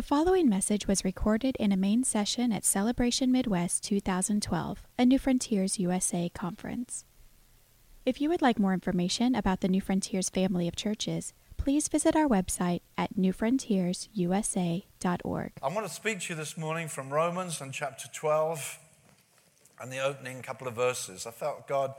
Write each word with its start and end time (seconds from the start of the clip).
The 0.00 0.06
following 0.06 0.48
message 0.48 0.88
was 0.88 1.04
recorded 1.04 1.56
in 1.60 1.72
a 1.72 1.76
main 1.76 2.04
session 2.04 2.52
at 2.52 2.64
Celebration 2.64 3.30
Midwest 3.30 3.84
2012, 3.84 4.82
a 4.98 5.04
New 5.04 5.18
Frontiers 5.18 5.78
USA 5.78 6.30
conference. 6.30 7.04
If 8.06 8.18
you 8.18 8.30
would 8.30 8.40
like 8.40 8.58
more 8.58 8.72
information 8.72 9.34
about 9.34 9.60
the 9.60 9.68
New 9.68 9.82
Frontiers 9.82 10.30
family 10.30 10.66
of 10.66 10.74
churches, 10.74 11.34
please 11.58 11.88
visit 11.88 12.16
our 12.16 12.26
website 12.26 12.80
at 12.96 13.14
newfrontiersusa.org. 13.14 15.52
I 15.62 15.68
want 15.68 15.86
to 15.86 15.92
speak 15.92 16.20
to 16.20 16.32
you 16.32 16.34
this 16.34 16.56
morning 16.56 16.88
from 16.88 17.10
Romans 17.10 17.60
and 17.60 17.70
chapter 17.70 18.08
12 18.10 18.78
and 19.82 19.92
the 19.92 19.98
opening 19.98 20.40
couple 20.40 20.66
of 20.66 20.76
verses. 20.76 21.26
I 21.26 21.30
felt 21.30 21.68
God 21.68 21.92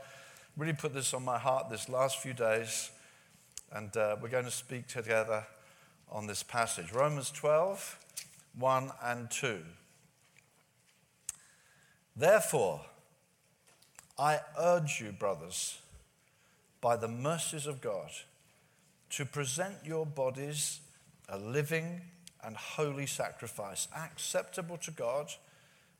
really 0.56 0.72
put 0.72 0.92
this 0.92 1.14
on 1.14 1.24
my 1.24 1.38
heart 1.38 1.70
this 1.70 1.88
last 1.88 2.18
few 2.18 2.32
days, 2.32 2.90
and 3.70 3.96
uh, 3.96 4.16
we're 4.20 4.28
going 4.28 4.46
to 4.46 4.50
speak 4.50 4.88
together 4.88 5.46
on 6.12 6.26
this 6.26 6.42
passage. 6.42 6.92
Romans 6.92 7.30
12, 7.30 7.98
1 8.58 8.90
and 9.02 9.30
2. 9.30 9.58
Therefore, 12.14 12.82
I 14.18 14.40
urge 14.58 15.00
you, 15.00 15.12
brothers, 15.12 15.78
by 16.82 16.96
the 16.96 17.08
mercies 17.08 17.66
of 17.66 17.80
God, 17.80 18.10
to 19.10 19.24
present 19.24 19.76
your 19.84 20.04
bodies 20.04 20.80
a 21.28 21.38
living 21.38 22.02
and 22.44 22.56
holy 22.56 23.06
sacrifice, 23.06 23.88
acceptable 23.96 24.76
to 24.78 24.90
God, 24.90 25.32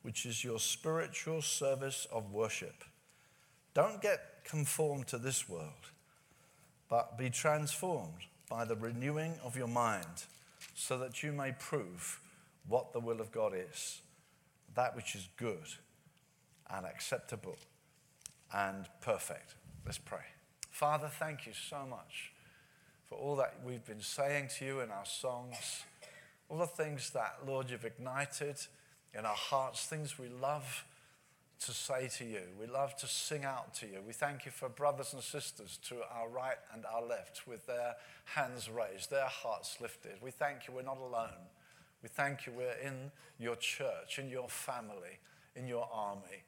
which 0.02 0.26
is 0.26 0.44
your 0.44 0.58
spiritual 0.58 1.40
service 1.40 2.06
of 2.12 2.32
worship. 2.32 2.84
Don't 3.72 4.02
get 4.02 4.44
conformed 4.44 5.06
to 5.06 5.18
this 5.18 5.48
world, 5.48 5.90
but 6.90 7.16
be 7.16 7.30
transformed 7.30 8.26
by 8.52 8.66
the 8.66 8.76
renewing 8.76 9.32
of 9.42 9.56
your 9.56 9.66
mind, 9.66 10.26
so 10.74 10.98
that 10.98 11.22
you 11.22 11.32
may 11.32 11.52
prove 11.58 12.20
what 12.68 12.92
the 12.92 13.00
will 13.00 13.18
of 13.18 13.32
God 13.32 13.54
is, 13.56 14.02
that 14.74 14.94
which 14.94 15.14
is 15.14 15.26
good 15.38 15.64
and 16.68 16.84
acceptable 16.84 17.56
and 18.54 18.90
perfect. 19.00 19.54
Let's 19.86 19.96
pray. 19.96 20.26
Father, 20.70 21.08
thank 21.08 21.46
you 21.46 21.54
so 21.54 21.86
much 21.88 22.32
for 23.08 23.14
all 23.14 23.36
that 23.36 23.54
we've 23.64 23.86
been 23.86 24.02
saying 24.02 24.50
to 24.58 24.66
you 24.66 24.80
in 24.80 24.90
our 24.90 25.06
songs, 25.06 25.84
all 26.50 26.58
the 26.58 26.66
things 26.66 27.08
that, 27.10 27.36
Lord, 27.46 27.70
you've 27.70 27.86
ignited 27.86 28.56
in 29.18 29.24
our 29.24 29.34
hearts, 29.34 29.86
things 29.86 30.18
we 30.18 30.28
love 30.28 30.84
to 31.66 31.72
say 31.72 32.08
to 32.18 32.24
you. 32.24 32.42
We 32.58 32.66
love 32.66 32.96
to 32.96 33.06
sing 33.06 33.44
out 33.44 33.74
to 33.74 33.86
you. 33.86 33.98
We 34.06 34.12
thank 34.12 34.44
you 34.44 34.50
for 34.50 34.68
brothers 34.68 35.12
and 35.12 35.22
sisters 35.22 35.78
to 35.88 35.96
our 36.12 36.28
right 36.28 36.56
and 36.74 36.84
our 36.86 37.02
left 37.02 37.46
with 37.46 37.66
their 37.66 37.94
hands 38.24 38.68
raised, 38.68 39.10
their 39.10 39.26
hearts 39.26 39.78
lifted. 39.80 40.12
We 40.20 40.30
thank 40.30 40.66
you 40.66 40.74
we're 40.74 40.82
not 40.82 40.98
alone. 40.98 41.48
We 42.02 42.08
thank 42.08 42.46
you 42.46 42.52
we're 42.56 42.76
in 42.84 43.10
your 43.38 43.56
church, 43.56 44.18
in 44.18 44.28
your 44.28 44.48
family, 44.48 45.18
in 45.54 45.66
your 45.66 45.88
army. 45.92 46.44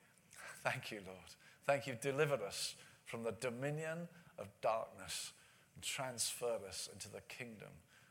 Thank 0.65 0.91
you, 0.91 1.01
Lord. 1.07 1.19
Thank 1.67 1.87
you, 1.87 1.97
delivered 2.01 2.43
us 2.43 2.75
from 3.05 3.23
the 3.23 3.33
dominion 3.33 4.09
of 4.39 4.49
darkness 4.61 5.33
and 5.75 5.85
transferred 5.85 6.65
us 6.69 6.89
into 6.93 7.09
the 7.09 7.21
kingdom 7.29 7.69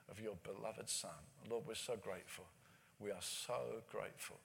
of 0.10 0.20
your 0.20 0.36
beloved 0.44 0.90
Son. 0.90 1.12
Lord, 1.50 1.64
we're 1.68 1.76
so 1.76 1.96
grateful. 2.02 2.46
We 3.00 3.12
are 3.12 3.22
so 3.22 3.82
grateful. 3.92 4.38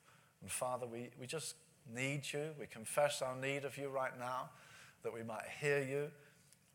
And 0.42 0.50
Father, 0.50 0.86
we, 0.86 1.10
we 1.20 1.26
just 1.26 1.54
need 1.94 2.22
you. 2.32 2.50
We 2.58 2.66
confess 2.66 3.22
our 3.22 3.36
need 3.36 3.64
of 3.64 3.76
you 3.76 3.88
right 3.88 4.18
now, 4.18 4.50
that 5.02 5.12
we 5.12 5.22
might 5.22 5.44
hear 5.60 5.80
you, 5.80 6.10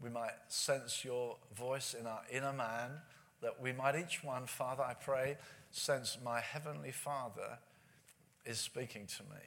we 0.02 0.10
might 0.10 0.34
sense 0.48 1.06
your 1.06 1.38
voice 1.56 1.94
in 1.94 2.08
our 2.08 2.22
inner 2.32 2.54
man, 2.54 2.92
that 3.42 3.62
we 3.62 3.72
might 3.72 3.96
each 3.96 4.24
one, 4.24 4.46
Father, 4.46 4.84
I 4.84 4.94
pray, 4.94 5.38
sense 5.72 6.18
my 6.24 6.40
heavenly 6.40 6.92
Father 6.92 7.60
is 8.46 8.60
speaking 8.60 9.06
to 9.18 9.24
me. 9.24 9.42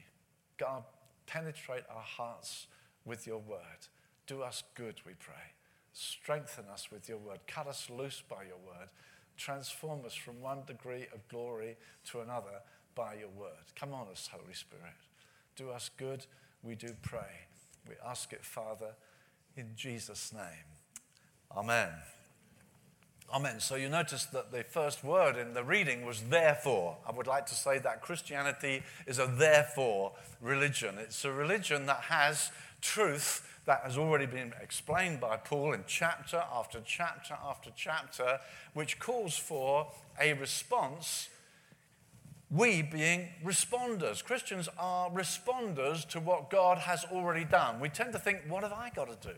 God, 0.59 0.85
penetrate 1.27 1.85
our 1.91 2.03
hearts 2.03 2.67
with 3.05 3.27
your 3.27 3.39
word. 3.39 3.89
Do 4.27 4.43
us 4.43 4.63
good, 4.75 4.97
we 5.07 5.13
pray. 5.19 5.35
Strengthen 5.93 6.65
us 6.73 6.91
with 6.91 7.09
your 7.09 7.19
word. 7.19 7.41
Cut 7.47 7.67
us 7.67 7.89
loose 7.91 8.23
by 8.29 8.43
your 8.45 8.59
word. 8.67 8.89
Transform 9.37 10.05
us 10.05 10.15
from 10.15 10.41
one 10.41 10.61
degree 10.67 11.07
of 11.13 11.27
glory 11.29 11.77
to 12.11 12.21
another 12.21 12.63
by 12.95 13.15
your 13.15 13.29
word. 13.29 13.73
Come 13.79 13.93
on 13.93 14.09
us, 14.09 14.29
Holy 14.33 14.55
Spirit. 14.55 15.06
Do 15.57 15.71
us 15.71 15.91
good, 15.97 16.27
we 16.63 16.75
do 16.75 16.89
pray. 17.01 17.47
We 17.89 17.95
ask 18.07 18.33
it, 18.33 18.45
Father, 18.45 18.95
in 19.57 19.71
Jesus' 19.75 20.33
name. 20.33 20.67
Amen. 21.57 21.89
Amen. 23.33 23.59
So 23.59 23.75
you 23.75 23.89
notice 23.89 24.27
that 24.27 24.53
the 24.53 24.63
first 24.63 25.03
word 25.03 25.37
in 25.37 25.55
the 25.55 25.65
reading 25.65 26.05
was 26.05 26.21
therefore. 26.23 26.99
I 27.09 27.13
would 27.13 27.27
like 27.27 27.47
to 27.47 27.55
say 27.55 27.79
that 27.79 28.03
Christianity 28.03 28.83
is 29.07 29.19
a 29.19 29.27
therefore 29.27 30.13
religion. 30.41 30.97
It's 30.99 31.25
a 31.25 31.33
religion 31.33 31.87
that 31.87 32.03
has 32.03 32.51
truth 32.81 33.43
that 33.65 33.81
has 33.83 33.99
already 33.99 34.27
been 34.27 34.53
explained 34.63 35.21
by 35.21 35.39
Paul 35.39 35.73
in 35.73 35.85
chapter 35.87 36.43
after 36.53 36.81
chapter 36.85 37.37
after 37.45 37.71
chapter, 37.75 38.39
which 38.75 38.99
calls 38.99 39.37
for 39.37 39.89
a 40.21 40.35
response. 40.35 41.29
We 42.51 42.83
being 42.83 43.29
responders. 43.45 44.23
Christians 44.23 44.69
are 44.79 45.11
responders 45.11 46.07
to 46.11 46.21
what 46.21 46.49
God 46.49 46.79
has 46.79 47.05
already 47.05 47.45
done. 47.45 47.81
We 47.81 47.89
tend 47.89 48.13
to 48.13 48.19
think, 48.19 48.43
what 48.49 48.63
have 48.63 48.73
I 48.73 48.91
got 48.95 49.21
to 49.21 49.29
do? 49.29 49.35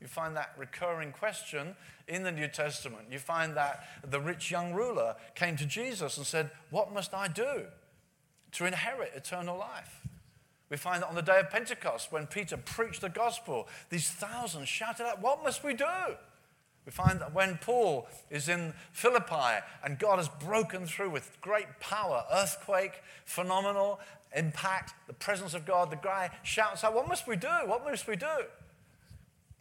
You 0.00 0.08
find 0.08 0.36
that 0.36 0.52
recurring 0.58 1.12
question 1.12 1.76
in 2.08 2.24
the 2.24 2.32
New 2.32 2.48
Testament. 2.48 3.04
You 3.10 3.18
find 3.18 3.56
that 3.56 3.84
the 4.06 4.20
rich 4.20 4.50
young 4.50 4.74
ruler 4.74 5.16
came 5.34 5.56
to 5.56 5.64
Jesus 5.64 6.18
and 6.18 6.26
said, 6.26 6.50
What 6.70 6.92
must 6.92 7.14
I 7.14 7.28
do 7.28 7.62
to 8.52 8.66
inherit 8.66 9.12
eternal 9.14 9.56
life? 9.56 10.02
We 10.68 10.76
find 10.76 11.02
that 11.02 11.08
on 11.08 11.14
the 11.14 11.22
day 11.22 11.40
of 11.40 11.50
Pentecost, 11.50 12.12
when 12.12 12.26
Peter 12.26 12.56
preached 12.58 13.00
the 13.00 13.08
gospel, 13.08 13.68
these 13.88 14.10
thousands 14.10 14.68
shouted 14.68 15.06
out, 15.06 15.22
What 15.22 15.42
must 15.42 15.64
we 15.64 15.72
do? 15.72 15.86
We 16.86 16.92
find 16.92 17.20
that 17.20 17.32
when 17.32 17.58
Paul 17.58 18.06
is 18.30 18.48
in 18.48 18.74
Philippi 18.92 19.64
and 19.82 19.98
God 19.98 20.18
has 20.18 20.28
broken 20.28 20.86
through 20.86 21.10
with 21.10 21.40
great 21.40 21.80
power, 21.80 22.24
earthquake, 22.30 23.02
phenomenal 23.24 24.00
impact, 24.36 24.94
the 25.06 25.14
presence 25.14 25.54
of 25.54 25.64
God, 25.64 25.90
the 25.90 25.96
guy 25.96 26.30
shouts 26.42 26.84
out, 26.84 26.94
What 26.94 27.08
must 27.08 27.26
we 27.26 27.36
do? 27.36 27.48
What 27.66 27.84
must 27.84 28.06
we 28.06 28.16
do? 28.16 28.44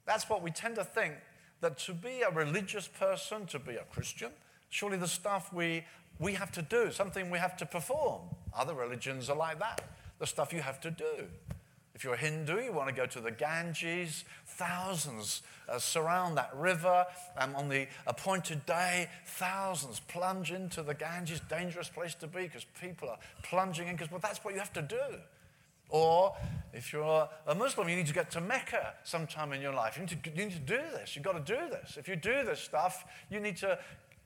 That's 0.05 0.29
what 0.29 0.41
we 0.41 0.51
tend 0.51 0.75
to 0.75 0.83
think 0.83 1.15
that 1.61 1.77
to 1.79 1.93
be 1.93 2.21
a 2.21 2.29
religious 2.29 2.87
person, 2.87 3.45
to 3.47 3.57
be 3.57 3.75
a 3.75 3.83
Christian, 3.83 4.31
surely 4.69 4.97
the 4.97 5.07
stuff 5.07 5.53
we, 5.53 5.85
we 6.19 6.33
have 6.33 6.51
to 6.51 6.61
do, 6.61 6.91
something 6.91 7.29
we 7.29 7.39
have 7.39 7.55
to 7.57 7.65
perform. 7.65 8.21
Other 8.55 8.73
religions 8.73 9.29
are 9.29 9.37
like 9.37 9.59
that, 9.59 9.81
the 10.19 10.27
stuff 10.27 10.51
you 10.51 10.61
have 10.61 10.81
to 10.81 10.91
do. 10.91 11.27
If 11.95 12.03
you're 12.03 12.15
a 12.15 12.17
Hindu, 12.17 12.59
you 12.59 12.71
want 12.71 12.89
to 12.89 12.95
go 12.95 13.05
to 13.05 13.19
the 13.19 13.29
Ganges, 13.31 14.25
thousands 14.45 15.43
uh, 15.69 15.77
surround 15.77 16.37
that 16.37 16.51
river, 16.55 17.05
and 17.39 17.55
on 17.55 17.69
the 17.69 17.87
appointed 18.07 18.65
day, 18.65 19.09
thousands 19.25 19.99
plunge 19.99 20.51
into 20.51 20.81
the 20.81 20.95
Ganges, 20.95 21.39
dangerous 21.41 21.89
place 21.89 22.15
to 22.15 22.27
be 22.27 22.43
because 22.43 22.65
people 22.81 23.09
are 23.09 23.19
plunging 23.43 23.87
in, 23.87 23.95
because 23.95 24.09
well, 24.09 24.19
that's 24.19 24.43
what 24.43 24.53
you 24.55 24.59
have 24.59 24.73
to 24.73 24.81
do. 24.81 25.19
Or 25.89 26.35
if 26.73 26.91
you're 26.91 27.29
a 27.45 27.53
Muslim, 27.53 27.87
you 27.87 27.95
need 27.95 28.07
to 28.07 28.13
get 28.13 28.31
to 28.31 28.41
Mecca 28.41 28.95
sometime 29.03 29.53
in 29.53 29.61
your 29.61 29.73
life. 29.73 29.95
You 29.95 30.01
need 30.01 30.23
to, 30.23 30.29
you 30.31 30.45
need 30.45 30.53
to 30.53 30.59
do 30.59 30.81
this. 30.93 31.15
You've 31.15 31.23
got 31.23 31.45
to 31.45 31.53
do 31.53 31.69
this. 31.69 31.97
If 31.97 32.07
you 32.07 32.15
do 32.15 32.43
this 32.43 32.59
stuff, 32.59 33.05
you 33.29 33.39
need 33.39 33.57
to 33.57 33.77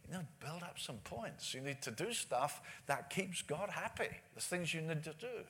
you 0.09 0.13
know, 0.13 0.23
build 0.39 0.63
up 0.63 0.79
some 0.79 0.97
points. 1.03 1.53
You 1.53 1.59
need 1.59 1.81
to 1.81 1.91
do 1.91 2.13
stuff 2.13 2.61
that 2.85 3.09
keeps 3.09 3.41
God 3.41 3.69
happy. 3.69 4.07
There's 4.33 4.45
things 4.45 4.73
you 4.73 4.79
need 4.79 5.03
to 5.03 5.13
do. 5.19 5.43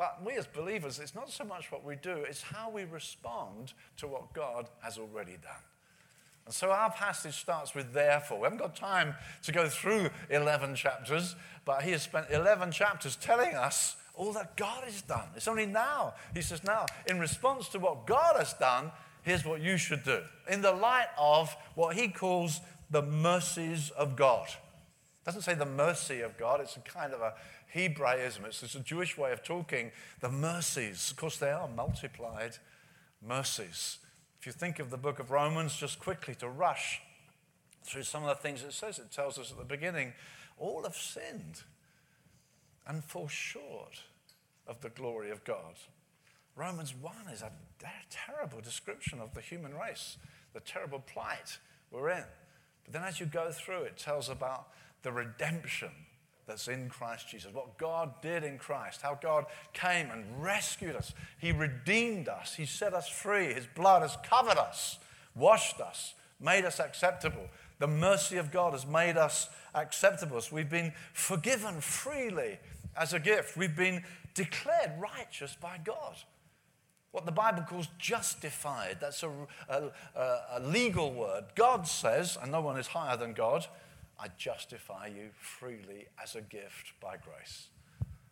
But 0.00 0.24
we 0.24 0.32
as 0.38 0.46
believers, 0.46 0.98
it's 0.98 1.14
not 1.14 1.30
so 1.30 1.44
much 1.44 1.70
what 1.70 1.84
we 1.84 1.94
do, 1.94 2.24
it's 2.26 2.40
how 2.40 2.70
we 2.70 2.84
respond 2.84 3.74
to 3.98 4.06
what 4.06 4.32
God 4.32 4.66
has 4.82 4.96
already 4.96 5.36
done. 5.42 5.62
And 6.46 6.54
so 6.54 6.70
our 6.70 6.90
passage 6.90 7.34
starts 7.34 7.74
with 7.74 7.92
therefore. 7.92 8.38
We 8.38 8.44
haven't 8.44 8.60
got 8.60 8.74
time 8.74 9.14
to 9.42 9.52
go 9.52 9.68
through 9.68 10.08
11 10.30 10.74
chapters, 10.74 11.36
but 11.66 11.82
he 11.82 11.90
has 11.90 12.00
spent 12.00 12.30
11 12.30 12.72
chapters 12.72 13.14
telling 13.14 13.54
us 13.54 13.96
all 14.14 14.32
that 14.32 14.56
God 14.56 14.84
has 14.84 15.02
done. 15.02 15.28
It's 15.36 15.46
only 15.46 15.66
now. 15.66 16.14
He 16.34 16.40
says, 16.40 16.64
now, 16.64 16.86
in 17.06 17.20
response 17.20 17.68
to 17.68 17.78
what 17.78 18.06
God 18.06 18.36
has 18.38 18.54
done, 18.54 18.92
here's 19.20 19.44
what 19.44 19.60
you 19.60 19.76
should 19.76 20.02
do. 20.02 20.22
In 20.48 20.62
the 20.62 20.72
light 20.72 21.08
of 21.18 21.54
what 21.74 21.94
he 21.94 22.08
calls 22.08 22.62
the 22.90 23.02
mercies 23.02 23.90
of 23.90 24.16
God. 24.16 24.48
It 24.48 25.26
doesn't 25.26 25.42
say 25.42 25.52
the 25.52 25.66
mercy 25.66 26.22
of 26.22 26.38
God, 26.38 26.62
it's 26.62 26.78
a 26.78 26.80
kind 26.80 27.12
of 27.12 27.20
a 27.20 27.34
Hebraism. 27.72 28.44
It's, 28.44 28.62
it's 28.62 28.74
a 28.74 28.80
Jewish 28.80 29.16
way 29.16 29.32
of 29.32 29.42
talking. 29.42 29.92
The 30.20 30.30
mercies, 30.30 31.10
of 31.10 31.16
course, 31.16 31.36
they 31.36 31.50
are 31.50 31.68
multiplied 31.68 32.56
mercies. 33.26 33.98
If 34.40 34.46
you 34.46 34.52
think 34.52 34.78
of 34.78 34.90
the 34.90 34.96
book 34.96 35.18
of 35.18 35.30
Romans, 35.30 35.76
just 35.76 35.98
quickly 35.98 36.34
to 36.36 36.48
rush 36.48 37.00
through 37.84 38.04
some 38.04 38.22
of 38.24 38.28
the 38.28 38.42
things 38.42 38.62
it 38.62 38.72
says, 38.72 38.98
it 38.98 39.10
tells 39.10 39.38
us 39.38 39.50
at 39.50 39.58
the 39.58 39.64
beginning 39.64 40.12
all 40.58 40.82
have 40.84 40.96
sinned 40.96 41.62
and 42.86 43.04
fall 43.04 43.28
short 43.28 44.02
of 44.66 44.80
the 44.80 44.88
glory 44.88 45.30
of 45.30 45.44
God. 45.44 45.74
Romans 46.56 46.94
1 46.94 47.12
is 47.32 47.42
a 47.42 47.52
terrible 48.10 48.60
description 48.60 49.20
of 49.20 49.34
the 49.34 49.40
human 49.40 49.74
race, 49.74 50.16
the 50.52 50.60
terrible 50.60 51.00
plight 51.00 51.58
we're 51.90 52.10
in. 52.10 52.24
But 52.84 52.92
then 52.92 53.02
as 53.02 53.20
you 53.20 53.26
go 53.26 53.50
through, 53.50 53.82
it 53.82 53.96
tells 53.96 54.28
about 54.28 54.68
the 55.02 55.12
redemption 55.12 55.90
that's 56.50 56.66
in 56.66 56.88
Christ 56.88 57.28
Jesus. 57.28 57.54
What 57.54 57.78
God 57.78 58.12
did 58.20 58.42
in 58.42 58.58
Christ, 58.58 59.02
how 59.02 59.14
God 59.14 59.46
came 59.72 60.10
and 60.10 60.24
rescued 60.42 60.96
us. 60.96 61.14
He 61.38 61.52
redeemed 61.52 62.28
us, 62.28 62.54
He 62.54 62.66
set 62.66 62.92
us 62.92 63.08
free. 63.08 63.54
His 63.54 63.68
blood 63.68 64.02
has 64.02 64.18
covered 64.24 64.58
us, 64.58 64.98
washed 65.36 65.80
us, 65.80 66.14
made 66.40 66.64
us 66.64 66.80
acceptable. 66.80 67.46
The 67.78 67.86
mercy 67.86 68.36
of 68.36 68.50
God 68.50 68.72
has 68.72 68.84
made 68.84 69.16
us 69.16 69.48
acceptable. 69.74 70.40
So 70.40 70.56
we've 70.56 70.68
been 70.68 70.92
forgiven 71.12 71.80
freely 71.80 72.58
as 72.96 73.12
a 73.12 73.20
gift. 73.20 73.56
We've 73.56 73.76
been 73.76 74.02
declared 74.34 74.92
righteous 74.98 75.56
by 75.60 75.78
God. 75.84 76.16
What 77.12 77.26
the 77.26 77.32
Bible 77.32 77.62
calls 77.62 77.88
justified. 77.98 78.98
That's 79.00 79.22
a, 79.22 79.30
a, 79.68 79.90
a, 80.54 80.60
legal 80.60 81.12
word. 81.12 81.44
God 81.54 81.86
says, 81.86 82.36
and 82.40 82.50
no 82.50 82.60
one 82.60 82.76
is 82.76 82.88
higher 82.88 83.16
than 83.16 83.34
God, 83.34 83.66
I 84.20 84.28
justify 84.36 85.06
you 85.06 85.30
freely 85.38 86.06
as 86.22 86.36
a 86.36 86.42
gift 86.42 86.92
by 87.00 87.16
grace. 87.16 87.68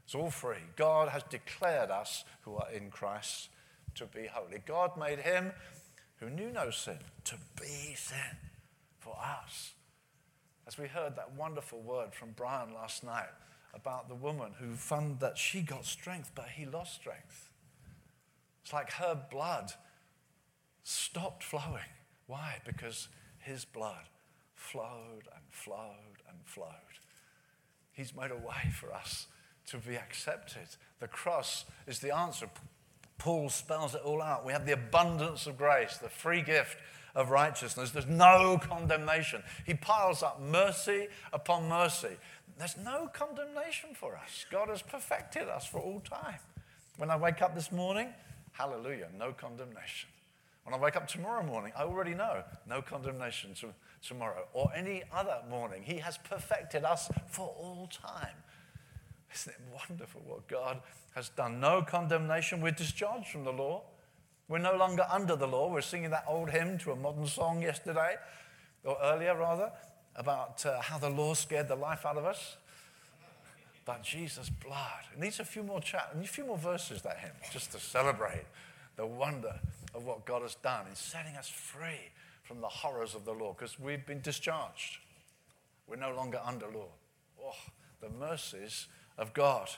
It's 0.05 0.15
all 0.15 0.31
free. 0.31 0.59
God 0.77 1.09
has 1.09 1.23
declared 1.25 1.91
us 1.91 2.25
who 2.43 2.57
are 2.57 2.71
in 2.71 2.91
Christ 2.91 3.49
to 3.95 4.05
be 4.05 4.27
holy. 4.27 4.61
God 4.67 4.99
made 4.99 5.21
him 5.21 5.53
who 6.17 6.29
knew 6.29 6.51
no 6.51 6.71
sin 6.71 6.99
to 7.25 7.37
be 7.59 7.95
sin 7.95 8.37
for 8.99 9.17
us. 9.19 9.73
As 10.67 10.77
we 10.77 10.89
heard 10.89 11.17
that 11.17 11.35
wonderful 11.35 11.81
word 11.81 12.15
from 12.15 12.33
Brian 12.37 12.75
last 12.75 13.03
night 13.03 13.31
about 13.73 14.09
the 14.09 14.15
woman 14.15 14.53
who 14.59 14.75
found 14.75 15.21
that 15.21 15.39
she 15.39 15.63
got 15.63 15.87
strength, 15.87 16.33
but 16.35 16.49
he 16.55 16.67
lost 16.67 16.95
strength. 16.95 17.51
It's 18.63 18.73
like 18.75 18.93
her 18.93 19.19
blood 19.31 19.73
stopped 20.83 21.43
flowing. 21.43 21.89
Why? 22.27 22.59
Because 22.67 23.09
his 23.39 23.65
blood 23.65 24.05
flowed 24.59 25.29
and 25.35 25.45
flowed 25.51 26.23
and 26.29 26.39
flowed. 26.45 26.69
He's 27.93 28.15
made 28.15 28.31
a 28.31 28.37
way 28.37 28.71
for 28.73 28.93
us 28.93 29.27
to 29.67 29.79
be 29.79 29.97
accepted. 29.97 30.69
The 31.01 31.09
cross 31.09 31.65
is 31.87 32.01
the 32.01 32.15
answer. 32.15 32.51
Paul 33.19 33.49
spells 33.51 33.95
it 33.95 34.03
all 34.05 34.21
out. 34.21 34.45
We 34.45 34.53
have 34.53 34.67
the 34.67 34.73
abundance 34.73 35.47
of 35.47 35.57
grace, 35.57 35.97
the 35.97 36.09
free 36.09 36.43
gift 36.43 36.77
of 37.15 37.31
righteousness. 37.31 37.91
There's 37.91 38.07
no 38.07 38.59
condemnation. 38.61 39.43
He 39.65 39.75
piles 39.75 40.23
up 40.23 40.41
mercy 40.41 41.09
upon 41.33 41.69
mercy. 41.69 42.17
There's 42.59 42.77
no 42.77 43.09
condemnation 43.13 43.91
for 43.95 44.17
us. 44.17 44.45
God 44.51 44.69
has 44.69 44.83
perfected 44.83 45.49
us 45.49 45.67
for 45.67 45.79
all 45.79 46.01
time. 46.01 46.39
When 46.97 47.11
I 47.11 47.17
wake 47.17 47.43
up 47.43 47.55
this 47.55 47.71
morning, 47.71 48.09
hallelujah, 48.53 49.09
no 49.17 49.33
condemnation. 49.33 50.09
When 50.65 50.75
I 50.75 50.79
wake 50.79 50.97
up 50.97 51.09
tomorrow 51.09 51.43
morning, 51.43 51.73
I 51.77 51.83
already 51.83 52.15
know 52.15 52.43
no 52.69 52.83
condemnation 52.83 53.55
to 53.55 53.69
tomorrow 54.03 54.47
or 54.53 54.71
any 54.75 55.03
other 55.13 55.39
morning. 55.49 55.83
He 55.83 55.99
has 55.99 56.19
perfected 56.19 56.85
us 56.85 57.11
for 57.29 57.49
all 57.59 57.89
time. 57.93 58.37
Isn't 59.35 59.55
it 59.55 59.61
wonderful 59.89 60.23
what 60.27 60.49
God 60.49 60.81
has 61.15 61.29
done? 61.31 61.61
No 61.61 61.83
condemnation. 61.83 62.61
We're 62.61 62.73
discharged 62.73 63.29
from 63.29 63.45
the 63.45 63.53
law. 63.53 63.83
We're 64.49 64.59
no 64.59 64.77
longer 64.77 65.07
under 65.11 65.37
the 65.37 65.47
law. 65.47 65.71
We're 65.71 65.83
singing 65.83 66.11
that 66.11 66.25
old 66.27 66.51
hymn 66.51 66.79
to 66.79 66.93
a 66.93 66.97
modern 66.97 67.27
song 67.27 67.61
yesterday, 67.61 68.17
or 68.85 68.97
earlier 69.03 69.37
rather, 69.37 69.71
about 70.17 70.65
uh, 70.65 70.81
how 70.81 70.99
the 70.99 71.11
law 71.11 71.35
scared 71.35 71.69
the 71.69 71.77
life 71.77 72.07
out 72.07 72.17
of 72.17 72.25
us. 72.25 72.57
But 73.85 74.03
Jesus' 74.03 74.49
blood. 74.49 75.05
It 75.13 75.21
needs 75.21 75.39
a 75.41 75.45
few 75.45 75.63
more 75.63 75.81
chat, 75.81 76.15
a 76.19 76.27
few 76.27 76.47
more 76.47 76.59
verses, 76.59 77.03
that 77.03 77.19
hymn, 77.19 77.33
just 77.53 77.73
to 77.73 77.79
celebrate 77.79 78.45
the 78.97 79.07
wonder 79.07 79.61
of 79.95 80.05
what 80.05 80.25
God 80.25 80.43
has 80.43 80.55
done 80.57 80.87
in 80.89 80.95
setting 80.95 81.37
us 81.37 81.49
free 81.49 82.11
from 82.49 82.63
the 82.63 82.69
horrors 82.69 83.15
of 83.15 83.27
the 83.27 83.33
law 83.33 83.53
because 83.53 83.79
we've 83.79 84.07
been 84.07 84.23
discharged. 84.23 84.97
We're 85.87 85.97
no 85.97 86.15
longer 86.15 86.41
under 86.43 86.67
law. 86.67 86.89
Oh, 87.45 87.53
the 88.01 88.09
mercies 88.09 88.89
of 89.19 89.35
God. 89.35 89.69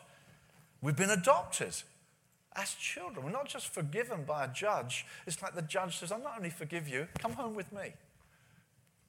We've 0.81 0.97
been 0.97 1.11
adopted 1.11 1.75
as 2.55 2.75
children. 2.75 3.27
We're 3.27 3.33
not 3.33 3.49
just 3.49 3.75
forgiven 3.75 4.23
by 4.25 4.45
a 4.45 4.49
judge. 4.49 5.05
It's 5.27 5.43
like 5.43 5.57
the 5.57 5.63
judge 5.63 5.99
says, 5.99 6.13
I'll 6.13 6.21
not 6.21 6.35
only 6.37 6.51
forgive 6.51 6.89
you, 6.89 7.09
come 7.19 7.33
home 7.33 7.57
with 7.57 7.73
me. 7.73 7.93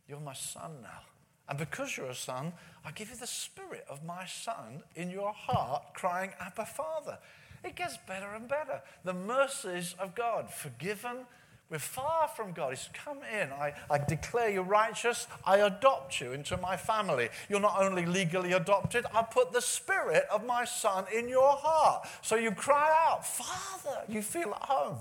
You're 0.07 0.19
my 0.19 0.33
son 0.33 0.71
now. 0.81 1.01
And 1.47 1.59
because 1.59 1.95
you're 1.95 2.09
a 2.09 2.15
son, 2.15 2.53
I 2.83 2.91
give 2.91 3.11
you 3.11 3.15
the 3.15 3.27
spirit 3.27 3.85
of 3.87 4.03
my 4.03 4.25
son 4.25 4.81
in 4.95 5.11
your 5.11 5.33
heart, 5.33 5.93
crying, 5.93 6.31
Abba, 6.39 6.65
Father. 6.65 7.19
It 7.63 7.75
gets 7.75 7.97
better 8.07 8.33
and 8.33 8.47
better. 8.47 8.81
The 9.03 9.13
mercies 9.13 9.93
of 9.99 10.15
God, 10.15 10.51
forgiven 10.51 11.27
we're 11.71 11.79
far 11.79 12.27
from 12.27 12.51
God. 12.51 12.71
He 12.71 12.75
says, 12.75 12.89
come 12.93 13.19
in. 13.33 13.49
I, 13.53 13.73
I 13.89 13.97
declare 13.97 14.49
you 14.49 14.61
righteous. 14.61 15.25
I 15.45 15.59
adopt 15.59 16.19
you 16.19 16.33
into 16.33 16.57
my 16.57 16.75
family. 16.75 17.29
You're 17.47 17.61
not 17.61 17.81
only 17.81 18.05
legally 18.05 18.51
adopted, 18.51 19.05
I 19.15 19.23
put 19.23 19.53
the 19.53 19.61
spirit 19.61 20.25
of 20.29 20.45
my 20.45 20.65
son 20.65 21.05
in 21.15 21.29
your 21.29 21.53
heart. 21.53 22.05
So 22.21 22.35
you 22.35 22.51
cry 22.51 22.91
out, 23.07 23.25
Father, 23.25 24.01
you 24.09 24.21
feel 24.21 24.49
at 24.53 24.63
home. 24.63 24.97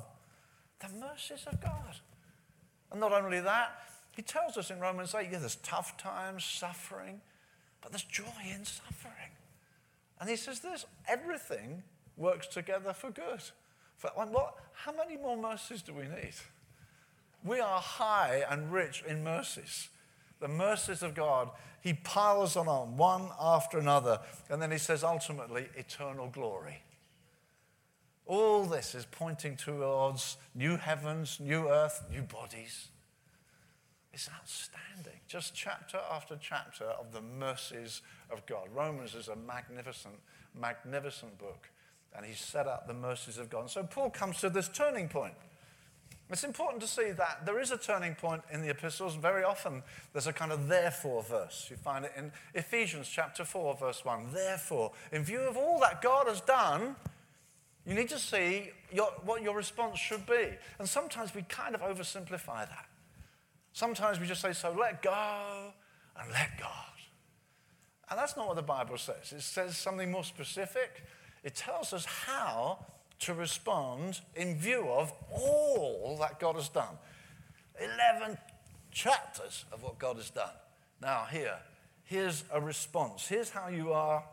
The 0.78 0.94
mercies 0.96 1.44
of 1.50 1.60
God. 1.60 1.96
And 2.92 3.00
not 3.00 3.12
only 3.12 3.40
that, 3.40 3.82
he 4.12 4.22
tells 4.22 4.56
us 4.56 4.70
in 4.70 4.78
Romans 4.78 5.12
8, 5.12 5.28
yeah, 5.30 5.38
there's 5.38 5.56
tough 5.56 5.96
times, 5.96 6.44
suffering, 6.44 7.20
but 7.82 7.90
there's 7.90 8.04
joy 8.04 8.24
in 8.54 8.64
suffering. 8.64 9.34
And 10.20 10.30
he 10.30 10.36
says 10.36 10.60
this 10.60 10.86
everything 11.08 11.82
works 12.16 12.46
together 12.46 12.92
for 12.92 13.10
good. 13.10 13.42
For, 13.96 14.10
what, 14.14 14.54
how 14.72 14.92
many 14.92 15.16
more 15.16 15.36
mercies 15.36 15.82
do 15.82 15.94
we 15.94 16.04
need? 16.04 16.34
We 17.44 17.60
are 17.60 17.80
high 17.80 18.44
and 18.48 18.72
rich 18.72 19.02
in 19.06 19.24
mercies. 19.24 19.88
The 20.40 20.48
mercies 20.48 21.02
of 21.02 21.14
God, 21.14 21.50
He 21.80 21.94
piles 21.94 22.54
them 22.54 22.68
on 22.68 22.96
one 22.96 23.28
after 23.40 23.78
another. 23.78 24.20
And 24.48 24.60
then 24.60 24.70
He 24.70 24.78
says, 24.78 25.04
ultimately, 25.04 25.68
eternal 25.76 26.28
glory. 26.28 26.82
All 28.26 28.64
this 28.64 28.94
is 28.94 29.06
pointing 29.10 29.56
towards 29.56 30.36
new 30.54 30.76
heavens, 30.76 31.38
new 31.40 31.68
earth, 31.68 32.04
new 32.10 32.22
bodies. 32.22 32.88
It's 34.12 34.28
outstanding. 34.32 35.20
Just 35.26 35.54
chapter 35.54 35.98
after 36.10 36.36
chapter 36.40 36.84
of 36.84 37.12
the 37.12 37.20
mercies 37.20 38.02
of 38.30 38.44
God. 38.46 38.68
Romans 38.74 39.14
is 39.14 39.28
a 39.28 39.36
magnificent, 39.36 40.14
magnificent 40.58 41.38
book. 41.38 41.68
And 42.16 42.26
he 42.26 42.34
set 42.34 42.66
up 42.66 42.86
the 42.86 42.94
mercies 42.94 43.38
of 43.38 43.50
God. 43.50 43.70
So 43.70 43.82
Paul 43.84 44.10
comes 44.10 44.40
to 44.40 44.50
this 44.50 44.68
turning 44.68 45.08
point. 45.08 45.34
It's 46.30 46.44
important 46.44 46.80
to 46.82 46.88
see 46.88 47.10
that 47.10 47.44
there 47.44 47.58
is 47.58 47.72
a 47.72 47.76
turning 47.76 48.14
point 48.14 48.42
in 48.52 48.62
the 48.62 48.70
epistles. 48.70 49.16
Very 49.16 49.42
often 49.42 49.82
there's 50.12 50.28
a 50.28 50.32
kind 50.32 50.52
of 50.52 50.68
therefore 50.68 51.24
verse. 51.24 51.66
You 51.68 51.76
find 51.76 52.04
it 52.04 52.12
in 52.16 52.30
Ephesians 52.54 53.08
chapter 53.08 53.44
4, 53.44 53.76
verse 53.76 54.04
1. 54.04 54.32
Therefore, 54.32 54.92
in 55.10 55.24
view 55.24 55.40
of 55.40 55.56
all 55.56 55.80
that 55.80 56.00
God 56.00 56.28
has 56.28 56.40
done, 56.40 56.94
you 57.84 57.94
need 57.94 58.08
to 58.10 58.18
see 58.18 58.70
your, 58.92 59.06
what 59.24 59.42
your 59.42 59.56
response 59.56 59.98
should 59.98 60.24
be. 60.26 60.50
And 60.78 60.88
sometimes 60.88 61.34
we 61.34 61.42
kind 61.42 61.74
of 61.74 61.80
oversimplify 61.80 62.68
that. 62.68 62.86
Sometimes 63.72 64.20
we 64.20 64.26
just 64.26 64.40
say, 64.40 64.52
so 64.52 64.72
let 64.78 65.02
go 65.02 65.72
and 66.20 66.30
let 66.30 66.58
God. 66.60 66.70
And 68.08 68.18
that's 68.18 68.36
not 68.36 68.46
what 68.46 68.56
the 68.56 68.62
Bible 68.62 68.98
says. 68.98 69.32
It 69.32 69.42
says 69.42 69.76
something 69.76 70.10
more 70.10 70.24
specific. 70.24 71.04
It 71.42 71.54
tells 71.54 71.92
us 71.92 72.04
how 72.04 72.84
to 73.20 73.34
respond 73.34 74.20
in 74.34 74.56
view 74.56 74.88
of 74.88 75.12
all 75.32 76.16
that 76.20 76.40
God 76.40 76.56
has 76.56 76.68
done. 76.68 76.98
11 77.78 78.38
chapters 78.90 79.64
of 79.72 79.82
what 79.82 79.98
God 79.98 80.16
has 80.16 80.30
done. 80.30 80.52
Now, 81.00 81.26
here, 81.30 81.58
here's 82.04 82.44
a 82.52 82.60
response. 82.60 83.26
Here's 83.26 83.50
how 83.50 83.68
you 83.68 83.92
are 83.92 84.24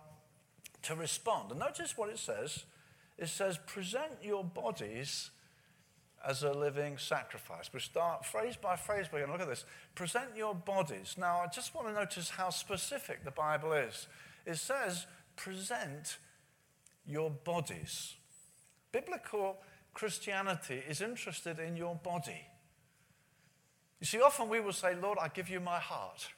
to 0.83 0.95
respond. 0.95 1.51
And 1.51 1.59
notice 1.59 1.97
what 1.97 2.09
it 2.09 2.19
says 2.19 2.65
it 3.17 3.29
says, 3.29 3.57
present 3.65 4.11
your 4.21 4.43
bodies 4.43 5.31
as 6.25 6.43
a 6.43 6.53
living 6.53 6.97
sacrifice. 6.97 7.69
We 7.73 7.79
start 7.79 8.25
phrase 8.25 8.55
by 8.55 8.75
phrase. 8.75 9.07
We're 9.11 9.19
going 9.19 9.31
to 9.31 9.33
look 9.33 9.41
at 9.41 9.47
this. 9.47 9.65
Present 9.95 10.35
your 10.35 10.53
bodies. 10.53 11.15
Now, 11.17 11.39
I 11.39 11.47
just 11.47 11.73
want 11.73 11.87
to 11.87 11.93
notice 11.93 12.29
how 12.29 12.49
specific 12.51 13.23
the 13.23 13.31
Bible 13.31 13.73
is. 13.73 14.07
It 14.45 14.57
says, 14.57 15.07
present 15.35 16.17
your 17.07 17.31
bodies. 17.31 18.15
Biblical 18.97 19.57
Christianity 19.93 20.81
is 20.89 21.01
interested 21.01 21.59
in 21.59 21.77
your 21.77 21.93
body. 21.93 22.41
You 23.99 24.07
see, 24.07 24.19
often 24.19 24.49
we 24.49 24.59
will 24.59 24.73
say, 24.73 24.95
Lord, 24.95 25.19
I 25.21 25.27
give 25.27 25.49
you 25.49 25.59
my 25.59 25.77
heart. 25.77 26.29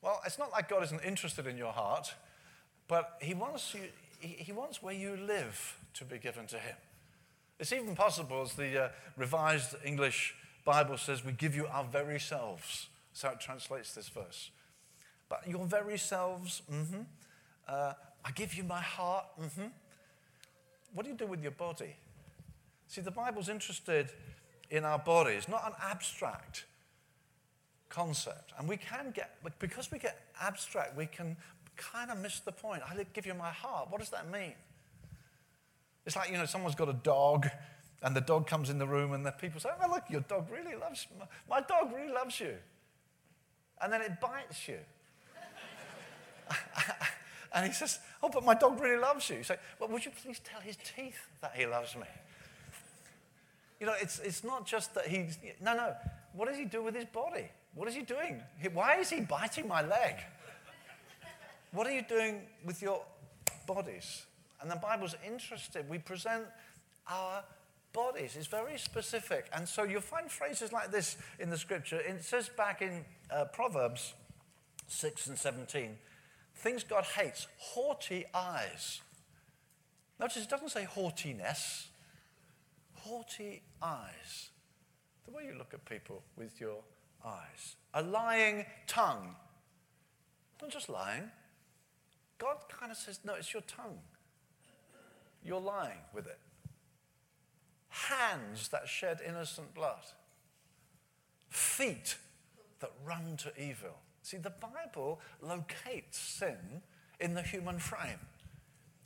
Well, 0.00 0.22
it's 0.24 0.38
not 0.38 0.50
like 0.52 0.70
God 0.70 0.84
isn't 0.84 1.04
interested 1.04 1.46
in 1.46 1.58
your 1.58 1.72
heart, 1.72 2.14
but 2.86 3.18
He 3.20 3.34
wants, 3.34 3.74
you, 3.74 3.82
he 4.20 4.52
wants 4.52 4.82
where 4.82 4.94
you 4.94 5.18
live 5.18 5.76
to 5.94 6.04
be 6.06 6.16
given 6.16 6.46
to 6.46 6.56
Him. 6.56 6.76
It's 7.60 7.74
even 7.74 7.94
possible, 7.94 8.40
as 8.40 8.54
the 8.54 8.84
uh, 8.84 8.88
Revised 9.18 9.74
English 9.84 10.34
Bible 10.64 10.96
says, 10.96 11.26
we 11.26 11.32
give 11.32 11.54
you 11.54 11.66
our 11.66 11.84
very 11.84 12.20
selves. 12.20 12.88
That's 13.12 13.22
how 13.22 13.30
it 13.32 13.40
translates 13.40 13.92
this 13.92 14.08
verse. 14.08 14.50
But 15.28 15.46
your 15.46 15.66
very 15.66 15.98
selves, 15.98 16.62
mm-hmm. 16.72 17.02
Uh, 17.68 17.92
I 18.24 18.30
give 18.30 18.54
you 18.54 18.64
my 18.64 18.80
heart, 18.80 19.26
mm-hmm 19.38 19.66
what 20.94 21.04
do 21.04 21.10
you 21.10 21.16
do 21.16 21.26
with 21.26 21.42
your 21.42 21.52
body? 21.52 21.96
See, 22.86 23.00
the 23.00 23.10
Bible's 23.10 23.48
interested 23.48 24.10
in 24.70 24.84
our 24.84 24.98
bodies, 24.98 25.48
not 25.48 25.66
an 25.66 25.74
abstract 25.82 26.64
concept. 27.88 28.52
And 28.58 28.68
we 28.68 28.76
can 28.76 29.12
get, 29.14 29.36
because 29.58 29.90
we 29.90 29.98
get 29.98 30.18
abstract, 30.40 30.96
we 30.96 31.06
can 31.06 31.36
kind 31.76 32.10
of 32.10 32.18
miss 32.18 32.40
the 32.40 32.52
point. 32.52 32.82
I 32.88 33.06
give 33.12 33.26
you 33.26 33.34
my 33.34 33.50
heart. 33.50 33.90
What 33.90 34.00
does 34.00 34.10
that 34.10 34.30
mean? 34.30 34.54
It's 36.06 36.16
like, 36.16 36.30
you 36.30 36.38
know, 36.38 36.46
someone's 36.46 36.74
got 36.74 36.88
a 36.88 36.94
dog 36.94 37.48
and 38.02 38.14
the 38.16 38.20
dog 38.20 38.46
comes 38.46 38.70
in 38.70 38.78
the 38.78 38.86
room 38.86 39.12
and 39.12 39.24
the 39.24 39.32
people 39.32 39.60
say, 39.60 39.68
oh, 39.82 39.88
look, 39.90 40.04
your 40.08 40.22
dog 40.22 40.48
really 40.50 40.76
loves 40.76 41.06
you. 41.10 41.26
My 41.48 41.60
dog 41.60 41.92
really 41.94 42.12
loves 42.12 42.40
you. 42.40 42.54
And 43.82 43.92
then 43.92 44.02
it 44.02 44.20
bites 44.20 44.68
you. 44.68 44.78
and 47.54 47.66
he 47.66 47.72
says, 47.72 47.98
oh, 48.22 48.28
but 48.32 48.44
my 48.44 48.54
dog 48.54 48.80
really 48.80 49.00
loves 49.00 49.28
you. 49.30 49.42
Say, 49.42 49.56
well, 49.78 49.88
would 49.88 50.04
you 50.04 50.10
please 50.22 50.40
tell 50.40 50.60
his 50.60 50.76
teeth 50.76 51.18
that 51.40 51.52
he 51.54 51.66
loves 51.66 51.96
me? 51.96 52.06
You 53.80 53.86
know, 53.86 53.94
it's, 54.00 54.18
it's 54.18 54.44
not 54.44 54.66
just 54.66 54.94
that 54.94 55.06
he's, 55.06 55.38
no, 55.60 55.74
no. 55.74 55.94
What 56.34 56.48
does 56.48 56.58
he 56.58 56.64
do 56.64 56.82
with 56.82 56.94
his 56.94 57.06
body? 57.06 57.48
What 57.74 57.88
is 57.88 57.94
he 57.94 58.02
doing? 58.02 58.42
Why 58.72 58.96
is 58.96 59.10
he 59.10 59.20
biting 59.20 59.68
my 59.68 59.82
leg? 59.82 60.16
What 61.72 61.86
are 61.86 61.92
you 61.92 62.02
doing 62.02 62.42
with 62.64 62.82
your 62.82 63.02
bodies? 63.66 64.24
And 64.60 64.70
the 64.70 64.76
Bible's 64.76 65.14
interested. 65.24 65.88
We 65.88 65.98
present 65.98 66.44
our 67.08 67.44
bodies. 67.92 68.36
It's 68.36 68.46
very 68.46 68.78
specific. 68.78 69.46
And 69.52 69.68
so 69.68 69.84
you'll 69.84 70.00
find 70.00 70.30
phrases 70.30 70.72
like 70.72 70.90
this 70.90 71.16
in 71.38 71.50
the 71.50 71.58
scripture. 71.58 72.00
It 72.00 72.24
says 72.24 72.48
back 72.48 72.82
in 72.82 73.04
uh, 73.30 73.44
Proverbs 73.46 74.14
6 74.88 75.28
and 75.28 75.38
17 75.38 75.96
things 76.58 76.84
God 76.84 77.04
hates 77.04 77.46
haughty 77.58 78.24
eyes. 78.34 79.00
Notice 80.20 80.44
it 80.44 80.50
doesn't 80.50 80.70
say 80.70 80.84
haughtiness, 80.84 81.88
haughty 82.94 83.62
eyes. 83.80 84.50
The 85.24 85.30
way 85.30 85.44
you 85.46 85.56
look 85.56 85.72
at 85.72 85.84
people 85.84 86.22
with 86.36 86.60
your 86.60 86.78
eyes. 87.24 87.76
A 87.94 88.02
lying 88.02 88.66
tongue. 88.86 89.36
Not 90.60 90.70
just 90.70 90.88
lying. 90.88 91.30
God 92.38 92.56
kind 92.68 92.90
of 92.90 92.98
says, 92.98 93.20
no, 93.24 93.34
it's 93.34 93.52
your 93.52 93.62
tongue. 93.62 93.98
You're 95.44 95.60
lying 95.60 95.98
with 96.12 96.26
it. 96.26 96.38
Hands 97.88 98.68
that 98.68 98.88
shed 98.88 99.20
innocent 99.26 99.74
blood. 99.74 100.04
Feet 101.48 102.16
that 102.80 102.90
run 103.04 103.36
to 103.38 103.52
evil. 103.60 103.98
See, 104.28 104.36
the 104.36 104.50
Bible 104.50 105.20
locates 105.40 106.18
sin 106.18 106.82
in 107.18 107.32
the 107.32 107.40
human 107.40 107.78
frame. 107.78 108.18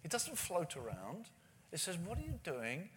It 0.02 0.10
doesn't 0.10 0.36
float 0.36 0.76
around. 0.76 1.26
It 1.70 1.78
says, 1.78 1.96
What 1.96 2.18
are 2.18 2.22
you 2.22 2.40
doing 2.42 2.88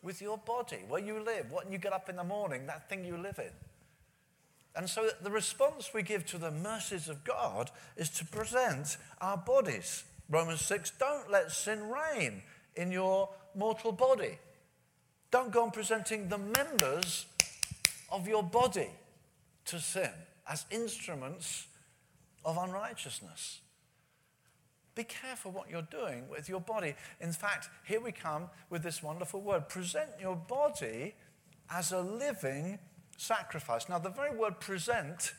with 0.00 0.22
your 0.22 0.38
body? 0.38 0.84
Where 0.86 1.02
you 1.02 1.18
live? 1.18 1.50
What 1.50 1.72
you 1.72 1.78
get 1.78 1.92
up 1.92 2.08
in 2.08 2.14
the 2.14 2.22
morning, 2.22 2.68
that 2.68 2.88
thing 2.88 3.04
you 3.04 3.16
live 3.16 3.40
in. 3.40 3.50
And 4.76 4.88
so 4.88 5.10
the 5.22 5.30
response 5.32 5.90
we 5.92 6.04
give 6.04 6.24
to 6.26 6.38
the 6.38 6.52
mercies 6.52 7.08
of 7.08 7.24
God 7.24 7.72
is 7.96 8.10
to 8.10 8.24
present 8.26 8.96
our 9.20 9.36
bodies. 9.36 10.04
Romans 10.30 10.60
6 10.60 10.92
don't 11.00 11.32
let 11.32 11.50
sin 11.50 11.90
reign 11.90 12.44
in 12.76 12.92
your 12.92 13.28
mortal 13.56 13.90
body. 13.90 14.38
Don't 15.32 15.50
go 15.50 15.64
on 15.64 15.72
presenting 15.72 16.28
the 16.28 16.38
members 16.38 17.26
of 18.08 18.28
your 18.28 18.44
body 18.44 18.90
to 19.64 19.80
sin 19.80 20.10
as 20.48 20.64
instruments 20.70 21.66
of 22.44 22.56
unrighteousness. 22.56 23.60
Be 24.94 25.04
careful 25.04 25.52
what 25.52 25.70
you're 25.70 25.82
doing 25.82 26.28
with 26.28 26.48
your 26.48 26.60
body. 26.60 26.94
In 27.20 27.32
fact, 27.32 27.70
here 27.84 28.00
we 28.00 28.12
come 28.12 28.50
with 28.68 28.82
this 28.82 29.02
wonderful 29.02 29.40
word 29.40 29.68
present 29.68 30.10
your 30.20 30.36
body 30.36 31.14
as 31.70 31.92
a 31.92 32.00
living 32.00 32.78
sacrifice. 33.16 33.88
Now, 33.88 33.98
the 33.98 34.10
very 34.10 34.36
word 34.36 34.60
present 34.60 35.32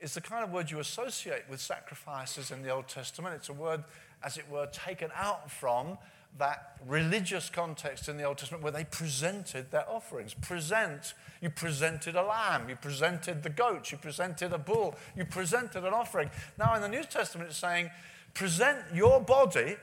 is 0.00 0.14
the 0.14 0.20
kind 0.20 0.44
of 0.44 0.50
word 0.50 0.70
you 0.70 0.80
associate 0.80 1.44
with 1.48 1.60
sacrifices 1.60 2.50
in 2.50 2.62
the 2.62 2.68
Old 2.68 2.88
Testament. 2.88 3.34
It's 3.36 3.48
a 3.48 3.54
word, 3.54 3.84
as 4.22 4.36
it 4.36 4.44
were, 4.50 4.66
taken 4.66 5.10
out 5.16 5.50
from 5.50 5.96
that 6.38 6.76
religious 6.86 7.48
context 7.48 8.08
in 8.08 8.16
the 8.16 8.24
Old 8.24 8.38
Testament 8.38 8.62
where 8.62 8.72
they 8.72 8.84
presented 8.84 9.70
their 9.70 9.88
offerings. 9.88 10.34
Present, 10.34 11.14
you 11.40 11.48
presented 11.48 12.16
a 12.16 12.22
lamb, 12.22 12.68
you 12.68 12.76
presented 12.76 13.42
the 13.42 13.50
goat, 13.50 13.92
you 13.92 13.98
presented 13.98 14.52
a 14.52 14.58
bull, 14.58 14.96
you 15.16 15.24
presented 15.24 15.84
an 15.84 15.94
offering. 15.94 16.30
Now 16.58 16.74
in 16.74 16.82
the 16.82 16.88
New 16.88 17.04
Testament, 17.04 17.50
it's 17.50 17.58
saying, 17.58 17.90
present 18.34 18.78
your 18.92 19.20
body 19.20 19.76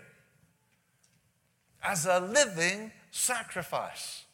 as 1.84 2.06
a 2.06 2.20
living 2.20 2.92
sacrifice. 3.12 4.26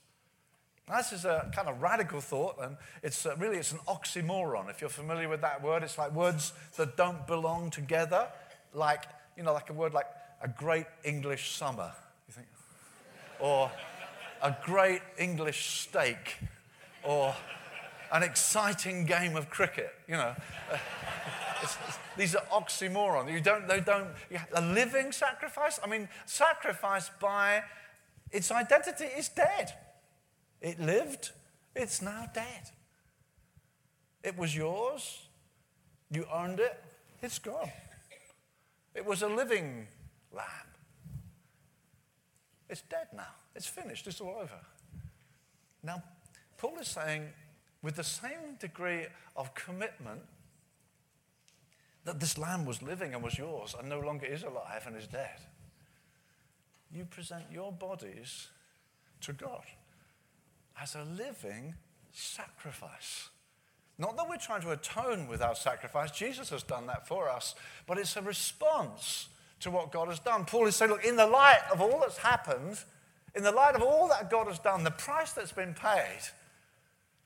Now, 0.89 0.97
this 0.97 1.11
is 1.11 1.25
a 1.25 1.51
kind 1.53 1.67
of 1.67 1.81
radical 1.81 2.21
thought, 2.21 2.55
and 2.61 2.77
it's 3.03 3.25
uh, 3.25 3.35
really 3.37 3.57
it's 3.57 3.73
an 3.73 3.79
oxymoron. 3.89 4.69
If 4.69 4.79
you're 4.79 4.89
familiar 4.89 5.27
with 5.27 5.41
that 5.41 5.61
word, 5.61 5.83
it's 5.83 5.97
like 5.97 6.13
words 6.13 6.53
that 6.77 6.95
don't 6.95 7.27
belong 7.27 7.71
together, 7.71 8.29
like 8.73 9.03
you 9.35 9.43
know, 9.43 9.51
like 9.51 9.69
a 9.69 9.73
word 9.73 9.93
like 9.93 10.07
a 10.41 10.47
great 10.47 10.85
English 11.03 11.51
summer 11.51 11.91
or 13.39 13.71
a 14.41 14.55
great 14.63 15.01
English 15.17 15.81
steak 15.81 16.37
or 17.03 17.35
an 18.11 18.23
exciting 18.23 19.05
game 19.05 19.35
of 19.35 19.49
cricket. 19.49 19.93
You 20.07 20.15
know, 20.15 20.35
it's, 21.61 21.77
it's, 21.87 21.99
these 22.15 22.35
are 22.35 22.43
oxymorons. 22.51 23.31
You 23.31 23.41
don't, 23.41 23.67
they 23.67 23.79
don't, 23.79 24.09
a 24.53 24.61
living 24.61 25.11
sacrifice? 25.11 25.79
I 25.83 25.87
mean, 25.87 26.07
sacrifice 26.25 27.09
by 27.19 27.63
its 28.31 28.51
identity 28.51 29.05
is 29.05 29.29
dead. 29.29 29.73
It 30.61 30.79
lived, 30.79 31.31
it's 31.75 32.01
now 32.01 32.29
dead. 32.33 32.71
It 34.23 34.37
was 34.37 34.55
yours, 34.55 35.27
you 36.11 36.25
owned 36.33 36.59
it, 36.59 36.83
it's 37.21 37.39
gone. 37.39 37.71
It 38.95 39.05
was 39.05 39.21
a 39.21 39.27
living 39.27 39.87
lamb. 40.33 40.66
It's 42.69 42.81
dead 42.81 43.07
now. 43.15 43.33
It's 43.55 43.67
finished. 43.67 44.07
It's 44.07 44.21
all 44.21 44.35
over. 44.41 44.59
Now, 45.83 46.03
Paul 46.57 46.77
is 46.79 46.87
saying, 46.87 47.27
with 47.81 47.95
the 47.95 48.03
same 48.03 48.55
degree 48.59 49.05
of 49.35 49.53
commitment 49.53 50.21
that 52.03 52.19
this 52.19 52.37
lamb 52.37 52.65
was 52.65 52.81
living 52.81 53.13
and 53.13 53.23
was 53.23 53.37
yours 53.37 53.75
and 53.77 53.87
no 53.87 53.99
longer 53.99 54.25
is 54.25 54.43
alive 54.43 54.83
and 54.85 54.95
is 54.95 55.07
dead, 55.07 55.39
you 56.91 57.05
present 57.05 57.45
your 57.51 57.71
bodies 57.71 58.47
to 59.21 59.33
God 59.33 59.63
as 60.81 60.95
a 60.95 61.03
living 61.03 61.75
sacrifice. 62.11 63.29
Not 63.97 64.15
that 64.17 64.29
we're 64.29 64.37
trying 64.37 64.61
to 64.61 64.71
atone 64.71 65.27
with 65.27 65.41
our 65.41 65.55
sacrifice, 65.55 66.11
Jesus 66.11 66.49
has 66.51 66.63
done 66.63 66.87
that 66.87 67.07
for 67.07 67.29
us, 67.29 67.55
but 67.87 67.97
it's 67.97 68.15
a 68.15 68.21
response 68.21 69.27
to 69.61 69.71
what 69.71 69.91
God 69.91 70.07
has 70.09 70.19
done. 70.19 70.45
Paul 70.45 70.67
is 70.67 70.75
saying, 70.75 70.91
look, 70.91 71.05
in 71.05 71.15
the 71.15 71.25
light 71.25 71.61
of 71.71 71.81
all 71.81 71.99
that's 71.99 72.17
happened, 72.17 72.79
in 73.35 73.43
the 73.43 73.51
light 73.51 73.75
of 73.75 73.81
all 73.81 74.07
that 74.09 74.29
God 74.29 74.47
has 74.47 74.59
done, 74.59 74.83
the 74.83 74.91
price 74.91 75.31
that's 75.31 75.51
been 75.51 75.73
paid, 75.73 76.19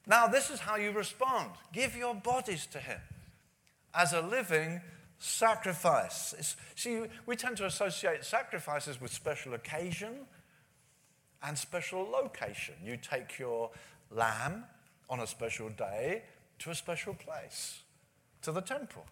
now 0.07 0.27
this 0.27 0.49
is 0.49 0.59
how 0.59 0.75
you 0.75 0.91
respond 0.91 1.51
give 1.73 1.95
your 1.95 2.15
bodies 2.15 2.65
to 2.67 2.79
Him 2.79 2.99
as 3.93 4.13
a 4.13 4.21
living 4.21 4.81
sacrifice. 5.19 6.33
It's, 6.37 6.55
see, 6.75 7.03
we 7.25 7.35
tend 7.35 7.57
to 7.57 7.65
associate 7.65 8.25
sacrifices 8.25 8.99
with 8.99 9.11
special 9.13 9.53
occasion 9.53 10.25
and 11.43 11.57
special 11.57 12.09
location. 12.09 12.75
You 12.83 12.97
take 12.97 13.37
your 13.37 13.69
lamb 14.09 14.65
on 15.09 15.19
a 15.19 15.27
special 15.27 15.69
day 15.69 16.23
to 16.59 16.71
a 16.71 16.75
special 16.75 17.13
place, 17.13 17.81
to 18.41 18.51
the 18.51 18.61
temple. 18.61 19.05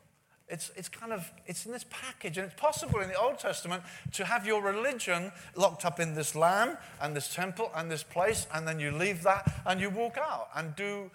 It's, 0.50 0.72
it's 0.76 0.90
kind 0.90 1.14
of, 1.14 1.32
it's 1.46 1.66
in 1.66 1.72
this 1.72 1.86
package. 1.90 2.38
And 2.38 2.48
it's 2.48 2.60
possible 2.60 3.00
in 3.02 3.10
the 3.10 3.20
Old 3.20 3.38
Testament 3.38 3.84
to 4.14 4.26
have 4.26 4.46
your 4.46 4.62
religion 4.62 5.32
locked 5.56 5.86
up 5.86 6.00
in 6.00 6.16
this 6.16 6.36
lamb 6.36 6.78
and 7.02 7.16
this 7.16 7.34
temple 7.34 7.72
and 7.76 7.90
this 7.90 8.04
place, 8.04 8.48
and 8.54 8.68
then 8.68 8.80
you 8.80 8.92
leave 8.92 9.24
that 9.24 9.62
and 9.66 9.80
you 9.80 9.90
walk 9.90 10.18
out 10.18 10.50
and 10.56 10.76
do 10.76 11.12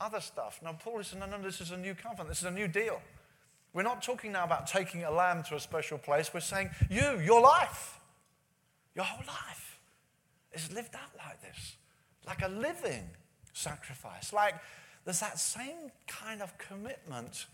other 0.00 0.20
stuff. 0.20 0.60
Now, 0.62 0.72
Paul 0.72 1.00
is 1.00 1.08
saying, 1.08 1.20
no, 1.20 1.26
no, 1.26 1.42
this 1.42 1.60
is 1.60 1.70
a 1.70 1.76
new 1.76 1.94
covenant. 1.94 2.28
This 2.28 2.38
is 2.38 2.44
a 2.44 2.50
new 2.50 2.68
deal. 2.68 3.00
We're 3.72 3.82
not 3.82 4.02
talking 4.02 4.32
now 4.32 4.44
about 4.44 4.66
taking 4.66 5.04
a 5.04 5.10
lamb 5.10 5.42
to 5.44 5.56
a 5.56 5.60
special 5.60 5.98
place. 5.98 6.32
We're 6.32 6.40
saying, 6.40 6.70
you, 6.88 7.20
your 7.20 7.40
life, 7.40 8.00
your 8.94 9.04
whole 9.04 9.26
life 9.26 9.78
is 10.52 10.72
lived 10.72 10.94
out 10.94 11.10
like 11.18 11.42
this, 11.42 11.76
like 12.26 12.42
a 12.42 12.48
living 12.48 13.10
sacrifice. 13.52 14.32
Like 14.32 14.54
there's 15.04 15.20
that 15.20 15.38
same 15.38 15.90
kind 16.06 16.40
of 16.40 16.56
commitment 16.56 17.46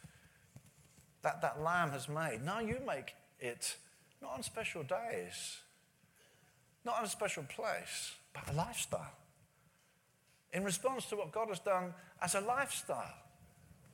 that 1.23 1.41
that 1.43 1.63
lamb 1.63 1.91
has 1.91 2.09
made. 2.09 2.41
Now 2.45 2.61
you 2.61 2.79
make 2.87 3.15
it 3.41 3.77
not 4.21 4.33
on 4.35 4.43
special 4.43 4.83
days, 4.83 5.59
not 6.85 6.99
in 6.99 7.05
a 7.05 7.09
special 7.09 7.45
place, 7.45 8.13
but 8.33 8.53
a 8.53 8.57
lifestyle. 8.57 9.13
In 10.53 10.65
response 10.65 11.07
to 11.07 11.17
what 11.17 11.33
God 11.33 11.49
has 11.49 11.59
done 11.59 11.95
as 12.21 12.35
a 12.35 12.41
lifestyle, 12.41 13.15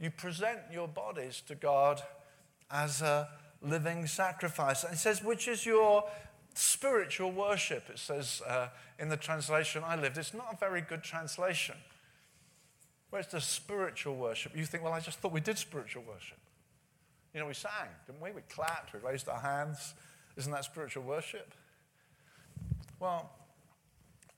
you 0.00 0.10
present 0.10 0.58
your 0.72 0.88
bodies 0.88 1.42
to 1.46 1.54
God 1.54 2.02
as 2.70 3.02
a 3.02 3.28
living 3.62 4.06
sacrifice. 4.06 4.84
And 4.84 4.94
it 4.94 4.98
says, 4.98 5.22
which 5.22 5.48
is 5.48 5.66
your 5.66 6.04
spiritual 6.54 7.30
worship. 7.30 7.88
It 7.88 7.98
says 7.98 8.42
uh, 8.46 8.68
in 8.98 9.08
the 9.08 9.16
translation 9.16 9.82
I 9.84 9.96
lived. 9.96 10.18
It's 10.18 10.34
not 10.34 10.54
a 10.54 10.56
very 10.56 10.80
good 10.80 11.02
translation. 11.02 11.76
Where's 13.10 13.28
the 13.28 13.40
spiritual 13.40 14.16
worship? 14.16 14.56
You 14.56 14.64
think, 14.64 14.82
well, 14.82 14.92
I 14.92 15.00
just 15.00 15.18
thought 15.18 15.32
we 15.32 15.40
did 15.40 15.56
spiritual 15.56 16.02
worship. 16.06 16.38
You 17.34 17.40
know, 17.40 17.46
we 17.46 17.54
sang, 17.54 17.88
didn't 18.06 18.22
we? 18.22 18.30
We 18.32 18.40
clapped, 18.48 18.92
we 18.92 19.00
raised 19.00 19.28
our 19.28 19.40
hands. 19.40 19.94
Isn't 20.36 20.52
that 20.52 20.64
spiritual 20.64 21.02
worship? 21.02 21.52
Well, 23.00 23.30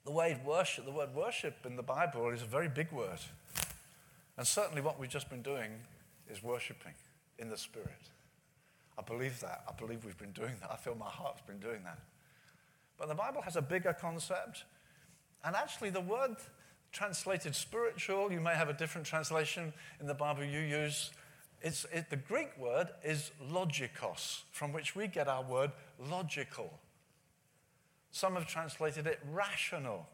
the 0.05 0.11
word 0.11 0.41
worship, 0.45 0.85
the 0.85 0.91
word 0.91 1.15
worship 1.15 1.55
in 1.65 1.77
the 1.77 1.83
Bible 1.83 2.31
is 2.31 2.43
a 2.43 2.47
very 2.47 2.69
big 2.69 2.91
word. 2.91 3.21
And 4.37 4.47
certainly 4.47 4.81
what 4.81 4.99
we've 4.99 5.11
just 5.11 5.29
been 5.29 5.43
doing 5.43 5.71
is 6.31 6.43
worshiping 6.43 6.95
in 7.39 7.49
the 7.49 7.57
Spirit. 7.57 7.89
I 8.99 9.03
believe 9.03 9.41
that. 9.41 9.65
I 9.69 9.73
believe 9.73 10.05
we've 10.05 10.19
been 10.19 10.33
doing 10.33 10.55
that. 10.61 10.71
I 10.71 10.77
feel 10.77 10.95
my 10.95 11.07
heart's 11.07 11.43
been 11.43 11.59
doing 11.59 11.83
that. 11.85 11.99
But 12.99 13.09
the 13.09 13.15
Bible 13.15 13.43
has 13.43 13.57
a 13.57 13.63
bigger 13.63 13.95
concept. 13.99 14.65
And 15.45 15.57
actually, 15.57 15.91
the 15.91 16.01
word 16.01 16.37
translated 16.93 17.55
spiritual, 17.55 18.31
you 18.31 18.41
may 18.41 18.55
have 18.55 18.69
a 18.69 18.75
different 18.75 19.07
translation 19.07 19.73
in 20.01 20.07
the 20.07 20.15
Bible 20.15 20.45
you 20.45 20.61
use. 20.61 21.11
It's, 21.63 21.85
it, 21.93 22.09
the 22.09 22.17
Greek 22.17 22.57
word 22.59 22.89
is 23.05 23.31
logikos, 23.51 24.43
from 24.51 24.73
which 24.73 24.97
we 24.97 25.07
get 25.07 25.29
our 25.29 25.43
word 25.43 25.73
logical. 25.99 26.73
Some 28.13 28.35
have 28.35 28.47
translated 28.47 29.07
it 29.07 29.21
rational. 29.31 30.09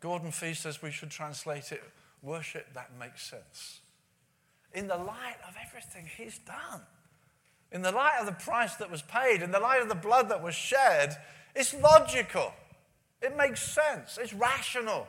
Gordon 0.00 0.32
Fee 0.32 0.54
says 0.54 0.82
we 0.82 0.90
should 0.90 1.10
translate 1.10 1.72
it 1.72 1.82
worship 2.22 2.66
that 2.74 2.90
makes 2.98 3.28
sense. 3.28 3.80
In 4.72 4.86
the 4.86 4.96
light 4.96 5.36
of 5.48 5.54
everything 5.64 6.08
he's 6.16 6.38
done, 6.38 6.82
in 7.72 7.82
the 7.82 7.92
light 7.92 8.18
of 8.20 8.26
the 8.26 8.32
price 8.32 8.76
that 8.76 8.90
was 8.90 9.02
paid, 9.02 9.42
in 9.42 9.52
the 9.52 9.60
light 9.60 9.82
of 9.82 9.88
the 9.88 9.94
blood 9.94 10.28
that 10.28 10.42
was 10.42 10.54
shed, 10.54 11.16
it's 11.54 11.74
logical. 11.74 12.52
It 13.22 13.36
makes 13.36 13.62
sense. 13.62 14.18
It's 14.20 14.32
rational. 14.32 15.06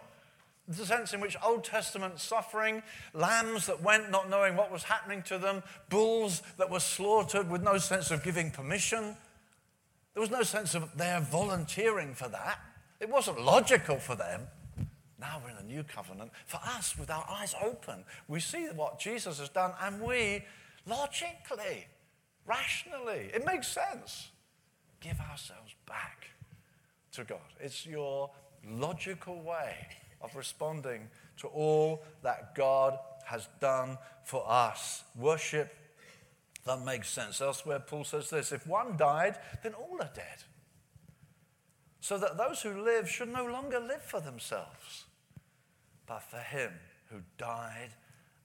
The 0.72 0.86
sense 0.86 1.14
in 1.14 1.20
which 1.20 1.36
Old 1.44 1.66
Testament 1.66 2.20
suffering, 2.20 2.82
lambs 3.14 3.66
that 3.66 3.84
went 3.84 4.10
not 4.10 4.30
knowing 4.30 4.56
what 4.56 4.72
was 4.72 4.84
happening 4.84 5.22
to 5.24 5.38
them, 5.38 5.64
bulls 5.90 6.42
that 6.58 6.70
were 6.70 6.80
slaughtered 6.80 7.50
with 7.50 7.62
no 7.62 7.78
sense 7.78 8.10
of 8.10 8.24
giving 8.24 8.52
permission, 8.52 9.18
there 10.14 10.22
was 10.22 10.32
no 10.32 10.44
sense 10.44 10.74
of 10.74 10.98
their 10.98 11.20
volunteering 11.20 12.14
for 12.14 12.30
that. 12.30 12.60
It 13.02 13.10
wasn't 13.10 13.42
logical 13.42 13.98
for 13.98 14.16
them. 14.16 14.42
Now 15.20 15.42
we're 15.44 15.52
in 15.52 15.58
a 15.58 15.68
new 15.68 15.84
covenant. 15.84 16.32
For 16.46 16.60
us, 16.64 16.98
with 16.98 17.10
our 17.10 17.26
eyes 17.30 17.54
open, 17.62 18.06
we 18.30 18.40
see 18.40 18.68
what 18.74 18.98
Jesus 18.98 19.40
has 19.40 19.50
done 19.50 19.74
and 19.82 20.02
we 20.02 20.46
logically, 20.86 21.86
rationally, 22.46 23.30
it 23.34 23.46
makes 23.46 23.68
sense, 23.68 24.30
give 25.02 25.20
ourselves 25.20 25.76
back 25.86 26.28
to 27.14 27.26
God. 27.26 27.40
It's 27.60 27.86
your 27.86 28.32
logical 28.66 29.42
way 29.42 29.76
of 30.24 30.36
responding 30.36 31.10
to 31.38 31.48
all 31.48 32.04
that 32.24 32.56
God 32.56 32.98
has 33.26 33.48
done 33.60 33.98
for 34.24 34.44
us. 34.48 35.04
Worship 35.16 35.74
that 36.66 36.82
makes 36.82 37.10
sense. 37.10 37.42
Elsewhere, 37.42 37.80
Paul 37.80 38.04
says 38.04 38.30
this 38.30 38.52
if 38.52 38.68
one 38.68 38.98
died, 38.98 39.38
then 39.64 39.74
all 39.74 39.98
are 40.00 40.12
dead. 40.14 40.44
So 42.00 42.18
that 42.18 42.38
those 42.38 42.62
who 42.62 42.82
live 42.82 43.10
should 43.10 43.30
no 43.30 43.46
longer 43.46 43.80
live 43.80 44.02
for 44.02 44.20
themselves, 44.20 45.06
but 46.08 46.24
for 46.24 46.40
him 46.40 46.72
who 47.10 47.18
died 47.38 47.92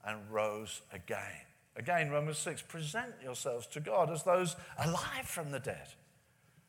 and 0.04 0.30
rose 0.30 0.82
again. 0.92 1.42
Again, 1.76 2.10
Romans 2.10 2.38
6 2.38 2.62
present 2.62 3.14
yourselves 3.22 3.66
to 3.68 3.80
God 3.80 4.10
as 4.10 4.22
those 4.22 4.56
alive 4.78 5.26
from 5.26 5.50
the 5.50 5.60
dead, 5.60 5.88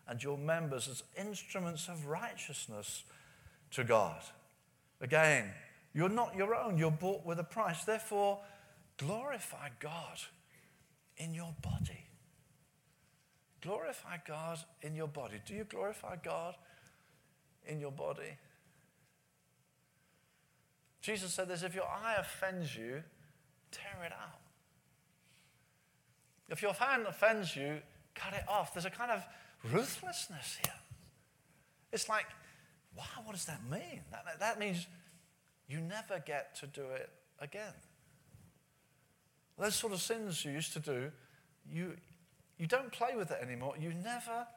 and 0.07 0.21
your 0.21 0.37
members 0.37 0.87
as 0.87 1.03
instruments 1.17 1.87
of 1.87 2.07
righteousness 2.07 3.03
to 3.71 3.83
God. 3.83 4.21
Again, 5.01 5.51
you're 5.93 6.09
not 6.09 6.35
your 6.35 6.55
own, 6.55 6.77
you're 6.77 6.91
bought 6.91 7.25
with 7.25 7.39
a 7.39 7.43
price. 7.43 7.83
Therefore, 7.83 8.39
glorify 8.97 9.69
God 9.79 10.19
in 11.17 11.33
your 11.33 11.53
body. 11.61 12.05
Glorify 13.61 14.17
God 14.27 14.59
in 14.81 14.95
your 14.95 15.07
body. 15.07 15.41
Do 15.45 15.53
you 15.53 15.63
glorify 15.63 16.15
God 16.23 16.55
in 17.65 17.79
your 17.79 17.91
body? 17.91 18.37
Jesus 21.01 21.33
said 21.33 21.47
this 21.47 21.63
if 21.63 21.73
your 21.73 21.85
eye 21.87 22.15
offends 22.19 22.75
you, 22.75 23.03
tear 23.71 24.03
it 24.05 24.11
out. 24.11 24.39
If 26.49 26.61
your 26.61 26.73
hand 26.73 27.05
offends 27.07 27.55
you, 27.55 27.79
cut 28.13 28.33
it 28.33 28.43
off. 28.47 28.73
There's 28.73 28.85
a 28.85 28.89
kind 28.89 29.11
of 29.11 29.23
ruthlessness 29.71 30.57
here. 30.63 30.73
It's 31.91 32.09
like, 32.09 32.25
wow, 32.97 33.23
what 33.23 33.33
does 33.33 33.45
that 33.45 33.61
mean? 33.69 34.01
That, 34.11 34.39
that 34.39 34.59
means 34.59 34.87
you 35.67 35.79
never 35.79 36.21
get 36.25 36.55
to 36.59 36.67
do 36.67 36.81
it 36.81 37.09
again. 37.39 37.73
Those 39.59 39.75
sort 39.75 39.93
of 39.93 40.01
sins 40.01 40.43
you 40.43 40.51
used 40.51 40.73
to 40.73 40.79
do, 40.79 41.11
you, 41.69 41.93
you 42.57 42.67
don't 42.67 42.91
play 42.91 43.15
with 43.15 43.31
it 43.31 43.39
anymore. 43.41 43.75
You 43.79 43.93
never, 43.93 44.47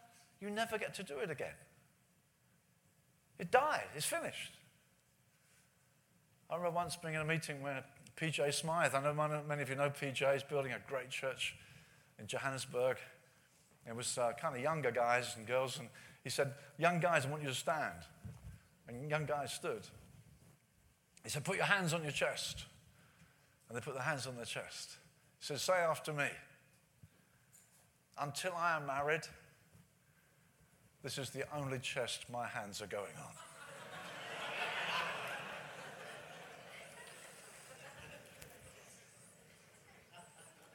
you 0.41 0.51
never 0.51 0.79
get 0.79 0.95
to 0.95 1.03
do 1.03 1.19
it 1.19 1.31
again. 1.31 1.55
It 3.39 3.51
died. 3.51 3.89
It's 3.95 4.07
finished. 4.07 4.53
I 6.51 6.57
remember 6.57 6.77
once 6.77 6.97
being 6.97 7.15
in 7.15 7.21
a 7.21 7.25
meeting 7.25 7.63
where 7.63 7.85
PJ 8.17 8.53
Smyth, 8.53 8.95
I 8.95 9.01
know 9.03 9.15
many 9.49 9.63
of 9.63 9.69
you 9.69 9.77
know 9.77 9.89
PJ, 9.89 10.37
is 10.37 10.43
building 10.43 10.73
a 10.73 10.79
great 10.87 11.11
church 11.11 11.57
in 12.19 12.27
Johannesburg. 12.27 12.99
It 13.89 13.97
was 13.97 14.19
uh, 14.19 14.33
kind 14.39 14.55
of 14.55 14.63
younger 14.63 14.91
guys 14.91 15.35
and 15.37 15.47
girls, 15.47 15.79
and 15.79 15.89
he 16.23 16.31
said, 16.31 16.53
Young 16.79 17.01
guys, 17.01 17.27
I 17.27 17.31
want 17.31 17.43
you 17.43 17.49
to 17.49 17.55
stand. 17.55 17.95
And 18.89 19.09
young 19.09 19.25
guys 19.25 19.53
stood. 19.53 19.83
He 21.23 21.31
said, 21.31 21.45
Put 21.45 21.57
your 21.57 21.67
hands 21.67 21.93
on 21.93 22.03
your 22.03 22.13
chest. 22.13 22.65
And 23.69 23.77
they 23.77 23.81
put 23.81 23.95
their 23.95 24.03
hands 24.03 24.27
on 24.27 24.37
their 24.37 24.45
chest. 24.45 24.97
He 25.39 25.47
said, 25.47 25.61
Say 25.61 25.75
after 25.75 26.13
me, 26.13 26.29
until 28.19 28.53
I 28.57 28.77
am 28.77 28.87
married, 28.87 29.23
this 31.03 31.17
is 31.17 31.31
the 31.31 31.45
only 31.57 31.79
chest 31.79 32.27
my 32.31 32.47
hands 32.47 32.83
are 32.83 32.87
going 32.87 33.15
on. 33.17 33.35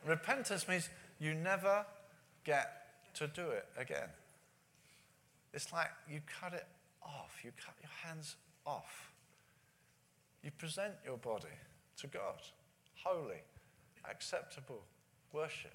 Repentance 0.05 0.67
means 0.67 0.89
you 1.19 1.33
never 1.33 1.85
get 2.43 2.87
to 3.15 3.27
do 3.27 3.49
it 3.49 3.65
again. 3.77 4.09
It's 5.55 5.73
like 5.73 5.89
you 6.07 6.19
cut 6.39 6.53
it 6.53 6.67
off, 7.01 7.39
you 7.43 7.51
cut 7.57 7.73
your 7.81 7.91
hands 8.03 8.35
off. 8.65 9.11
You 10.43 10.51
present 10.51 10.93
your 11.03 11.17
body 11.17 11.57
to 11.97 12.07
God 12.07 12.41
holy, 13.05 13.41
acceptable 14.09 14.83
worship. 15.31 15.71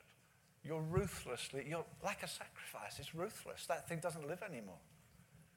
You're 0.64 0.82
ruthlessly, 0.82 1.64
you're 1.68 1.84
like 2.04 2.22
a 2.22 2.28
sacrifice. 2.28 2.98
It's 2.98 3.14
ruthless. 3.14 3.66
That 3.66 3.88
thing 3.88 4.00
doesn't 4.00 4.28
live 4.28 4.42
anymore. 4.42 4.78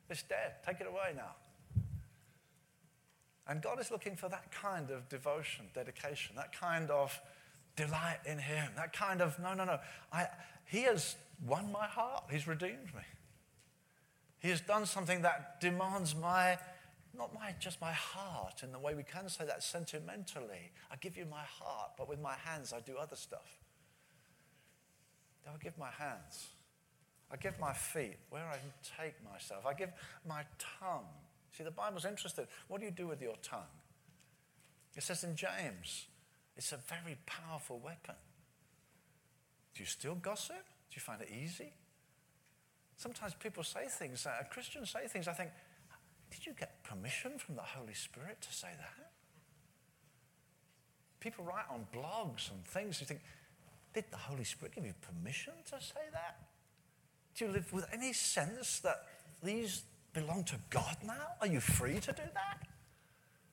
It's 0.10 0.24
dead. 0.24 0.54
Take 0.66 0.80
it 0.80 0.88
away 0.88 1.14
now. 1.16 1.36
And 3.48 3.62
God 3.62 3.82
is 3.82 3.92
looking 3.92 4.16
for 4.16 4.30
that 4.30 4.52
kind 4.52 4.90
of 4.90 5.10
devotion, 5.10 5.66
dedication, 5.74 6.36
that 6.38 6.58
kind 6.58 6.90
of 6.90 7.20
delight 7.76 8.20
in 8.26 8.38
Him, 8.38 8.72
that 8.78 8.94
kind 8.94 9.22
of, 9.22 9.38
no, 9.40 9.54
no, 9.54 9.66
no. 9.66 9.80
I, 10.14 10.28
he 10.66 10.84
has 10.84 11.18
won 11.46 11.70
my 11.72 11.86
heart. 11.86 12.26
He's 12.32 12.48
redeemed 12.48 12.94
me. 12.96 13.02
He 14.44 14.50
has 14.50 14.60
done 14.60 14.86
something 14.86 15.22
that 15.22 15.62
demands 15.62 16.14
my 16.16 16.58
not 17.16 17.34
my, 17.34 17.54
just 17.60 17.80
my 17.80 17.92
heart 17.92 18.64
in 18.64 18.72
the 18.72 18.80
way 18.80 18.96
we 18.96 19.04
can 19.04 19.30
say 19.30 19.46
that 19.46 19.62
sentimentally. 19.62 20.72
I 20.92 20.96
give 20.96 21.16
you 21.16 21.26
my 21.30 21.44
heart, 21.44 21.92
but 21.96 22.10
with 22.10 22.20
my 22.20 22.34
hands 22.44 22.74
I 22.74 22.80
do 22.80 22.98
other 22.98 23.16
stuff. 23.16 23.60
I 25.48 25.52
give 25.64 25.78
my 25.78 25.92
hands. 25.92 26.48
I 27.32 27.38
give 27.38 27.60
my 27.60 27.72
feet 27.72 28.18
where 28.32 28.44
I 28.44 28.58
take 29.00 29.14
myself. 29.24 29.66
I 29.66 29.74
give 29.76 29.92
my 30.28 30.44
tongue. 30.80 31.06
See, 31.56 31.64
the 31.64 31.72
Bible's 31.72 32.06
interested. 32.06 32.48
What 32.68 32.80
do 32.80 32.86
you 32.86 32.92
do 32.92 33.08
with 33.08 33.22
your 33.22 33.36
tongue? 33.44 33.62
It 34.96 35.04
says 35.04 35.24
in 35.24 35.36
James, 35.36 36.08
it's 36.58 36.72
a 36.72 36.78
very 36.78 37.18
powerful 37.28 37.80
weapon. 37.84 38.16
Do 39.76 39.84
you 39.84 39.88
still 39.88 40.16
gossip? 40.16 40.66
Do 40.90 40.96
you 40.96 41.02
find 41.02 41.22
it 41.22 41.30
easy? 41.32 41.74
Sometimes 42.98 43.34
people 43.34 43.64
say 43.64 43.88
things, 43.90 44.26
uh, 44.26 44.44
Christians 44.50 44.92
say 44.92 45.08
things, 45.08 45.28
I 45.28 45.34
think, 45.34 45.50
did 46.30 46.46
you 46.46 46.54
get 46.54 46.84
permission 46.84 47.38
from 47.38 47.56
the 47.56 47.62
Holy 47.62 47.94
Spirit 47.94 48.42
to 48.42 48.54
say 48.54 48.70
that? 48.78 49.12
People 51.20 51.46
write 51.46 51.66
on 51.70 51.86
blogs 51.94 52.52
and 52.52 52.66
things. 52.66 53.00
You 53.00 53.08
think, 53.08 53.22
did 53.94 54.06
the 54.10 54.18
Holy 54.18 54.44
Spirit 54.44 54.76
give 54.76 54.86
you 54.86 54.94
permission 55.02 55.54
to 55.66 55.80
say 55.80 56.02
that? 56.12 56.38
Do 57.36 57.46
you 57.46 57.52
live 57.52 57.72
with 57.72 57.86
any 57.94 58.14
sense 58.14 58.80
that 58.80 59.06
these 59.44 59.84
belong 60.14 60.44
to 60.46 60.56
God 60.70 60.98
now? 61.06 61.28
Are 61.40 61.48
you 61.48 61.60
free 61.60 62.00
to 62.00 62.12
do 62.12 62.24
that? 62.34 62.68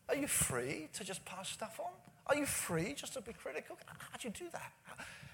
Are 0.08 0.16
you 0.16 0.26
free 0.26 0.88
to 0.94 1.04
just 1.04 1.24
pass 1.24 1.50
stuff 1.50 1.78
on? 1.78 1.92
Are 2.26 2.36
you 2.36 2.46
free 2.46 2.94
just 2.94 3.12
to 3.14 3.20
be 3.20 3.32
critical? 3.32 3.78
How 3.86 4.18
do 4.18 4.28
you 4.28 4.34
do 4.36 4.48
that? 4.52 4.72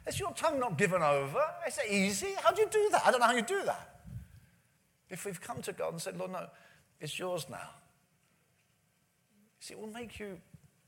Is 0.06 0.20
your 0.20 0.32
tongue 0.32 0.60
not 0.60 0.76
given 0.78 1.02
over? 1.02 1.42
Is 1.66 1.78
it 1.78 1.90
easy? 1.90 2.34
How 2.42 2.52
do 2.52 2.62
you 2.62 2.68
do 2.68 2.88
that? 2.92 3.02
I 3.06 3.10
don't 3.10 3.20
know 3.20 3.26
how 3.26 3.34
you 3.34 3.42
do 3.42 3.62
that. 3.64 3.95
If 5.08 5.24
we've 5.24 5.40
come 5.40 5.62
to 5.62 5.72
God 5.72 5.92
and 5.92 6.02
said, 6.02 6.16
Lord, 6.16 6.32
no, 6.32 6.46
it's 7.00 7.18
yours 7.18 7.46
now. 7.50 7.70
See, 9.60 9.74
it 9.74 9.80
will 9.80 9.88
make 9.88 10.18
you 10.18 10.38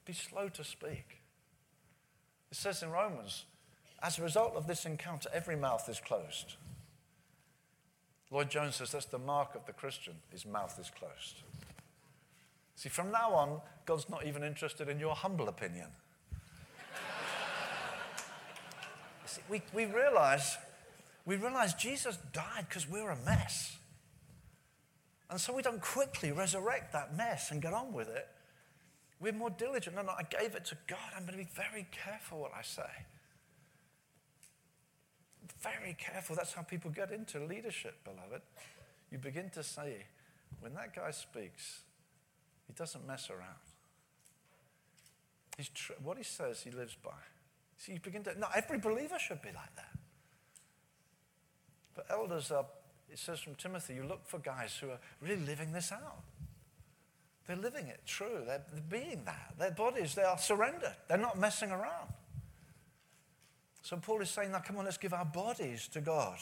be 0.04 0.12
slow 0.12 0.48
to 0.48 0.64
speak. 0.64 1.22
It 2.50 2.56
says 2.56 2.82
in 2.82 2.90
Romans, 2.90 3.44
as 4.02 4.18
a 4.18 4.22
result 4.22 4.54
of 4.54 4.66
this 4.66 4.86
encounter, 4.86 5.28
every 5.32 5.56
mouth 5.56 5.88
is 5.88 6.00
closed. 6.00 6.56
Lloyd 8.30 8.50
Jones 8.50 8.76
says 8.76 8.92
that's 8.92 9.06
the 9.06 9.18
mark 9.18 9.54
of 9.54 9.66
the 9.66 9.72
Christian, 9.72 10.14
his 10.30 10.44
mouth 10.44 10.78
is 10.78 10.90
closed. 10.90 11.42
See, 12.74 12.88
from 12.88 13.10
now 13.10 13.32
on, 13.32 13.60
God's 13.86 14.08
not 14.08 14.26
even 14.26 14.44
interested 14.44 14.88
in 14.88 15.00
your 15.00 15.14
humble 15.14 15.48
opinion. 15.48 15.88
See, 19.26 19.40
we, 19.48 19.62
we 19.74 19.86
realize 19.86 20.58
we 21.28 21.36
realize 21.36 21.74
Jesus 21.74 22.16
died 22.32 22.64
because 22.68 22.88
we 22.88 23.02
were 23.02 23.10
a 23.10 23.24
mess. 23.26 23.76
And 25.30 25.40
so 25.40 25.52
we 25.54 25.62
don't 25.62 25.80
quickly 25.80 26.32
resurrect 26.32 26.92
that 26.92 27.16
mess 27.16 27.50
and 27.50 27.60
get 27.60 27.74
on 27.74 27.92
with 27.92 28.08
it. 28.08 28.28
We're 29.20 29.32
more 29.32 29.50
diligent. 29.50 29.96
No, 29.96 30.02
no, 30.02 30.12
I 30.12 30.22
gave 30.22 30.54
it 30.54 30.64
to 30.66 30.78
God. 30.86 30.98
I'm 31.16 31.24
going 31.26 31.38
to 31.38 31.44
be 31.44 31.50
very 31.54 31.86
careful 31.90 32.40
what 32.40 32.52
I 32.56 32.62
say. 32.62 32.88
Very 35.60 35.96
careful. 35.98 36.36
That's 36.36 36.52
how 36.52 36.62
people 36.62 36.90
get 36.90 37.10
into 37.10 37.44
leadership, 37.44 37.96
beloved. 38.04 38.42
You 39.10 39.18
begin 39.18 39.50
to 39.50 39.62
say, 39.62 40.06
when 40.60 40.74
that 40.74 40.94
guy 40.94 41.10
speaks, 41.10 41.82
he 42.66 42.72
doesn't 42.74 43.06
mess 43.06 43.28
around. 43.30 43.56
He's 45.56 45.68
tr- 45.70 45.94
what 46.02 46.16
he 46.16 46.22
says, 46.22 46.62
he 46.62 46.70
lives 46.70 46.96
by. 47.02 47.10
See, 47.76 47.92
you 47.92 48.00
begin 48.00 48.22
to, 48.24 48.38
not 48.38 48.52
every 48.54 48.78
believer 48.78 49.18
should 49.18 49.42
be 49.42 49.48
like 49.48 49.74
that. 49.76 49.98
But 51.94 52.06
elders 52.10 52.50
are, 52.52 52.66
it 53.10 53.18
says 53.18 53.40
from 53.40 53.54
Timothy, 53.54 53.94
you 53.94 54.04
look 54.04 54.26
for 54.26 54.38
guys 54.38 54.76
who 54.80 54.90
are 54.90 54.98
really 55.20 55.44
living 55.44 55.72
this 55.72 55.92
out. 55.92 56.22
They're 57.46 57.56
living 57.56 57.86
it 57.86 58.00
true. 58.04 58.42
They're, 58.46 58.62
they're 58.72 59.00
being 59.00 59.22
that. 59.24 59.54
Their 59.58 59.70
bodies, 59.70 60.14
they 60.14 60.22
are 60.22 60.36
surrendered. 60.36 60.96
They're 61.08 61.16
not 61.16 61.38
messing 61.38 61.70
around. 61.70 62.12
So 63.82 63.96
Paul 63.96 64.20
is 64.20 64.28
saying, 64.28 64.52
now 64.52 64.58
come 64.58 64.76
on, 64.76 64.84
let's 64.84 64.98
give 64.98 65.14
our 65.14 65.24
bodies 65.24 65.88
to 65.88 66.00
God. 66.00 66.38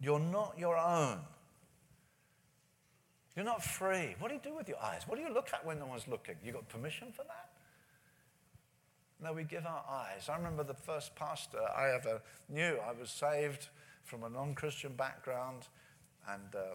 You're 0.00 0.20
not 0.20 0.54
your 0.56 0.76
own. 0.76 1.18
You're 3.34 3.44
not 3.44 3.62
free. 3.62 4.14
What 4.18 4.28
do 4.28 4.34
you 4.34 4.40
do 4.42 4.54
with 4.54 4.68
your 4.68 4.82
eyes? 4.82 5.02
What 5.06 5.16
do 5.16 5.24
you 5.24 5.32
look 5.32 5.48
at 5.52 5.66
when 5.66 5.80
no 5.80 5.86
one's 5.86 6.06
looking? 6.06 6.36
You 6.44 6.52
got 6.52 6.68
permission 6.68 7.08
for 7.12 7.24
that? 7.24 7.50
No, 9.20 9.32
we 9.32 9.42
give 9.42 9.66
our 9.66 9.84
eyes. 9.90 10.28
I 10.28 10.36
remember 10.36 10.62
the 10.62 10.74
first 10.74 11.16
pastor 11.16 11.58
I 11.76 11.90
ever 11.90 12.22
knew. 12.48 12.78
I 12.88 12.92
was 12.98 13.10
saved 13.10 13.68
from 14.08 14.24
a 14.24 14.28
non 14.28 14.54
Christian 14.54 14.94
background, 14.94 15.68
and 16.28 16.54
uh, 16.54 16.74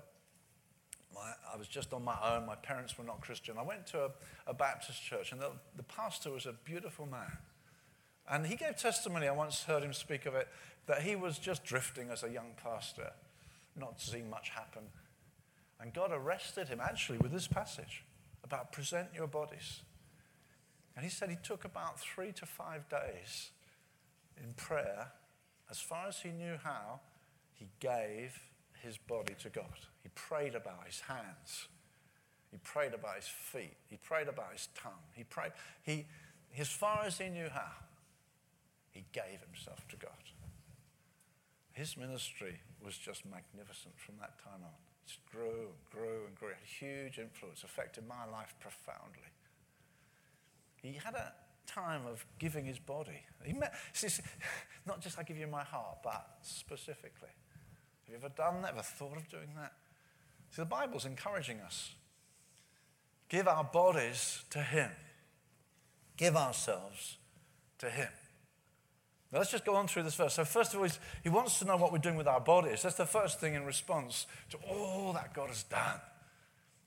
my, 1.13 1.34
I 1.54 1.58
was 1.58 1.67
just 1.67 1.93
on 1.93 2.04
my 2.04 2.17
own. 2.24 2.46
My 2.46 2.56
parents 2.56 2.98
were 2.98 3.04
not 3.04 3.22
Christian. 3.22 3.58
I 3.58 3.63
went 3.63 3.88
to 3.88 4.06
a, 4.06 4.10
a 4.48 4.54
Baptist 4.54 5.04
church, 5.04 5.32
and 5.32 5.41
the, 5.41 5.52
the 5.76 5.84
pastor 5.84 6.32
was 6.32 6.46
a 6.46 6.54
beautiful 6.63 7.06
man. 7.06 7.38
And 8.30 8.46
he 8.46 8.56
gave 8.56 8.78
testimony, 8.78 9.28
I 9.28 9.34
once 9.34 9.63
heard 9.63 9.84
him 9.84 9.93
speak 9.93 10.26
of 10.26 10.36
it, 10.36 10.48
that 10.86 11.02
he 11.02 11.15
was 11.15 11.38
just 11.39 11.63
drifting 11.63 12.10
as 12.10 12.24
a 12.24 12.30
young 12.30 12.52
pastor, 12.62 13.12
not 13.76 14.00
seeing 14.00 14.30
much 14.30 14.50
happen. 14.50 14.84
And 15.80 15.93
God 15.93 16.12
arrested 16.13 16.69
him 16.69 16.80
actually 16.80 17.17
with 17.17 17.32
this 17.32 17.48
passage 17.48 18.04
about 18.43 18.72
present 18.72 19.10
your 19.13 19.28
bodies. 19.28 19.82
And 20.96 21.04
he 21.04 21.10
said 21.10 21.30
he 21.30 21.38
took 21.43 21.65
about 21.65 22.00
three 22.00 22.32
to 22.34 22.46
five 22.46 22.88
days 22.88 23.50
in 24.41 24.54
prayer. 24.54 25.12
As 25.69 25.80
far 25.80 26.08
as 26.08 26.19
he 26.19 26.30
knew 26.30 26.56
how, 26.63 27.00
he 27.55 27.67
gave 27.79 28.39
his 28.81 28.97
body 28.97 29.33
to 29.41 29.49
God. 29.49 29.79
He 30.01 30.09
prayed 30.15 30.55
about 30.55 30.85
his 30.85 30.99
hands. 31.01 31.67
He 32.51 32.57
prayed 32.57 32.93
about 32.93 33.15
his 33.15 33.27
feet. 33.27 33.75
He 33.89 33.97
prayed 33.97 34.27
about 34.27 34.51
his 34.51 34.67
tongue. 34.75 35.07
He 35.13 35.23
prayed. 35.23 35.53
He, 35.81 36.05
as 36.57 36.67
far 36.67 37.03
as 37.05 37.17
he 37.17 37.29
knew 37.29 37.49
how, 37.49 37.71
he 38.91 39.05
gave 39.11 39.39
himself 39.45 39.87
to 39.89 39.95
God. 39.95 40.11
His 41.71 41.97
ministry 41.97 42.59
was 42.83 42.95
just 42.97 43.25
magnificent 43.25 43.95
from 43.97 44.15
that 44.19 44.37
time 44.43 44.61
on. 44.61 44.69
It 45.07 45.17
grew 45.31 45.69
and 45.69 45.85
grew 45.91 46.25
and 46.27 46.35
grew. 46.35 46.49
Had 46.49 46.57
A 46.63 46.85
huge 46.85 47.17
influence, 47.17 47.63
affected 47.63 48.07
my 48.07 48.25
life 48.31 48.53
profoundly. 48.59 49.31
He 50.75 50.93
had 50.93 51.15
a 51.15 51.33
time 51.65 52.05
of 52.05 52.25
giving 52.39 52.65
his 52.65 52.77
body. 52.77 53.23
He 53.43 53.53
met, 53.53 53.73
not 54.85 55.01
just 55.01 55.17
I 55.17 55.23
give 55.23 55.37
you 55.37 55.47
my 55.47 55.63
heart, 55.63 55.99
but 56.03 56.27
specifically. 56.41 57.29
Have 58.05 58.11
you 58.11 58.15
ever 58.15 58.33
done 58.35 58.61
that? 58.61 58.73
Ever 58.73 58.81
thought 58.81 59.17
of 59.17 59.29
doing 59.29 59.49
that? 59.55 59.73
See, 60.51 60.61
the 60.61 60.65
Bible's 60.65 61.05
encouraging 61.05 61.59
us. 61.61 61.93
Give 63.29 63.47
our 63.47 63.63
bodies 63.63 64.43
to 64.51 64.59
Him. 64.59 64.91
Give 66.17 66.35
ourselves 66.35 67.17
to 67.79 67.89
Him. 67.89 68.09
Now, 69.31 69.39
let's 69.39 69.49
just 69.49 69.65
go 69.65 69.75
on 69.75 69.87
through 69.87 70.03
this 70.03 70.13
verse. 70.13 70.35
So, 70.35 70.45
first 70.45 70.75
of 70.75 70.79
all, 70.79 70.87
he 71.23 71.29
wants 71.29 71.57
to 71.57 71.65
know 71.65 71.75
what 71.75 71.91
we're 71.91 71.97
doing 71.97 72.17
with 72.17 72.27
our 72.27 72.39
bodies. 72.39 72.83
That's 72.83 72.95
the 72.95 73.07
first 73.07 73.39
thing 73.39 73.55
in 73.55 73.65
response 73.65 74.27
to 74.51 74.57
all 74.69 75.11
that 75.13 75.33
God 75.33 75.47
has 75.47 75.63
done. 75.63 75.99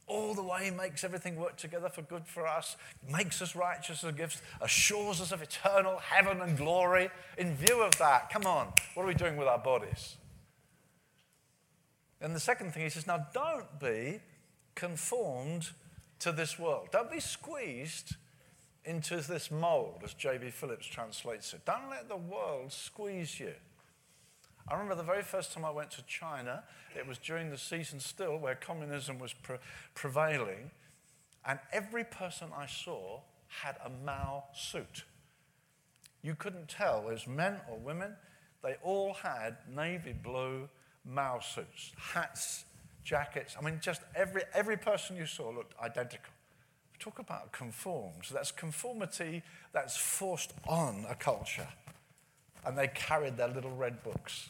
All 0.07 0.35
the 0.35 0.45
way 0.45 0.67
he 0.67 0.71
makes 0.71 1.03
everything 1.03 1.35
work 1.35 1.57
together 1.57 1.89
for 1.89 2.03
good 2.03 2.25
for 2.25 2.47
us, 2.47 2.77
makes 3.13 3.43
us 3.43 3.57
righteous 3.57 4.05
gives, 4.17 4.41
assures 4.61 5.21
us 5.21 5.33
of 5.33 5.43
eternal 5.43 5.99
heaven 5.99 6.41
and 6.41 6.57
glory. 6.57 7.11
In 7.37 7.57
view 7.57 7.83
of 7.83 7.99
that, 7.99 8.31
come 8.31 8.47
on, 8.47 8.69
what 8.95 9.03
are 9.03 9.09
we 9.09 9.15
doing 9.15 9.37
with 9.37 9.49
our 9.49 9.59
bodies? 9.59 10.17
And 12.21 12.35
the 12.35 12.41
second 12.41 12.73
thing 12.73 12.83
he 12.83 12.89
says, 12.89 13.07
now 13.07 13.27
don't 13.35 13.79
be 13.81 14.21
conformed 14.75 15.71
to 16.21 16.33
this 16.33 16.59
world. 16.59 16.89
Don't 16.93 17.11
be 17.11 17.21
squeezed 17.21 18.17
into 18.85 19.17
this 19.17 19.51
mold, 19.51 20.01
as 20.05 20.15
J.B. 20.15 20.51
Phillips 20.51 20.87
translates 20.87 21.53
it. 21.53 21.65
Don't 21.67 21.91
let 21.91 22.09
the 22.09 22.17
world 22.17 22.73
squeeze 22.73 23.39
you. 23.41 23.53
I 24.69 24.75
remember 24.75 24.95
the 24.95 25.03
very 25.03 25.23
first 25.23 25.53
time 25.53 25.65
I 25.65 25.71
went 25.71 25.91
to 25.93 26.03
China, 26.07 26.65
it 26.97 27.07
was 27.07 27.19
during 27.19 27.51
the 27.51 27.59
season 27.59 28.01
still 28.01 28.37
where 28.39 28.55
communism 28.55 29.19
was 29.19 29.33
pre- 29.33 29.59
prevailing, 29.95 30.71
and 31.45 31.59
every 31.73 32.05
person 32.05 32.49
I 32.57 32.67
saw 32.67 33.21
had 33.49 33.77
a 33.85 33.91
Mao 34.05 34.45
suit. 34.55 35.05
You 36.23 36.35
couldn't 36.35 36.69
tell, 36.69 37.09
it 37.09 37.13
was 37.13 37.27
men 37.27 37.61
or 37.71 37.79
women, 37.79 38.17
they 38.63 38.75
all 38.83 39.15
had 39.15 39.57
navy 39.73 40.13
blue 40.13 40.69
Mao 41.07 41.41
suits, 41.41 41.93
hats, 41.97 42.65
jackets. 43.05 43.57
I 43.59 43.65
mean, 43.65 43.79
just 43.81 44.03
every, 44.15 44.43
every 44.53 44.77
person 44.77 45.17
you 45.17 45.27
saw 45.27 45.51
looked 45.51 45.79
identical. 45.81 46.33
Talk 46.99 47.19
about 47.19 47.53
conformed. 47.53 48.25
So 48.25 48.35
that's 48.35 48.51
conformity 48.51 49.43
that's 49.73 49.97
forced 49.97 50.53
on 50.67 51.07
a 51.09 51.15
culture. 51.15 51.69
And 52.65 52.77
they 52.77 52.89
carried 52.89 53.37
their 53.37 53.49
little 53.49 53.71
red 53.71 54.03
books. 54.03 54.49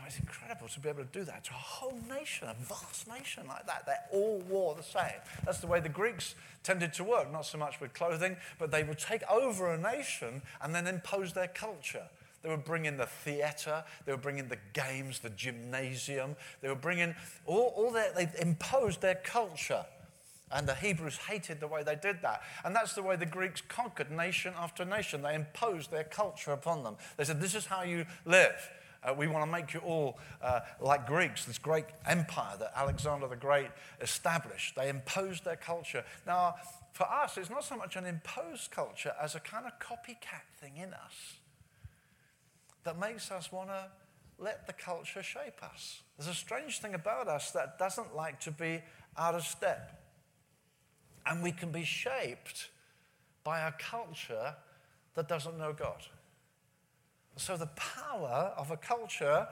I 0.00 0.02
mean, 0.02 0.08
it's 0.08 0.18
incredible 0.18 0.68
to 0.68 0.80
be 0.80 0.88
able 0.88 1.04
to 1.04 1.12
do 1.12 1.24
that 1.24 1.44
to 1.44 1.50
a 1.50 1.54
whole 1.54 1.98
nation, 2.08 2.48
a 2.48 2.54
vast 2.54 3.06
nation 3.06 3.42
like 3.46 3.66
that. 3.66 3.84
They 3.84 4.16
all 4.16 4.42
wore 4.48 4.74
the 4.74 4.82
same. 4.82 5.20
That's 5.44 5.58
the 5.58 5.66
way 5.66 5.80
the 5.80 5.90
Greeks 5.90 6.34
tended 6.62 6.94
to 6.94 7.04
work, 7.04 7.30
not 7.30 7.44
so 7.44 7.58
much 7.58 7.80
with 7.80 7.92
clothing, 7.92 8.36
but 8.58 8.70
they 8.70 8.82
would 8.82 8.98
take 8.98 9.22
over 9.30 9.70
a 9.70 9.76
nation 9.76 10.40
and 10.62 10.74
then 10.74 10.86
impose 10.86 11.34
their 11.34 11.48
culture. 11.48 12.04
They 12.42 12.48
would 12.48 12.64
bring 12.64 12.86
in 12.86 12.96
the 12.96 13.06
theatre, 13.06 13.84
they 14.06 14.12
would 14.12 14.22
bring 14.22 14.38
in 14.38 14.48
the 14.48 14.58
games, 14.72 15.18
the 15.18 15.30
gymnasium, 15.30 16.36
they 16.62 16.68
would 16.68 16.80
bring 16.80 16.98
in 16.98 17.14
all, 17.44 17.74
all 17.76 17.90
their, 17.90 18.12
they 18.14 18.30
imposed 18.40 19.02
their 19.02 19.16
culture. 19.16 19.84
And 20.52 20.66
the 20.66 20.74
Hebrews 20.74 21.16
hated 21.16 21.60
the 21.60 21.68
way 21.68 21.82
they 21.84 21.94
did 21.94 22.22
that. 22.22 22.42
And 22.64 22.74
that's 22.74 22.94
the 22.94 23.02
way 23.02 23.14
the 23.14 23.26
Greeks 23.26 23.60
conquered 23.60 24.10
nation 24.10 24.52
after 24.58 24.84
nation. 24.84 25.22
They 25.22 25.34
imposed 25.34 25.92
their 25.92 26.02
culture 26.04 26.52
upon 26.52 26.82
them. 26.82 26.96
They 27.16 27.24
said, 27.24 27.40
This 27.40 27.54
is 27.54 27.66
how 27.66 27.82
you 27.82 28.04
live. 28.24 28.68
Uh, 29.02 29.14
we 29.14 29.28
want 29.28 29.44
to 29.44 29.50
make 29.50 29.72
you 29.72 29.80
all 29.80 30.18
uh, 30.42 30.60
like 30.80 31.06
Greeks, 31.06 31.44
this 31.44 31.56
great 31.56 31.86
empire 32.04 32.56
that 32.58 32.72
Alexander 32.74 33.28
the 33.28 33.36
Great 33.36 33.68
established. 34.00 34.74
They 34.74 34.88
imposed 34.88 35.44
their 35.44 35.56
culture. 35.56 36.04
Now, 36.26 36.56
for 36.92 37.04
us, 37.04 37.38
it's 37.38 37.48
not 37.48 37.64
so 37.64 37.76
much 37.76 37.96
an 37.96 38.04
imposed 38.04 38.72
culture 38.72 39.12
as 39.22 39.34
a 39.34 39.40
kind 39.40 39.66
of 39.66 39.78
copycat 39.78 40.42
thing 40.60 40.76
in 40.76 40.92
us 40.92 41.39
that 42.84 42.98
makes 42.98 43.30
us 43.30 43.52
want 43.52 43.68
to 43.68 43.86
let 44.38 44.66
the 44.66 44.72
culture 44.72 45.22
shape 45.22 45.62
us. 45.62 46.02
There's 46.16 46.28
a 46.28 46.34
strange 46.34 46.80
thing 46.80 46.94
about 46.94 47.28
us 47.28 47.50
that 47.52 47.78
doesn't 47.78 48.16
like 48.16 48.40
to 48.40 48.50
be 48.50 48.80
out 49.16 49.34
of 49.34 49.44
step. 49.44 50.02
And 51.26 51.42
we 51.42 51.52
can 51.52 51.70
be 51.70 51.84
shaped 51.84 52.70
by 53.44 53.60
a 53.60 53.72
culture 53.72 54.54
that 55.14 55.28
doesn't 55.28 55.58
know 55.58 55.72
God. 55.72 56.02
So, 57.36 57.56
the 57.56 57.66
power 57.66 58.52
of 58.56 58.70
a 58.70 58.76
culture 58.76 59.46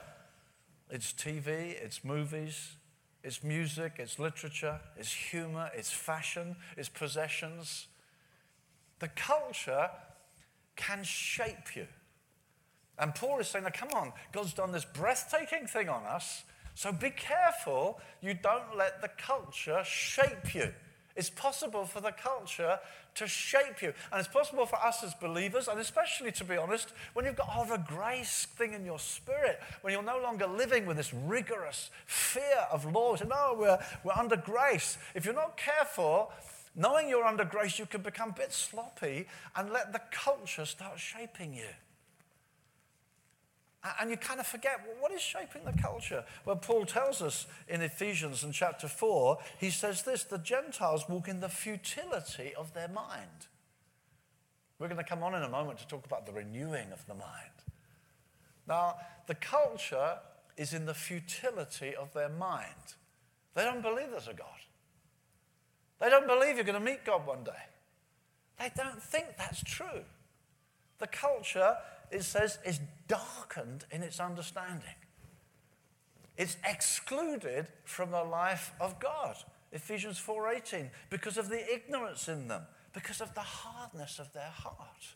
it's 0.91 1.13
TV, 1.13 1.75
it's 1.83 2.03
movies, 2.03 2.77
it's 3.23 3.45
music, 3.45 3.95
it's 3.99 4.19
literature, 4.19 4.81
it's 4.97 5.13
humor, 5.13 5.71
it's 5.75 5.91
fashion, 5.91 6.57
it's 6.77 6.89
possessions. 6.89 7.89
The 9.01 9.09
culture 9.09 9.91
can 10.77 11.05
shape 11.05 11.77
you. 11.77 11.87
And 12.99 13.15
Paul 13.15 13.39
is 13.39 13.49
saying, 13.49 13.65
now 13.65 13.71
come 13.73 13.91
on, 13.95 14.13
God's 14.33 14.53
done 14.53 14.73
this 14.73 14.85
breathtaking 14.85 15.67
thing 15.67 15.89
on 15.89 16.05
us, 16.05 16.43
so 16.75 16.93
be 16.93 17.11
careful 17.11 18.01
you 18.23 18.35
don't 18.35 18.77
let 18.77 19.03
the 19.03 19.09
culture 19.19 19.83
shape 19.85 20.55
you. 20.55 20.73
It's 21.17 21.31
possible 21.31 21.85
for 21.85 22.01
the 22.01 22.13
culture 22.13 22.79
to 23.17 23.27
shape 23.27 23.83
you. 23.83 23.93
And 24.13 24.21
it's 24.21 24.29
possible 24.29 24.65
for 24.65 24.77
us 24.77 25.03
as 25.03 25.13
believers, 25.15 25.67
and 25.67 25.81
especially, 25.81 26.31
to 26.31 26.45
be 26.45 26.57
honest, 26.57 26.93
when 27.15 27.25
you've 27.25 27.35
got 27.35 27.49
all 27.49 27.65
the 27.65 27.79
grace 27.79 28.47
thing 28.57 28.73
in 28.73 28.85
your 28.85 29.01
spirit, 29.01 29.59
when 29.83 29.93
you're 29.93 30.05
no 30.05 30.21
longer 30.21 30.47
living 30.47 30.87
with 30.87 30.97
this 30.97 31.13
rigorous 31.13 31.91
fear 32.07 32.67
of 32.71 32.85
laws. 32.85 33.21
No, 33.29 33.57
we're, 33.59 33.81
we're 34.05 34.13
under 34.13 34.37
grace. 34.37 34.97
If 35.17 35.25
you're 35.25 35.35
not 35.35 35.57
careful, 35.57 36.31
knowing 36.77 37.09
you're 37.09 37.25
under 37.25 37.45
grace, 37.45 37.81
you 37.81 37.87
can 37.87 38.03
become 38.03 38.31
a 38.31 38.35
bit 38.35 38.53
sloppy 38.53 39.27
and 39.57 39.73
let 39.73 39.93
the 39.93 40.01
culture 40.13 40.65
start 40.65 41.01
shaping 41.01 41.53
you. 41.53 41.67
And 44.01 44.11
you 44.11 44.17
kind 44.17 44.41
of 44.41 44.47
forget 44.47 44.81
well, 44.85 44.97
what 45.01 45.13
is 45.13 45.21
shaping 45.21 45.65
the 45.65 45.81
culture? 45.81 46.25
Well, 46.45 46.57
Paul 46.57 46.85
tells 46.85 47.23
us 47.23 47.47
in 47.69 47.81
Ephesians 47.81 48.43
in 48.43 48.53
chapter 48.53 48.89
4, 48.89 49.39
he 49.59 49.71
says 49.71 50.03
this 50.03 50.25
the 50.25 50.39
Gentiles 50.39 51.09
walk 51.09 51.29
in 51.29 51.41
the 51.41 51.49
futility 51.49 52.53
of 52.57 52.75
their 52.75 52.89
mind. 52.89 53.47
We're 54.79 54.89
going 54.89 55.03
to 55.03 55.09
come 55.09 55.23
on 55.23 55.35
in 55.35 55.43
a 55.43 55.49
moment 55.49 55.79
to 55.79 55.87
talk 55.87 56.07
about 56.07 56.27
the 56.27 56.33
renewing 56.33 56.93
of 56.93 57.05
the 57.07 57.15
mind. 57.15 57.25
Now, 58.67 58.97
the 59.27 59.35
culture 59.35 60.19
is 60.57 60.73
in 60.73 60.87
the 60.87 60.95
futility 60.95 61.95
of 61.95 62.13
their 62.13 62.29
mind. 62.29 62.95
They 63.55 63.65
don't 63.65 63.83
believe 63.83 64.11
there's 64.11 64.29
a 64.29 64.35
God. 64.35 64.47
They 66.01 66.11
don't 66.11 66.27
believe 66.27 66.57
you're 66.57 66.65
going 66.65 66.79
to 66.79 66.85
meet 66.85 67.05
God 67.05 67.27
one 67.27 67.45
day. 67.45 67.53
They 68.59 68.71
don't 68.77 69.03
think 69.03 69.27
that's 69.37 69.63
true. 69.63 70.05
The 70.99 71.07
culture 71.07 71.77
it 72.11 72.25
says, 72.25 72.59
is 72.65 72.81
darkened 73.07 73.85
in 73.91 74.03
its 74.03 74.21
understanding. 74.21 74.95
It's 76.37 76.57
excluded 76.65 77.67
from 77.85 78.11
the 78.11 78.23
life 78.23 78.73
of 78.81 79.01
God. 79.01 79.37
Ephesians 79.73 80.19
4:18 80.19 80.91
because 81.11 81.37
of 81.37 81.49
the 81.49 81.75
ignorance 81.75 82.29
in 82.29 82.49
them, 82.49 82.67
because 82.93 83.21
of 83.21 83.35
the 83.35 83.41
hardness 83.41 84.19
of 84.19 84.33
their 84.33 84.51
heart. 84.51 85.15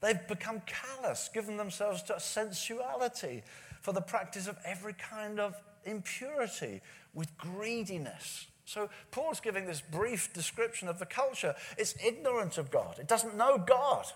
They've 0.00 0.26
become 0.28 0.62
callous, 0.66 1.28
given 1.28 1.56
themselves 1.56 2.02
to 2.04 2.20
sensuality 2.20 3.42
for 3.80 3.92
the 3.92 4.00
practice 4.00 4.46
of 4.46 4.56
every 4.64 4.94
kind 4.94 5.40
of 5.40 5.56
impurity 5.84 6.80
with 7.14 7.36
greediness. 7.36 8.46
So 8.64 8.90
Paul's 9.10 9.40
giving 9.40 9.66
this 9.66 9.80
brief 9.80 10.32
description 10.32 10.88
of 10.88 10.98
the 10.98 11.06
culture. 11.06 11.54
It's 11.76 11.94
ignorant 12.04 12.58
of 12.58 12.70
God. 12.70 12.98
It 12.98 13.08
doesn't 13.08 13.36
know 13.36 13.58
God. 13.58 14.06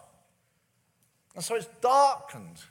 And 1.35 1.45
so 1.45 1.55
it's 1.55 1.69
darkened. 1.81 2.63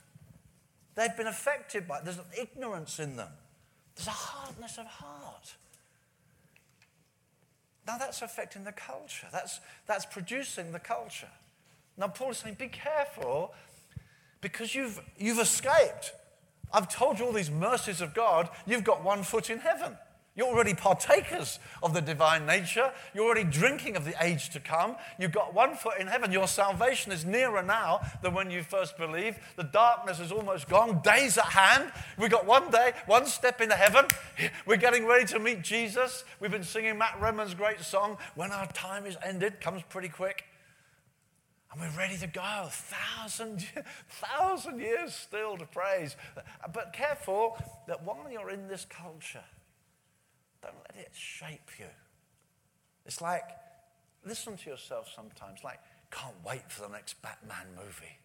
They've 0.95 1.15
been 1.15 1.27
affected 1.27 1.87
by 1.87 1.99
it. 1.99 2.05
There's 2.05 2.17
an 2.17 2.25
ignorance 2.39 2.99
in 2.99 3.15
them, 3.15 3.31
there's 3.95 4.07
a 4.07 4.11
hardness 4.11 4.77
of 4.77 4.85
heart. 4.85 5.55
Now 7.87 7.97
that's 7.97 8.21
affecting 8.21 8.63
the 8.63 8.71
culture, 8.71 9.27
that's, 9.31 9.59
that's 9.87 10.05
producing 10.05 10.71
the 10.71 10.79
culture. 10.79 11.27
Now, 11.97 12.07
Paul 12.07 12.31
is 12.31 12.37
saying, 12.37 12.55
be 12.57 12.67
careful 12.67 13.53
because 14.39 14.73
you've, 14.73 14.99
you've 15.17 15.39
escaped. 15.39 16.13
I've 16.73 16.89
told 16.89 17.19
you 17.19 17.25
all 17.25 17.31
these 17.31 17.51
mercies 17.51 18.01
of 18.01 18.13
God, 18.13 18.49
you've 18.65 18.83
got 18.83 19.03
one 19.03 19.23
foot 19.23 19.49
in 19.49 19.59
heaven. 19.59 19.97
You're 20.41 20.49
already 20.49 20.73
partakers 20.73 21.59
of 21.83 21.93
the 21.93 22.01
divine 22.01 22.47
nature. 22.47 22.91
You're 23.13 23.25
already 23.25 23.43
drinking 23.43 23.95
of 23.95 24.05
the 24.05 24.15
age 24.19 24.49
to 24.49 24.59
come. 24.59 24.95
You've 25.19 25.31
got 25.31 25.53
one 25.53 25.75
foot 25.75 25.99
in 25.99 26.07
heaven. 26.07 26.31
Your 26.31 26.47
salvation 26.47 27.11
is 27.11 27.23
nearer 27.23 27.61
now 27.61 28.01
than 28.23 28.33
when 28.33 28.49
you 28.49 28.63
first 28.63 28.97
believed. 28.97 29.37
The 29.55 29.65
darkness 29.65 30.19
is 30.19 30.31
almost 30.31 30.67
gone. 30.67 30.99
Days 31.03 31.37
at 31.37 31.45
hand. 31.45 31.91
We've 32.17 32.31
got 32.31 32.47
one 32.47 32.71
day, 32.71 32.93
one 33.05 33.27
step 33.27 33.61
into 33.61 33.75
heaven. 33.75 34.05
We're 34.65 34.77
getting 34.77 35.05
ready 35.05 35.25
to 35.25 35.37
meet 35.37 35.61
Jesus. 35.61 36.23
We've 36.39 36.49
been 36.49 36.63
singing 36.63 36.97
Matt 36.97 37.21
Redman's 37.21 37.53
great 37.53 37.81
song, 37.81 38.17
When 38.33 38.51
Our 38.51 38.65
Time 38.71 39.05
is 39.05 39.17
Ended, 39.23 39.61
comes 39.61 39.83
pretty 39.89 40.09
quick. 40.09 40.45
And 41.71 41.79
we're 41.79 41.95
ready 41.95 42.17
to 42.17 42.25
go. 42.25 42.67
Thousand, 42.71 43.67
thousand 44.09 44.79
years 44.79 45.13
still 45.13 45.55
to 45.57 45.67
praise. 45.67 46.15
But 46.73 46.93
careful 46.93 47.59
that 47.87 48.03
while 48.03 48.25
you're 48.31 48.49
in 48.49 48.67
this 48.67 48.87
culture, 48.89 49.43
don't 50.61 50.75
let 50.89 51.05
it 51.05 51.11
shape 51.13 51.71
you. 51.79 51.85
It's 53.05 53.21
like, 53.21 53.43
listen 54.25 54.57
to 54.57 54.69
yourself 54.69 55.09
sometimes, 55.15 55.63
like, 55.63 55.79
can't 56.11 56.35
wait 56.45 56.69
for 56.69 56.81
the 56.81 56.89
next 56.89 57.21
Batman 57.21 57.67
movie. 57.75 58.17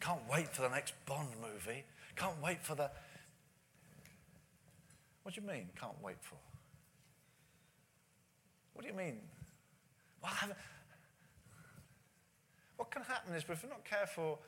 Can't 0.00 0.20
wait 0.30 0.54
for 0.54 0.62
the 0.62 0.68
next 0.68 0.94
Bond 1.06 1.28
movie. 1.40 1.84
Can't 2.16 2.40
wait 2.42 2.62
for 2.62 2.74
the. 2.74 2.90
What 5.22 5.34
do 5.34 5.40
you 5.40 5.46
mean, 5.46 5.68
can't 5.80 6.00
wait 6.02 6.16
for? 6.20 6.36
What 8.72 8.82
do 8.82 8.88
you 8.88 8.96
mean? 8.96 9.20
Well, 10.22 10.32
what 12.76 12.90
can 12.90 13.02
happen 13.02 13.34
is, 13.34 13.44
if 13.48 13.62
we're 13.62 13.68
not 13.68 13.84
careful, 13.84 14.40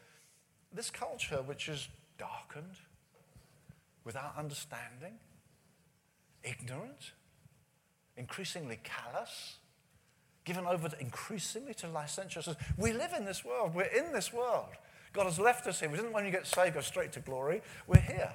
this 0.73 0.91
culture, 0.91 1.43
which 1.43 1.69
is 1.69 1.89
darkened, 2.19 2.79
without 4.05 4.35
understanding, 4.37 5.15
ignorant, 6.45 7.13
increasingly 8.17 8.79
callous, 8.85 9.57
given 10.45 10.67
over 10.67 10.89
to 10.89 11.01
increasingly 11.01 11.75
to 11.75 11.89
licentiousness. 11.89 12.57
We 12.77 12.93
live 12.93 13.13
in 13.17 13.25
this 13.25 13.45
world. 13.45 13.75
We're 13.75 13.85
in 13.85 14.13
this 14.13 14.33
world. 14.33 14.69
God 15.13 15.25
has 15.25 15.39
left 15.39 15.67
us 15.67 15.81
here. 15.81 15.89
We 15.89 15.97
didn't, 15.97 16.13
when 16.13 16.25
you 16.25 16.31
get 16.31 16.47
saved, 16.47 16.75
go 16.75 16.81
straight 16.81 17.13
to 17.13 17.21
glory. 17.21 17.63
We're 17.87 18.01
here. 18.01 18.35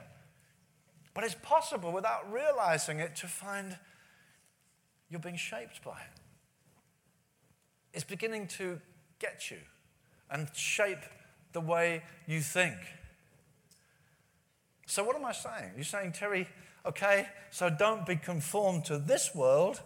But 1.13 1.23
it's 1.23 1.35
possible 1.41 1.91
without 1.91 2.31
realizing 2.31 2.99
it 2.99 3.15
to 3.17 3.27
find 3.27 3.77
you're 5.09 5.19
being 5.19 5.35
shaped 5.35 5.83
by 5.83 5.99
it. 5.99 6.21
It's 7.93 8.03
beginning 8.03 8.47
to 8.47 8.79
get 9.19 9.51
you 9.51 9.57
and 10.29 10.47
shape 10.55 11.03
the 11.53 11.61
way 11.61 12.03
you 12.27 12.41
think. 12.41 12.77
So, 14.85 15.03
what 15.03 15.15
am 15.15 15.25
I 15.25 15.33
saying? 15.33 15.71
You're 15.75 15.83
saying, 15.83 16.13
Terry, 16.13 16.47
Okay? 16.85 17.27
So 17.51 17.69
don't 17.69 18.05
be 18.05 18.15
conformed 18.15 18.85
to 18.85 18.97
this 18.97 19.33
world, 19.35 19.81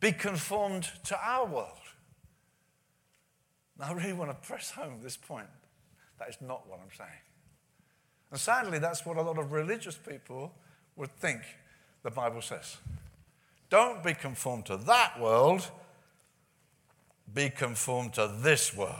be 0.00 0.12
conformed 0.12 0.90
to 1.04 1.18
our 1.18 1.46
world. 1.46 1.70
Now, 3.78 3.90
I 3.90 3.92
really 3.92 4.12
want 4.12 4.30
to 4.30 4.46
press 4.46 4.70
home 4.70 5.00
this 5.02 5.16
point. 5.16 5.48
That 6.18 6.28
is 6.28 6.36
not 6.40 6.68
what 6.68 6.80
I'm 6.80 6.94
saying. 6.96 7.10
And 8.30 8.40
sadly, 8.40 8.78
that's 8.78 9.04
what 9.04 9.16
a 9.16 9.22
lot 9.22 9.38
of 9.38 9.52
religious 9.52 9.96
people 9.96 10.52
would 10.96 11.14
think 11.16 11.40
the 12.02 12.10
Bible 12.10 12.40
says. 12.40 12.78
Don't 13.68 14.02
be 14.02 14.14
conformed 14.14 14.66
to 14.66 14.76
that 14.76 15.20
world, 15.20 15.70
be 17.32 17.50
conformed 17.50 18.14
to 18.14 18.32
this 18.40 18.74
world. 18.74 18.94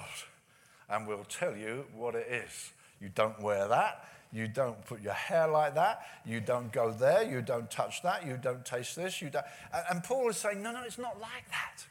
And 0.88 1.07
we'll 1.07 1.25
tell 1.25 1.57
you 1.57 1.87
what 1.95 2.14
it 2.14 2.27
is. 2.29 2.73
You 3.01 3.09
don't 3.09 3.40
wear 3.40 3.69
that, 3.69 4.05
you 4.32 4.48
don't 4.48 4.84
put 4.86 5.00
your 5.00 5.12
hair 5.12 5.46
like 5.48 5.74
that. 5.74 6.02
You 6.24 6.40
don't 6.40 6.72
go 6.72 6.90
there. 6.90 7.22
You 7.22 7.42
don't 7.42 7.70
touch 7.70 8.02
that. 8.02 8.26
You 8.26 8.38
don't 8.40 8.64
taste 8.64 8.96
this. 8.96 9.22
You 9.22 9.30
don't. 9.30 9.44
And 9.90 10.02
Paul 10.02 10.28
is 10.28 10.36
saying, 10.36 10.62
no, 10.62 10.72
no, 10.72 10.82
it's 10.84 10.98
not 10.98 11.20
like 11.20 11.48
that. 11.50 11.84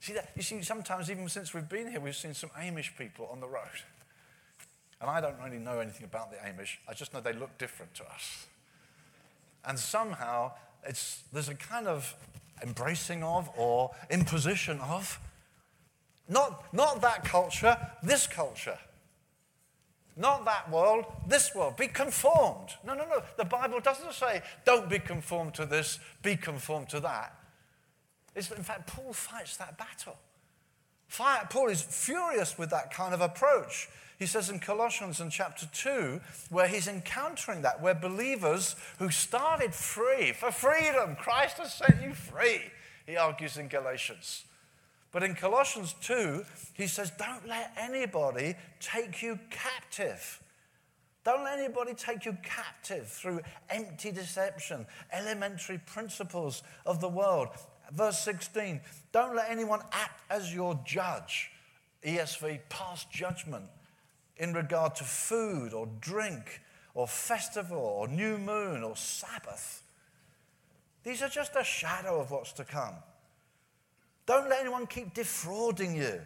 See 0.00 0.12
that? 0.12 0.30
You 0.36 0.42
see, 0.42 0.62
sometimes 0.62 1.10
even 1.10 1.28
since 1.28 1.52
we've 1.52 1.68
been 1.68 1.90
here, 1.90 2.00
we've 2.00 2.16
seen 2.16 2.34
some 2.34 2.50
Amish 2.50 2.96
people 2.96 3.28
on 3.32 3.40
the 3.40 3.48
road. 3.48 3.82
And 5.00 5.10
I 5.10 5.20
don't 5.20 5.38
really 5.42 5.58
know 5.58 5.80
anything 5.80 6.04
about 6.04 6.30
the 6.30 6.36
Amish. 6.38 6.76
I 6.88 6.94
just 6.94 7.12
know 7.12 7.20
they 7.20 7.32
look 7.32 7.56
different 7.58 7.94
to 7.94 8.04
us. 8.04 8.46
And 9.64 9.78
somehow 9.78 10.52
it's, 10.84 11.22
there's 11.32 11.48
a 11.48 11.54
kind 11.54 11.86
of 11.86 12.14
embracing 12.62 13.22
of 13.22 13.50
or 13.56 13.90
imposition 14.10 14.80
of 14.80 15.18
not, 16.28 16.72
not 16.74 17.00
that 17.02 17.24
culture, 17.24 17.76
this 18.02 18.26
culture. 18.26 18.78
Not 20.18 20.44
that 20.46 20.68
world, 20.70 21.04
this 21.28 21.54
world. 21.54 21.76
Be 21.76 21.86
conformed. 21.86 22.70
No, 22.84 22.94
no, 22.94 23.04
no. 23.08 23.22
The 23.36 23.44
Bible 23.44 23.78
doesn't 23.78 24.12
say, 24.12 24.42
don't 24.64 24.90
be 24.90 24.98
conformed 24.98 25.54
to 25.54 25.64
this, 25.64 26.00
be 26.22 26.34
conformed 26.34 26.88
to 26.88 27.00
that. 27.00 27.34
It's, 28.34 28.50
in 28.50 28.64
fact, 28.64 28.88
Paul 28.88 29.12
fights 29.12 29.56
that 29.58 29.78
battle. 29.78 30.16
Paul 31.08 31.68
is 31.68 31.82
furious 31.82 32.58
with 32.58 32.70
that 32.70 32.92
kind 32.92 33.14
of 33.14 33.20
approach. 33.20 33.88
He 34.18 34.26
says 34.26 34.50
in 34.50 34.58
Colossians 34.58 35.20
in 35.20 35.30
chapter 35.30 35.66
2, 35.72 36.20
where 36.50 36.66
he's 36.66 36.88
encountering 36.88 37.62
that, 37.62 37.80
where 37.80 37.94
believers 37.94 38.74
who 38.98 39.10
started 39.10 39.72
free, 39.72 40.32
for 40.32 40.50
freedom, 40.50 41.14
Christ 41.14 41.58
has 41.58 41.72
set 41.72 42.02
you 42.02 42.12
free, 42.12 42.62
he 43.06 43.16
argues 43.16 43.56
in 43.56 43.68
Galatians. 43.68 44.42
But 45.10 45.22
in 45.22 45.34
Colossians 45.34 45.94
2, 46.02 46.44
he 46.74 46.86
says, 46.86 47.10
Don't 47.18 47.46
let 47.48 47.72
anybody 47.78 48.56
take 48.80 49.22
you 49.22 49.38
captive. 49.50 50.42
Don't 51.24 51.44
let 51.44 51.58
anybody 51.58 51.94
take 51.94 52.24
you 52.24 52.36
captive 52.42 53.06
through 53.06 53.40
empty 53.68 54.10
deception, 54.10 54.86
elementary 55.12 55.78
principles 55.78 56.62
of 56.86 57.00
the 57.00 57.08
world. 57.08 57.48
Verse 57.92 58.18
16, 58.20 58.80
don't 59.12 59.34
let 59.34 59.50
anyone 59.50 59.80
act 59.92 60.22
as 60.30 60.54
your 60.54 60.78
judge. 60.84 61.50
ESV, 62.04 62.60
pass 62.68 63.04
judgment 63.06 63.64
in 64.36 64.52
regard 64.52 64.94
to 64.96 65.04
food 65.04 65.72
or 65.72 65.88
drink 66.00 66.60
or 66.94 67.08
festival 67.08 67.78
or 67.78 68.08
new 68.08 68.38
moon 68.38 68.82
or 68.82 68.96
Sabbath 68.96 69.82
These 71.02 71.22
are 71.22 71.28
just 71.28 71.56
a 71.56 71.64
shadow 71.64 72.20
of 72.20 72.30
what's 72.30 72.52
to 72.54 72.64
come. 72.64 72.94
Don't 74.28 74.50
let 74.50 74.60
anyone 74.60 74.86
keep 74.86 75.14
defrauding 75.14 75.96
you. 75.96 76.20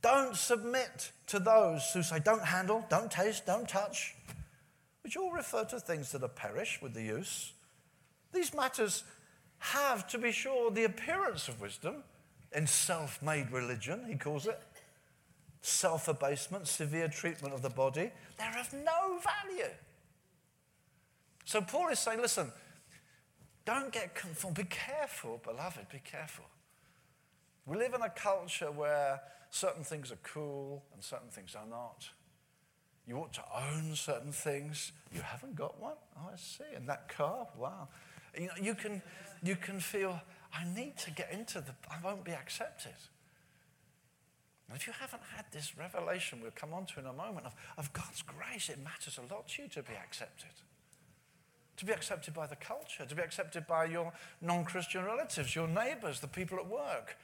Don't 0.00 0.34
submit 0.34 1.12
to 1.26 1.38
those 1.38 1.90
who 1.92 2.02
say, 2.02 2.18
don't 2.18 2.42
handle, 2.42 2.82
don't 2.88 3.10
taste, 3.10 3.44
don't 3.44 3.68
touch, 3.68 4.14
which 5.02 5.18
all 5.18 5.30
refer 5.30 5.64
to 5.66 5.78
things 5.78 6.10
that 6.12 6.22
are 6.22 6.28
perish 6.28 6.80
with 6.80 6.94
the 6.94 7.02
use. 7.02 7.52
These 8.32 8.54
matters 8.54 9.04
have, 9.58 10.08
to 10.08 10.16
be 10.16 10.32
sure, 10.32 10.70
the 10.70 10.84
appearance 10.84 11.46
of 11.46 11.60
wisdom 11.60 11.96
in 12.52 12.66
self 12.66 13.20
made 13.20 13.50
religion, 13.52 14.06
he 14.08 14.14
calls 14.14 14.46
it. 14.46 14.58
Self 15.60 16.08
abasement, 16.08 16.68
severe 16.68 17.08
treatment 17.08 17.52
of 17.52 17.60
the 17.60 17.68
body. 17.68 18.12
They're 18.38 18.58
of 18.58 18.72
no 18.72 19.18
value. 19.18 19.74
So 21.44 21.60
Paul 21.60 21.88
is 21.88 21.98
saying, 21.98 22.22
listen, 22.22 22.50
don't 23.68 23.92
get 23.92 24.14
conformed. 24.14 24.56
Be 24.56 24.64
careful, 24.64 25.42
beloved, 25.44 25.90
be 25.92 26.00
careful. 26.02 26.46
We 27.66 27.76
live 27.76 27.92
in 27.92 28.00
a 28.00 28.08
culture 28.08 28.70
where 28.70 29.20
certain 29.50 29.84
things 29.84 30.10
are 30.10 30.18
cool 30.22 30.82
and 30.94 31.04
certain 31.04 31.28
things 31.28 31.54
are 31.54 31.66
not. 31.68 32.08
You 33.06 33.16
ought 33.16 33.34
to 33.34 33.44
own 33.54 33.94
certain 33.94 34.32
things. 34.32 34.92
You 35.12 35.20
haven't 35.20 35.54
got 35.54 35.78
one? 35.78 35.96
Oh, 36.16 36.30
I 36.32 36.36
see. 36.36 36.64
And 36.74 36.88
that 36.88 37.08
car? 37.14 37.46
Wow. 37.58 37.88
You 38.34 38.46
know, 38.46 38.52
you 38.58 38.74
can, 38.74 39.02
you 39.42 39.54
can 39.54 39.80
feel, 39.80 40.18
I 40.54 40.64
need 40.74 40.96
to 40.98 41.10
get 41.10 41.30
into 41.30 41.60
the, 41.60 41.74
I 41.90 41.96
won't 42.02 42.24
be 42.24 42.32
accepted. 42.32 42.96
And 44.68 44.78
if 44.78 44.86
you 44.86 44.94
haven't 44.98 45.22
had 45.36 45.44
this 45.52 45.76
revelation 45.76 46.40
we'll 46.40 46.52
come 46.52 46.72
on 46.72 46.86
to 46.86 47.00
in 47.00 47.06
a 47.06 47.12
moment 47.12 47.44
of, 47.44 47.54
of 47.76 47.92
God's 47.92 48.22
grace, 48.22 48.70
it 48.70 48.78
matters 48.82 49.18
a 49.18 49.34
lot 49.34 49.48
to 49.48 49.62
you 49.64 49.68
to 49.68 49.82
be 49.82 49.92
accepted. 49.92 50.52
To 51.78 51.84
be 51.84 51.92
accepted 51.92 52.34
by 52.34 52.46
the 52.46 52.56
culture, 52.56 53.06
to 53.06 53.14
be 53.14 53.22
accepted 53.22 53.66
by 53.66 53.84
your 53.86 54.12
non 54.40 54.64
Christian 54.64 55.04
relatives, 55.04 55.54
your 55.54 55.68
neighbors, 55.68 56.20
the 56.20 56.28
people 56.28 56.58
at 56.58 56.66
work. 56.66 57.16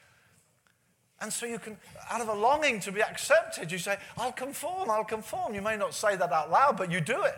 And 1.20 1.32
so 1.32 1.46
you 1.46 1.58
can, 1.58 1.76
out 2.10 2.20
of 2.20 2.28
a 2.28 2.34
longing 2.34 2.80
to 2.80 2.92
be 2.92 3.02
accepted, 3.02 3.70
you 3.70 3.78
say, 3.78 3.98
I'll 4.16 4.32
conform, 4.32 4.90
I'll 4.90 5.04
conform. 5.04 5.54
You 5.54 5.62
may 5.62 5.76
not 5.76 5.94
say 5.94 6.16
that 6.16 6.32
out 6.32 6.50
loud, 6.50 6.76
but 6.76 6.90
you 6.90 7.00
do 7.00 7.22
it. 7.22 7.36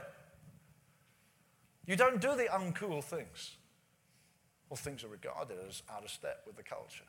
You 1.86 1.96
don't 1.96 2.20
do 2.20 2.34
the 2.34 2.48
uncool 2.52 3.02
things 3.02 3.52
or 4.70 4.76
things 4.76 5.04
are 5.04 5.08
regarded 5.08 5.56
as 5.68 5.82
out 5.94 6.04
of 6.04 6.10
step 6.10 6.42
with 6.46 6.56
the 6.56 6.62
culture. 6.62 7.04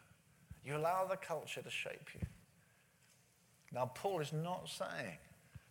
You 0.63 0.78
allow 0.78 1.06
the 1.06 1.17
culture 1.17 1.62
to 1.62 1.70
shape 1.70 2.10
you. 2.13 2.22
Now, 3.74 3.91
Paul 3.93 4.22
is 4.22 4.32
not 4.32 4.70
saying, 4.70 5.17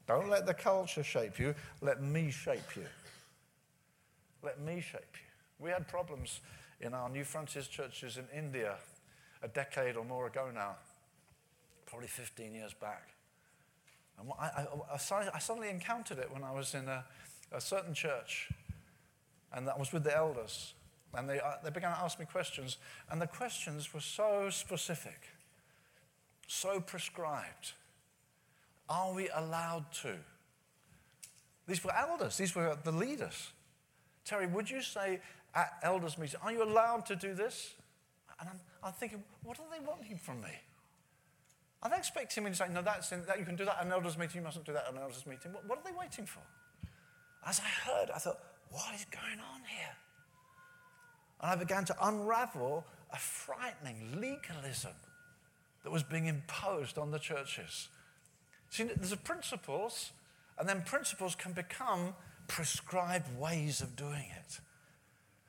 don't 0.07 0.29
let 0.29 0.47
the 0.47 0.55
culture 0.55 1.03
shape 1.03 1.39
you, 1.39 1.55
let 1.81 2.03
me 2.03 2.31
shape 2.31 2.77
you. 2.77 2.85
Let 4.47 4.61
me 4.61 4.81
shape 4.81 5.01
you. 5.15 5.65
We 5.65 5.71
had 5.71 5.89
problems 5.89 6.39
in 6.81 6.95
our 6.95 7.09
New 7.09 7.25
Frontiers 7.25 7.67
churches 7.67 8.17
in 8.17 8.27
India 8.33 8.77
a 9.43 9.49
decade 9.49 9.97
or 9.97 10.05
more 10.05 10.29
ago 10.29 10.51
now, 10.55 10.77
probably 11.85 12.07
15 12.07 12.55
years 12.55 12.73
back. 12.73 13.09
And 14.21 14.31
I, 14.39 14.67
I, 14.93 15.31
I 15.35 15.39
suddenly 15.41 15.69
encountered 15.69 16.21
it 16.21 16.33
when 16.33 16.45
I 16.45 16.53
was 16.53 16.75
in 16.75 16.87
a, 16.87 17.05
a 17.51 17.61
certain 17.61 17.93
church, 17.93 18.49
and 19.53 19.69
I 19.69 19.77
was 19.77 19.93
with 19.93 20.05
the 20.05 20.17
elders. 20.17 20.75
And 21.13 21.29
they, 21.29 21.41
uh, 21.41 21.55
they 21.65 21.71
began 21.71 21.91
to 21.91 21.99
ask 21.99 22.21
me 22.21 22.25
questions, 22.25 22.77
and 23.11 23.21
the 23.21 23.27
questions 23.27 23.93
were 23.93 23.99
so 23.99 24.49
specific, 24.51 25.23
so 26.47 26.79
prescribed. 26.79 27.73
Are 28.89 29.13
we 29.13 29.29
allowed 29.29 29.91
to? 30.03 30.15
These 31.67 31.83
were 31.83 31.93
elders, 31.97 32.37
these 32.37 32.55
were 32.55 32.79
the 32.85 32.93
leaders. 32.93 33.51
Terry, 34.27 34.47
would 34.47 34.69
you 34.69 34.83
say 34.83 35.21
at 35.55 35.79
elders' 35.83 36.19
meeting, 36.19 36.39
are 36.43 36.53
you 36.53 36.63
allowed 36.63 37.07
to 37.07 37.17
do 37.17 37.33
this? 37.33 37.75
And 38.39 38.51
I'm, 38.51 38.61
I'm 38.83 38.93
thinking, 38.93 39.23
what 39.43 39.59
are 39.59 39.67
they 39.71 39.85
wanting 39.87 40.19
from 40.19 40.43
me? 40.43 40.51
Are 41.83 41.89
they 41.89 41.97
expecting 41.97 42.45
me 42.45 42.51
to 42.51 42.57
say, 42.57 42.67
no, 42.71 42.83
that's 42.83 43.13
in, 43.13 43.25
that 43.27 43.39
you 43.39 43.45
can 43.45 43.57
do 43.57 43.65
that 43.65 43.79
at 43.79 43.87
an 43.87 43.93
elders' 43.93 44.19
meeting, 44.19 44.41
you 44.41 44.43
mustn't 44.43 44.67
do 44.67 44.73
that 44.73 44.87
at 44.89 44.93
an 44.93 44.99
elders' 44.99 45.25
meeting? 45.27 45.53
What, 45.53 45.67
what 45.69 45.79
are 45.79 45.85
they 45.85 45.97
waiting 45.97 46.27
for? 46.27 46.41
As 47.47 47.61
I 47.61 47.91
heard, 47.91 48.11
I 48.11 48.19
thought, 48.19 48.41
what 48.71 48.95
is 48.95 49.07
going 49.07 49.41
on 49.41 49.61
here? 49.67 49.95
And 51.41 51.51
I 51.53 51.55
began 51.55 51.85
to 51.85 51.97
unravel 52.03 52.85
a 53.13 53.17
frightening 53.17 54.21
legalism 54.21 54.93
that 55.85 55.93
was 55.93 56.03
being 56.03 56.27
imposed 56.27 56.99
on 56.99 57.13
the 57.13 57.19
churches. 57.19 57.89
See, 58.71 58.83
there's 58.85 59.15
principles, 59.17 60.11
and 60.59 60.69
then 60.69 60.83
principles 60.83 61.37
can 61.37 61.53
become 61.53 62.15
prescribed 62.49 63.39
ways 63.39 63.81
of 63.81 63.97
doing 63.97 64.27
it. 64.37 64.61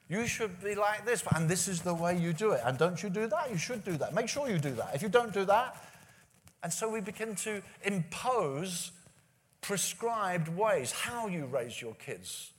You 0.09 0.25
should 0.25 0.63
be 0.63 0.73
like 0.75 1.05
this, 1.05 1.23
and 1.35 1.49
this 1.49 1.67
is 1.67 1.81
the 1.81 1.93
way 1.93 2.17
you 2.17 2.31
do 2.31 2.51
it. 2.51 2.61
And 2.63 2.77
don't 2.77 3.01
you 3.03 3.09
do 3.09 3.27
that? 3.27 3.51
You 3.51 3.57
should 3.57 3.83
do 3.83 3.97
that. 3.97 4.13
Make 4.13 4.29
sure 4.29 4.49
you 4.49 4.57
do 4.57 4.71
that. 4.75 4.95
If 4.95 5.01
you 5.01 5.09
don't 5.09 5.33
do 5.33 5.43
that, 5.45 5.75
and 6.63 6.71
so 6.71 6.89
we 6.89 7.01
begin 7.01 7.35
to 7.35 7.61
impose 7.83 8.91
prescribed 9.61 10.47
ways 10.47 10.91
how 10.91 11.27
you 11.27 11.45
raise 11.45 11.81
your 11.81 11.93
kids, 11.95 12.51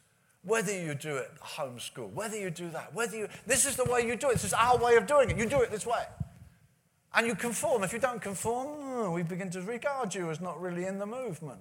whether 0.44 0.72
you 0.72 0.94
do 0.94 1.16
it 1.16 1.31
homeschool, 1.42 2.12
whether 2.12 2.38
you 2.38 2.51
do 2.51 2.68
that, 2.70 2.94
whether 2.94 3.16
you, 3.16 3.29
this 3.46 3.64
is 3.64 3.77
the 3.77 3.85
way 3.85 4.07
you 4.07 4.14
do 4.14 4.29
it. 4.29 4.35
This 4.35 4.44
is 4.44 4.53
our 4.53 4.77
way 4.77 4.96
of 4.96 5.07
doing 5.07 5.31
it. 5.31 5.38
You 5.38 5.46
do 5.46 5.62
it 5.62 5.70
this 5.70 5.87
way. 5.87 6.05
And 7.14 7.27
you 7.27 7.35
conform. 7.35 7.83
If 7.83 7.94
you 7.94 7.98
don't 7.98 8.20
conform, 8.20 9.12
we 9.12 9.22
begin 9.22 9.51
to 9.51 9.62
regard 9.62 10.14
you 10.14 10.31
as 10.31 10.40
not 10.40 10.61
really 10.61 10.85
in 10.85 10.98
the 10.98 11.07
movement. 11.07 11.61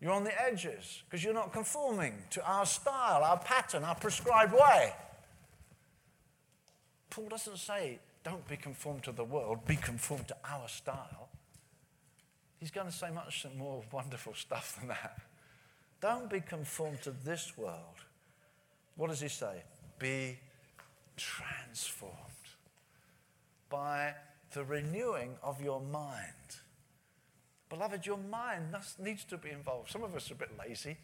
You're 0.00 0.12
on 0.12 0.24
the 0.24 0.42
edges 0.42 1.02
because 1.04 1.24
you're 1.24 1.34
not 1.34 1.52
conforming 1.52 2.14
to 2.30 2.44
our 2.44 2.66
style, 2.66 3.24
our 3.24 3.38
pattern, 3.38 3.84
our 3.84 3.94
prescribed 3.94 4.52
way. 4.52 4.92
Paul 7.10 7.28
doesn't 7.28 7.58
say, 7.58 7.98
don't 8.22 8.46
be 8.46 8.56
conformed 8.56 9.04
to 9.04 9.12
the 9.12 9.24
world, 9.24 9.66
be 9.66 9.76
conformed 9.76 10.28
to 10.28 10.36
our 10.44 10.68
style. 10.68 11.28
He's 12.58 12.70
going 12.70 12.86
to 12.86 12.92
say 12.92 13.10
much 13.10 13.46
more 13.56 13.82
wonderful 13.92 14.34
stuff 14.34 14.76
than 14.78 14.88
that. 14.88 15.18
Don't 16.00 16.28
be 16.28 16.40
conformed 16.40 17.02
to 17.02 17.10
this 17.24 17.56
world. 17.56 18.04
What 18.96 19.08
does 19.08 19.20
he 19.20 19.28
say? 19.28 19.62
Be 19.98 20.38
transformed 21.16 22.14
by 23.70 24.14
the 24.52 24.64
renewing 24.64 25.36
of 25.42 25.62
your 25.62 25.80
mind. 25.80 26.60
Beloved, 27.68 28.06
your 28.06 28.18
mind 28.18 28.74
needs 28.98 29.24
to 29.24 29.36
be 29.36 29.50
involved. 29.50 29.90
Some 29.90 30.04
of 30.04 30.14
us 30.14 30.30
are 30.30 30.34
a 30.34 30.36
bit 30.36 30.50
lazy. 30.58 30.96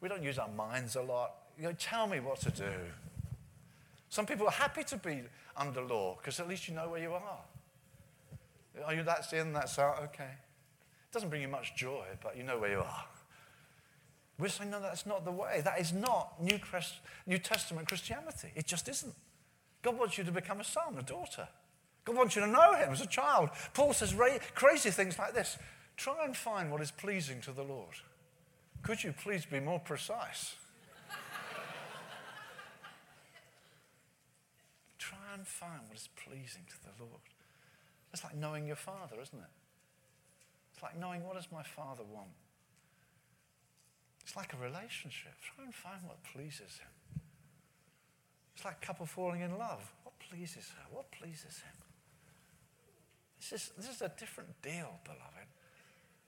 We 0.00 0.08
don't 0.08 0.22
use 0.22 0.38
our 0.38 0.48
minds 0.48 0.96
a 0.96 1.02
lot. 1.02 1.32
You 1.56 1.64
know, 1.64 1.72
tell 1.78 2.06
me 2.06 2.20
what 2.20 2.40
to 2.40 2.50
do. 2.50 2.72
Some 4.08 4.26
people 4.26 4.46
are 4.46 4.52
happy 4.52 4.82
to 4.84 4.96
be 4.96 5.22
under 5.56 5.82
law 5.82 6.16
because 6.16 6.40
at 6.40 6.48
least 6.48 6.68
you 6.68 6.74
know 6.74 6.88
where 6.88 7.00
you 7.00 7.12
are. 7.12 7.44
Are 8.84 8.94
you 8.94 9.02
that's 9.02 9.32
in, 9.32 9.52
that's 9.52 9.78
out? 9.78 10.02
Okay. 10.04 10.24
It 10.24 11.12
doesn't 11.12 11.28
bring 11.28 11.42
you 11.42 11.48
much 11.48 11.76
joy, 11.76 12.04
but 12.22 12.36
you 12.36 12.42
know 12.42 12.58
where 12.58 12.70
you 12.70 12.78
are. 12.78 13.04
We're 14.38 14.48
saying, 14.48 14.70
no, 14.70 14.80
that's 14.80 15.04
not 15.06 15.24
the 15.24 15.30
way. 15.30 15.60
That 15.62 15.78
is 15.78 15.92
not 15.92 16.42
New, 16.42 16.58
Christ, 16.58 16.94
New 17.26 17.38
Testament 17.38 17.88
Christianity. 17.88 18.48
It 18.56 18.66
just 18.66 18.88
isn't. 18.88 19.14
God 19.82 19.98
wants 19.98 20.16
you 20.16 20.24
to 20.24 20.32
become 20.32 20.60
a 20.60 20.64
son, 20.64 20.96
a 20.98 21.02
daughter. 21.02 21.46
God 22.04 22.16
wants 22.16 22.36
you 22.36 22.42
to 22.42 22.48
know 22.48 22.74
Him 22.74 22.90
as 22.92 23.00
a 23.00 23.06
child. 23.06 23.50
Paul 23.74 23.92
says 23.92 24.14
crazy 24.54 24.90
things 24.90 25.18
like 25.18 25.34
this 25.34 25.58
try 25.96 26.24
and 26.24 26.36
find 26.36 26.70
what 26.70 26.80
is 26.80 26.90
pleasing 26.90 27.40
to 27.42 27.52
the 27.52 27.62
Lord. 27.62 27.94
Could 28.82 29.04
you 29.04 29.12
please 29.12 29.44
be 29.44 29.60
more 29.60 29.78
precise? 29.78 30.54
try 34.98 35.18
and 35.34 35.46
find 35.46 35.82
what 35.88 35.96
is 35.96 36.08
pleasing 36.16 36.62
to 36.70 36.76
the 36.82 36.92
Lord. 37.04 37.20
It's 38.12 38.24
like 38.24 38.34
knowing 38.36 38.66
your 38.66 38.76
Father, 38.76 39.20
isn't 39.20 39.38
it? 39.38 39.50
It's 40.72 40.82
like 40.82 40.98
knowing 40.98 41.22
what 41.24 41.36
does 41.36 41.48
my 41.52 41.62
Father 41.62 42.02
want. 42.02 42.30
It's 44.24 44.36
like 44.36 44.54
a 44.54 44.56
relationship. 44.56 45.32
Try 45.42 45.64
and 45.64 45.74
find 45.74 46.02
what 46.06 46.22
pleases 46.22 46.78
him. 46.78 47.20
It's 48.54 48.64
like 48.64 48.76
a 48.82 48.86
couple 48.86 49.04
falling 49.04 49.40
in 49.40 49.58
love. 49.58 49.92
What 50.04 50.14
pleases 50.18 50.70
her? 50.76 50.94
What 50.94 51.10
pleases 51.10 51.58
him? 51.58 51.89
This 53.40 53.52
is, 53.52 53.72
this 53.76 53.88
is 53.88 54.02
a 54.02 54.12
different 54.18 54.50
deal, 54.62 55.00
beloved. 55.04 55.48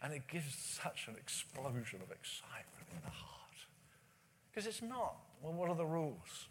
And 0.03 0.13
it 0.13 0.23
gives 0.27 0.57
such 0.57 1.07
an 1.07 1.15
explosion 1.17 2.01
of 2.03 2.11
excitement 2.11 2.89
in 2.91 2.99
the 3.05 3.11
heart. 3.11 3.43
Because 4.51 4.67
it's 4.67 4.83
not, 4.83 5.17
well, 5.43 5.53
what 5.53 5.69
are 5.69 5.77
the 5.77 5.87
rules? 5.87 6.49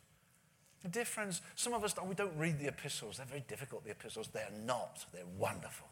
The 0.83 0.89
difference, 0.89 1.41
some 1.55 1.73
of 1.73 1.83
us, 1.83 1.93
we 2.07 2.15
don't 2.15 2.37
read 2.37 2.59
the 2.59 2.67
epistles. 2.67 3.17
They're 3.17 3.25
very 3.25 3.43
difficult, 3.47 3.83
the 3.83 3.91
epistles. 3.91 4.29
They're 4.31 4.49
not. 4.65 5.05
They're 5.13 5.23
wonderful. 5.37 5.87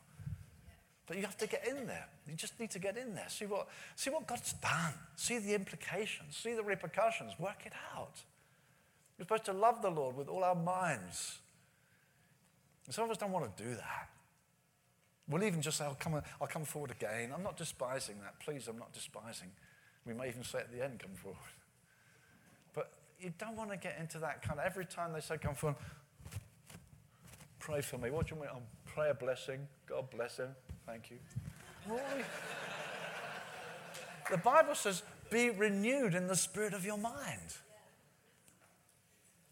But 1.05 1.17
you 1.17 1.23
have 1.23 1.37
to 1.37 1.47
get 1.47 1.67
in 1.67 1.87
there. 1.87 2.05
You 2.27 2.35
just 2.35 2.59
need 2.59 2.69
to 2.71 2.79
get 2.79 2.95
in 2.95 3.15
there. 3.15 3.27
See 3.29 3.45
what, 3.45 3.67
see 3.95 4.11
what 4.11 4.27
God's 4.27 4.53
done. 4.53 4.93
See 5.15 5.39
the 5.39 5.55
implications. 5.55 6.37
See 6.37 6.53
the 6.53 6.63
repercussions. 6.63 7.33
Work 7.39 7.63
it 7.65 7.73
out. 7.95 8.21
We're 9.17 9.25
supposed 9.25 9.45
to 9.45 9.53
love 9.53 9.81
the 9.81 9.89
Lord 9.89 10.15
with 10.15 10.27
all 10.27 10.43
our 10.43 10.55
minds. 10.55 11.39
And 12.85 12.95
some 12.95 13.05
of 13.05 13.11
us 13.11 13.17
don't 13.17 13.31
want 13.31 13.57
to 13.57 13.63
do 13.63 13.71
that. 13.71 14.09
We'll 15.29 15.43
even 15.43 15.61
just 15.61 15.77
say, 15.77 15.85
I'll 15.85 15.95
come, 15.95 16.19
I'll 16.41 16.47
come 16.47 16.65
forward 16.65 16.91
again. 16.91 17.31
I'm 17.33 17.43
not 17.43 17.55
despising 17.55 18.15
that. 18.21 18.39
Please, 18.39 18.67
I'm 18.67 18.79
not 18.79 18.91
despising. 18.91 19.49
We 20.05 20.13
may 20.13 20.27
even 20.27 20.43
say 20.43 20.59
at 20.59 20.71
the 20.71 20.83
end, 20.83 20.99
come 20.99 21.11
forward. 21.13 21.37
But 22.73 22.91
you 23.19 23.31
don't 23.37 23.55
want 23.55 23.69
to 23.69 23.77
get 23.77 23.97
into 23.99 24.17
that 24.19 24.41
kind 24.41 24.59
of, 24.59 24.65
every 24.65 24.85
time 24.85 25.13
they 25.13 25.19
say 25.19 25.37
come 25.37 25.53
forward, 25.53 25.77
pray 27.59 27.81
for 27.81 27.99
me. 27.99 28.09
What 28.09 28.27
do 28.27 28.35
you 28.35 28.41
mean? 28.41 28.49
Oh, 28.51 28.61
pray 28.87 29.11
a 29.11 29.13
blessing. 29.13 29.67
God 29.87 30.09
bless 30.09 30.37
him. 30.37 30.49
Thank 30.87 31.11
you. 31.11 31.17
The 34.31 34.37
Bible 34.37 34.73
says, 34.73 35.03
be 35.29 35.51
renewed 35.51 36.15
in 36.15 36.27
the 36.27 36.35
spirit 36.35 36.73
of 36.73 36.85
your 36.85 36.97
mind. 36.97 37.57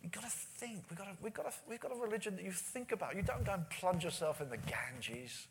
You've 0.01 0.11
got 0.11 0.23
to 0.23 0.29
think. 0.29 0.83
We've 0.89 0.97
got, 0.97 1.05
to, 1.05 1.17
we've, 1.21 1.33
got 1.33 1.51
to, 1.51 1.57
we've 1.69 1.79
got 1.79 1.91
a 1.91 1.99
religion 1.99 2.35
that 2.37 2.45
you 2.45 2.51
think 2.51 2.91
about. 2.91 3.15
You 3.15 3.21
don't 3.21 3.43
go 3.43 3.53
and 3.53 3.69
plunge 3.69 4.03
yourself 4.03 4.41
in 4.41 4.49
the 4.49 4.57
Ganges. 4.57 5.47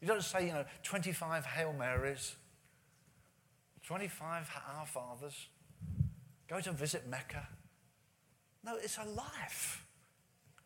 You 0.00 0.08
don't 0.08 0.22
say, 0.22 0.46
you 0.46 0.52
know, 0.52 0.64
25 0.82 1.44
Hail 1.44 1.72
Marys, 1.72 2.36
25 3.84 4.50
Our 4.76 4.86
Fathers, 4.86 5.48
go 6.48 6.60
to 6.60 6.72
visit 6.72 7.06
Mecca. 7.08 7.46
No, 8.64 8.76
it's 8.76 8.98
a 8.98 9.04
life 9.04 9.84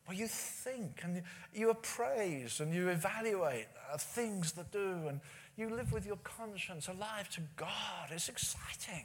where 0.06 0.16
you 0.16 0.28
think 0.28 1.00
and 1.02 1.22
you 1.52 1.70
appraise 1.70 2.60
and 2.60 2.74
you 2.74 2.88
evaluate 2.88 3.66
things 3.98 4.52
that 4.52 4.70
do 4.70 5.08
and 5.08 5.20
you 5.56 5.70
live 5.70 5.92
with 5.92 6.04
your 6.04 6.18
conscience 6.22 6.88
alive 6.88 7.28
to 7.30 7.40
God. 7.56 8.10
It's 8.10 8.28
exciting. 8.28 9.04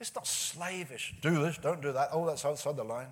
It's 0.00 0.14
not 0.14 0.26
slavish. 0.26 1.14
Do 1.22 1.42
this, 1.42 1.58
don't 1.58 1.80
do 1.80 1.92
that. 1.92 2.10
Oh, 2.12 2.26
that's 2.26 2.44
outside 2.44 2.76
the 2.76 2.84
line. 2.84 3.08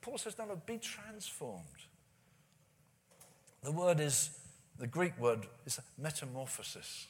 Paul 0.00 0.18
says, 0.18 0.38
no, 0.38 0.44
no, 0.44 0.60
be 0.66 0.78
transformed. 0.78 1.64
The 3.66 3.72
word 3.72 3.98
is, 3.98 4.30
the 4.78 4.86
Greek 4.86 5.18
word 5.18 5.48
is 5.66 5.80
metamorphosis. 5.98 7.08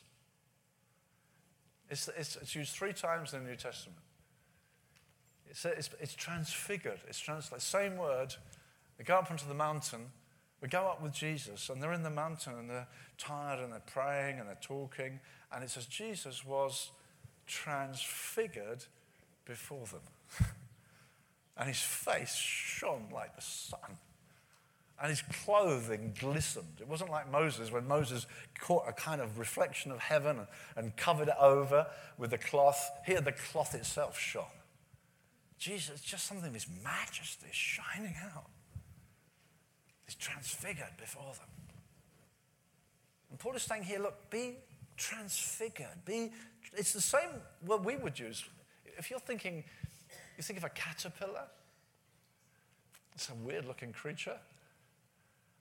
It's, 1.91 2.09
it's, 2.17 2.37
it's 2.37 2.55
used 2.55 2.73
three 2.73 2.95
times 2.95 3.35
in 3.35 3.45
the 3.45 3.51
New 3.51 3.57
Testament. 3.57 3.99
It's, 5.51 5.67
it's, 5.67 5.91
it's 6.01 6.15
transfigured. 6.15 7.01
It's 7.09 7.19
translated. 7.19 7.61
Same 7.61 7.99
word. 7.99 8.35
They 8.97 9.05
go 9.05 9.17
up 9.17 9.31
onto 9.31 9.47
the 9.47 9.53
mountain. 9.53 10.07
We 10.63 10.69
go 10.69 10.87
up 10.87 11.03
with 11.03 11.13
Jesus, 11.13 11.69
and 11.69 11.83
they're 11.83 11.93
in 11.93 12.03
the 12.03 12.09
mountain, 12.09 12.55
and 12.55 12.71
they're 12.71 12.89
tired, 13.19 13.61
and 13.61 13.71
they're 13.71 13.83
praying, 13.85 14.39
and 14.39 14.49
they're 14.49 14.57
talking. 14.63 15.21
And 15.53 15.63
it 15.63 15.69
says 15.69 15.85
Jesus 15.85 16.43
was 16.43 16.91
transfigured 17.47 18.83
before 19.45 19.85
them. 19.85 20.47
and 21.59 21.69
his 21.69 21.83
face 21.83 22.35
shone 22.35 23.09
like 23.13 23.37
the 23.37 23.43
sun. 23.43 23.99
And 25.01 25.11
his 25.11 25.23
clothing 25.45 26.15
glistened. 26.19 26.79
It 26.81 26.89
wasn't 26.89 27.11
like 27.11 27.31
Moses, 27.31 27.71
when 27.71 27.87
Moses 27.87 28.27
caught 28.59 28.89
a 28.89 28.93
kind 28.93 29.21
of 29.21 29.39
reflection 29.39 29.93
of 29.93 29.99
heaven 29.99 30.47
and, 30.75 30.97
covered 30.97 31.29
it 31.29 31.35
over 31.39 31.87
with 32.17 32.31
the 32.31 32.39
cloth. 32.39 32.91
Here, 33.05 33.21
the 33.21 33.33
cloth 33.33 33.75
itself 33.75 34.19
shone. 34.19 34.45
Jesus, 35.59 36.01
just 36.01 36.27
something 36.27 36.49
of 36.49 36.55
his 36.55 36.67
majesty 36.83 37.49
shining 37.51 38.15
out. 38.35 38.49
He's 40.07 40.15
transfigured 40.15 40.97
before 40.99 41.35
them. 41.35 41.49
And 43.31 43.39
Paul 43.39 43.55
is 43.55 43.63
saying 43.63 43.83
here, 43.83 43.99
look, 43.99 44.31
be 44.31 44.57
transfigured. 44.97 46.05
Be, 46.05 46.31
it's 46.73 46.93
the 46.93 47.01
same 47.01 47.29
word 47.67 47.85
we 47.85 47.97
would 47.97 48.19
use. 48.19 48.45
If 48.97 49.11
you're 49.11 49.21
thinking, 49.21 49.65
you 50.37 50.43
think 50.43 50.59
of 50.59 50.65
a 50.65 50.71
caterpillar, 50.71 51.45
it's 53.15 53.29
a 53.29 53.35
weird 53.35 53.67
looking 53.67 53.93
creature, 53.93 54.39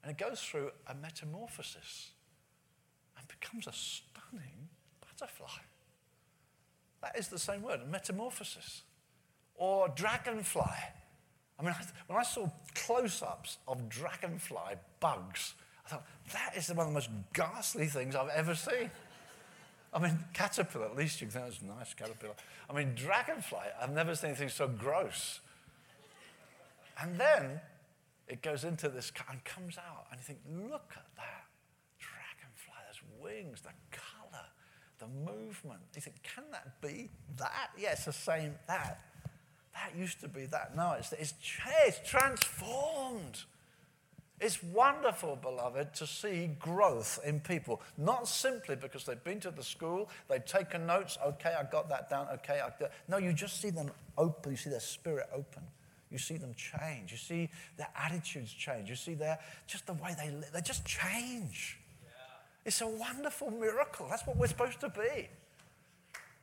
and 0.05 0.11
it 0.11 0.23
goes 0.23 0.39
through 0.39 0.69
a 0.87 0.93
metamorphosis 0.93 2.11
and 3.17 3.27
becomes 3.27 3.65
a 3.65 3.73
stunning 3.73 4.69
butterfly. 5.01 5.63
That 7.01 7.17
is 7.17 7.27
the 7.27 7.39
same 7.39 7.63
word, 7.63 7.79
metamorphosis. 7.89 8.83
Or 9.55 9.87
dragonfly. 9.89 10.61
I 11.57 11.63
mean, 11.63 11.73
when 12.05 12.19
I 12.19 12.23
saw 12.23 12.51
close 12.75 13.23
ups 13.23 13.57
of 13.67 13.89
dragonfly 13.89 14.75
bugs, 14.99 15.55
I 15.87 15.89
thought, 15.89 16.05
that 16.33 16.53
is 16.55 16.69
one 16.69 16.79
of 16.81 16.87
the 16.87 16.93
most 16.93 17.09
ghastly 17.33 17.87
things 17.87 18.15
I've 18.15 18.29
ever 18.29 18.53
seen. 18.53 18.91
I 19.91 19.99
mean, 19.99 20.19
caterpillar, 20.33 20.85
at 20.85 20.95
least 20.95 21.19
you 21.19 21.27
can 21.27 21.33
think 21.33 21.45
that's 21.45 21.61
a 21.63 21.65
nice, 21.65 21.95
caterpillar. 21.95 22.35
I 22.69 22.73
mean, 22.73 22.93
dragonfly, 22.93 23.59
I've 23.81 23.93
never 23.93 24.13
seen 24.13 24.31
anything 24.31 24.49
so 24.49 24.67
gross. 24.67 25.39
And 27.01 27.17
then 27.17 27.59
it 28.27 28.41
goes 28.41 28.63
into 28.63 28.89
this 28.89 29.11
and 29.29 29.43
comes 29.43 29.77
out, 29.77 30.07
and 30.11 30.19
you 30.19 30.25
think, 30.25 30.39
look 30.71 30.93
at 30.95 31.05
that 31.15 31.45
dragonfly, 31.99 32.73
those 32.87 33.01
wings, 33.21 33.61
the 33.61 33.69
color, 33.91 34.45
the 34.99 35.07
movement. 35.07 35.81
You 35.93 36.01
think, 36.01 36.21
can 36.23 36.45
that 36.51 36.81
be 36.81 37.09
that? 37.37 37.71
Yeah, 37.77 37.95
the 37.95 38.13
same, 38.13 38.55
that. 38.67 39.01
That 39.73 39.91
used 39.97 40.21
to 40.21 40.27
be 40.27 40.45
that. 40.47 40.75
No, 40.75 40.95
it's, 40.97 41.11
it's, 41.13 41.33
it's 41.87 42.09
transformed. 42.09 43.43
It's 44.41 44.61
wonderful, 44.61 45.37
beloved, 45.37 45.93
to 45.95 46.07
see 46.07 46.49
growth 46.59 47.19
in 47.25 47.39
people. 47.39 47.81
Not 47.97 48.27
simply 48.27 48.75
because 48.75 49.05
they've 49.05 49.23
been 49.23 49.39
to 49.41 49.51
the 49.51 49.63
school, 49.63 50.09
they've 50.29 50.45
taken 50.45 50.85
notes, 50.85 51.17
okay, 51.25 51.53
I 51.57 51.63
got 51.63 51.87
that 51.89 52.09
down, 52.09 52.27
okay, 52.35 52.59
I. 52.59 52.69
No, 53.07 53.17
you 53.17 53.31
just 53.31 53.61
see 53.61 53.69
them 53.69 53.91
open, 54.17 54.51
you 54.51 54.57
see 54.57 54.69
their 54.69 54.79
spirit 54.79 55.27
open. 55.33 55.63
You 56.15 56.19
see 56.19 56.37
them 56.37 56.55
change. 56.55 57.11
You 57.11 57.17
see 57.17 57.49
their 57.75 57.89
attitudes 57.93 58.53
change. 58.53 58.89
You 58.89 58.95
see 58.95 59.15
their, 59.15 59.37
just 59.67 59.85
the 59.85 59.95
way 59.95 60.15
they 60.17 60.29
live. 60.29 60.49
They 60.53 60.61
just 60.61 60.85
change. 60.85 61.77
Yeah. 62.01 62.09
It's 62.63 62.79
a 62.79 62.87
wonderful 62.87 63.51
miracle. 63.51 64.07
That's 64.09 64.25
what 64.25 64.37
we're 64.37 64.47
supposed 64.47 64.79
to 64.79 64.87
be. 64.87 65.27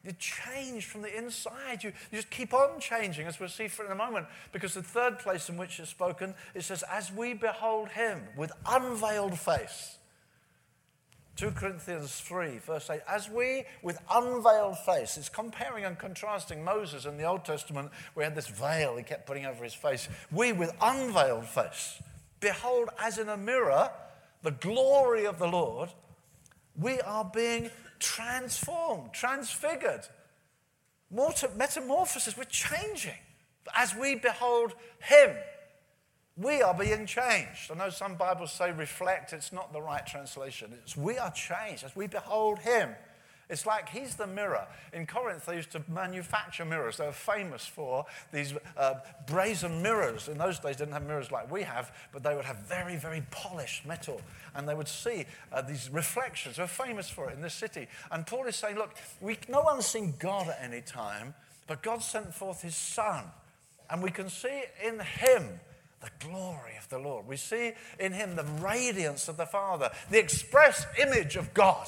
You 0.04 0.12
change 0.18 0.84
from 0.84 1.00
the 1.00 1.16
inside. 1.16 1.82
You, 1.82 1.94
you 2.10 2.18
just 2.18 2.28
keep 2.28 2.52
on 2.52 2.80
changing, 2.80 3.26
as 3.26 3.40
we'll 3.40 3.48
see 3.48 3.66
for 3.66 3.86
in 3.86 3.92
a 3.92 3.94
moment. 3.94 4.26
Because 4.52 4.74
the 4.74 4.82
third 4.82 5.18
place 5.18 5.48
in 5.48 5.56
which 5.56 5.80
it's 5.80 5.88
spoken, 5.88 6.34
it 6.54 6.64
says, 6.64 6.84
As 6.90 7.10
we 7.10 7.32
behold 7.32 7.88
him 7.88 8.20
with 8.36 8.52
unveiled 8.66 9.38
face. 9.38 9.96
2 11.42 11.50
Corinthians 11.50 12.20
3, 12.20 12.58
verse 12.58 12.88
8. 12.88 13.00
As 13.08 13.28
we, 13.28 13.64
with 13.82 13.98
unveiled 14.08 14.78
face, 14.78 15.16
it's 15.16 15.28
comparing 15.28 15.84
and 15.84 15.98
contrasting 15.98 16.62
Moses 16.62 17.04
in 17.04 17.16
the 17.16 17.24
Old 17.24 17.44
Testament, 17.44 17.90
we 18.14 18.22
had 18.22 18.36
this 18.36 18.46
veil 18.46 18.96
he 18.96 19.02
kept 19.02 19.26
putting 19.26 19.44
over 19.44 19.64
his 19.64 19.74
face. 19.74 20.08
We, 20.30 20.52
with 20.52 20.72
unveiled 20.80 21.46
face, 21.46 22.00
behold 22.38 22.90
as 23.00 23.18
in 23.18 23.28
a 23.28 23.36
mirror 23.36 23.90
the 24.42 24.52
glory 24.52 25.26
of 25.26 25.40
the 25.40 25.48
Lord, 25.48 25.88
we 26.80 27.00
are 27.00 27.24
being 27.24 27.70
transformed, 27.98 29.12
transfigured. 29.12 30.06
Metamorphosis, 31.10 32.36
we're 32.36 32.44
changing. 32.44 33.18
As 33.74 33.96
we 33.96 34.14
behold 34.14 34.74
Him, 35.00 35.34
we 36.36 36.62
are 36.62 36.74
being 36.74 37.06
changed. 37.06 37.70
I 37.70 37.74
know 37.74 37.90
some 37.90 38.14
Bibles 38.14 38.52
say 38.52 38.72
reflect, 38.72 39.32
it's 39.32 39.52
not 39.52 39.72
the 39.72 39.82
right 39.82 40.06
translation. 40.06 40.72
It's 40.82 40.96
we 40.96 41.18
are 41.18 41.30
changed 41.30 41.84
as 41.84 41.94
we 41.94 42.06
behold 42.06 42.58
Him. 42.60 42.90
It's 43.52 43.66
like 43.66 43.90
he's 43.90 44.14
the 44.14 44.26
mirror. 44.26 44.66
In 44.94 45.06
Corinth, 45.06 45.44
they 45.44 45.56
used 45.56 45.72
to 45.72 45.82
manufacture 45.86 46.64
mirrors. 46.64 46.96
They 46.96 47.04
were 47.04 47.12
famous 47.12 47.66
for 47.66 48.06
these 48.32 48.54
uh, 48.78 48.94
brazen 49.26 49.82
mirrors. 49.82 50.28
In 50.28 50.38
those 50.38 50.58
days, 50.58 50.76
didn't 50.76 50.94
have 50.94 51.06
mirrors 51.06 51.30
like 51.30 51.50
we 51.50 51.62
have, 51.62 51.94
but 52.12 52.22
they 52.22 52.34
would 52.34 52.46
have 52.46 52.56
very, 52.60 52.96
very 52.96 53.22
polished 53.30 53.84
metal. 53.84 54.22
And 54.54 54.66
they 54.66 54.74
would 54.74 54.88
see 54.88 55.26
uh, 55.52 55.60
these 55.60 55.90
reflections. 55.90 56.56
They 56.56 56.62
were 56.62 56.66
famous 56.66 57.10
for 57.10 57.28
it 57.28 57.34
in 57.34 57.42
this 57.42 57.52
city. 57.52 57.88
And 58.10 58.26
Paul 58.26 58.46
is 58.46 58.56
saying, 58.56 58.76
look, 58.76 58.94
we, 59.20 59.36
no 59.50 59.60
one's 59.60 59.84
seen 59.84 60.14
God 60.18 60.48
at 60.48 60.58
any 60.62 60.80
time, 60.80 61.34
but 61.66 61.82
God 61.82 62.02
sent 62.02 62.32
forth 62.32 62.62
his 62.62 62.74
Son. 62.74 63.24
And 63.90 64.02
we 64.02 64.10
can 64.10 64.30
see 64.30 64.62
in 64.82 64.98
him 64.98 65.60
the 66.02 66.26
glory 66.26 66.76
of 66.78 66.88
the 66.88 66.98
Lord. 66.98 67.26
We 67.26 67.36
see 67.36 67.72
in 67.98 68.12
him 68.12 68.36
the 68.36 68.44
radiance 68.44 69.28
of 69.28 69.36
the 69.36 69.46
Father, 69.46 69.90
the 70.10 70.18
express 70.18 70.84
image 71.00 71.36
of 71.36 71.54
God. 71.54 71.86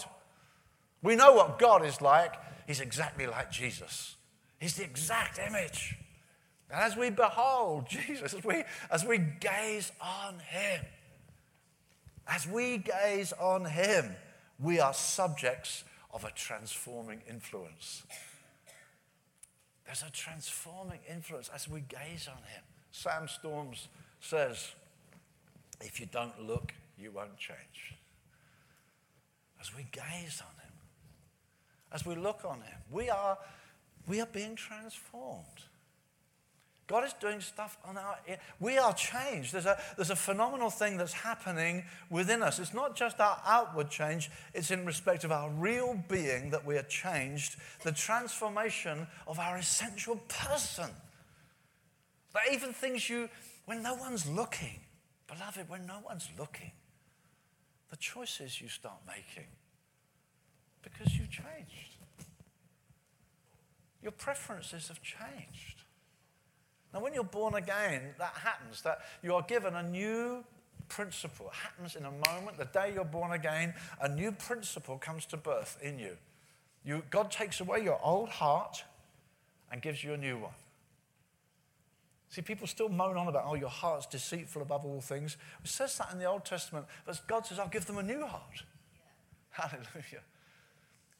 We 1.03 1.17
know 1.17 1.35
what 1.35 1.59
God 1.59 1.85
is 1.85 2.01
like. 2.01 2.35
He's 2.67 2.81
exactly 2.81 3.27
like 3.27 3.51
Jesus. 3.51 4.17
He's 4.59 4.77
the 4.77 4.85
exact 4.85 5.39
image. 5.39 5.97
And 6.71 6.81
as 6.81 6.97
we 6.97 7.11
behold 7.11 7.87
Jesus, 7.89 8.35
as 8.35 8.45
we, 8.45 8.65
as 8.91 9.05
we 9.05 9.19
gaze 9.19 9.93
on 10.01 10.39
him, 10.39 10.85
as 12.27 12.47
we 12.49 12.79
gaze 12.79 13.33
on 13.35 13.67
him, 13.67 14.17
we 14.59 14.81
are 14.81 14.95
subjects 14.95 15.85
of 16.13 16.25
a 16.25 16.31
transforming 16.31 17.21
influence. 17.29 18.05
There's 19.85 20.03
a 20.03 20.11
transforming 20.11 21.01
influence 21.11 21.51
as 21.55 21.69
we 21.69 21.81
gaze 21.81 22.29
on 22.29 22.39
him. 22.39 22.63
Sam 22.93 23.29
Storms 23.29 23.89
says, 24.25 24.73
if 25.81 26.01
you 26.01 26.07
don't 26.07 26.47
look, 26.47 26.73
you 26.99 27.11
won't 27.11 27.37
change. 27.37 27.95
As 29.61 29.75
we 29.75 29.87
gaze 29.93 30.43
on 30.43 30.55
him, 30.63 30.73
as 31.93 32.05
we 32.05 32.17
look 32.17 32.41
on 32.45 32.61
him. 32.61 32.79
We 32.91 33.09
are, 33.09 33.39
we 34.09 34.21
are 34.21 34.27
being 34.27 34.57
transformed. 34.57 35.45
God 36.87 37.05
is 37.05 37.15
doing 37.15 37.41
stuff 37.41 37.79
on 37.87 37.97
our. 37.97 38.19
We 38.61 38.77
are 38.77 38.93
changed. 38.93 39.55
There's 39.55 39.65
a, 39.65 39.79
there's 39.97 40.11
a 40.11 40.17
phenomenal 40.17 40.69
thing 40.69 40.99
that's 40.99 41.15
happening 41.15 41.85
within 42.11 42.43
us. 42.43 42.59
It's 42.59 42.75
not 42.75 42.95
just 42.95 43.21
our 43.21 43.41
outward 43.47 43.89
change, 43.89 44.31
it's 44.53 44.71
in 44.71 44.85
respect 44.85 45.25
of 45.25 45.33
our 45.33 45.49
real 45.49 45.99
being 46.09 46.51
that 46.51 46.67
we 46.67 46.77
are 46.77 46.83
changed, 46.83 47.57
the 47.85 47.93
transformation 47.93 49.07
of 49.27 49.39
our 49.39 49.57
essential 49.57 50.17
person. 50.29 50.91
That 52.35 52.43
even 52.53 52.75
things 52.75 53.09
you, 53.09 53.31
when 53.65 53.83
no 53.83 53.95
one's 53.95 54.29
looking, 54.29 54.81
beloved, 55.27 55.69
when 55.69 55.87
no 55.87 55.99
one's 56.05 56.29
looking, 56.39 56.73
the 57.91 57.97
choices 57.97 58.61
you 58.61 58.69
start 58.69 58.99
making 59.07 59.49
because 60.83 61.15
you 61.15 61.27
changed. 61.27 61.97
Your 64.03 64.13
preferences 64.13 64.89
have 64.89 65.01
changed. 65.01 65.83
Now, 66.93 67.01
when 67.01 67.15
you're 67.15 67.25
born 67.25 67.55
again, 67.55 68.15
that 68.19 68.35
happens, 68.35 68.83
that 68.83 69.01
you 69.23 69.35
are 69.35 69.43
given 69.43 69.75
a 69.75 69.83
new 69.83 70.45
principle. 70.89 71.47
It 71.47 71.55
happens 71.55 71.97
in 71.97 72.05
a 72.05 72.11
moment. 72.11 72.59
The 72.59 72.67
day 72.67 72.93
you're 72.95 73.05
born 73.05 73.33
again, 73.33 73.75
a 74.01 74.09
new 74.09 74.31
principle 74.31 74.99
comes 74.99 75.27
to 75.27 75.37
birth 75.37 75.79
in 75.83 75.99
you. 75.99 76.17
you 76.85 77.03
God 77.11 77.31
takes 77.31 77.61
away 77.61 77.83
your 77.83 77.99
old 78.03 78.29
heart 78.29 78.85
and 79.73 79.83
gives 79.83 80.05
you 80.05 80.13
a 80.13 80.17
new 80.17 80.39
one. 80.39 80.53
See, 82.35 82.43
people 82.43 82.67
still 82.67 82.89
moan 82.89 83.17
on 83.17 83.29
about, 83.29 83.45
oh, 83.47 83.55
your 83.55 83.69
heart's 83.69 84.07
deceitful 84.07 84.61
above 84.61 84.85
all 84.85 85.01
things. 85.01 85.37
It 85.63 85.69
says 85.69 85.97
that 85.99 86.11
in 86.11 86.19
the 86.19 86.25
Old 86.25 86.45
Testament, 86.45 86.87
but 87.07 87.21
God 87.29 87.47
says, 87.47 87.61
I'll 87.61 87.69
give 87.69 87.87
them 87.87 87.97
a 87.97 88.03
new 88.03 88.27
heart. 88.27 88.65
Yeah. 88.93 89.03
Hallelujah. 89.51 90.25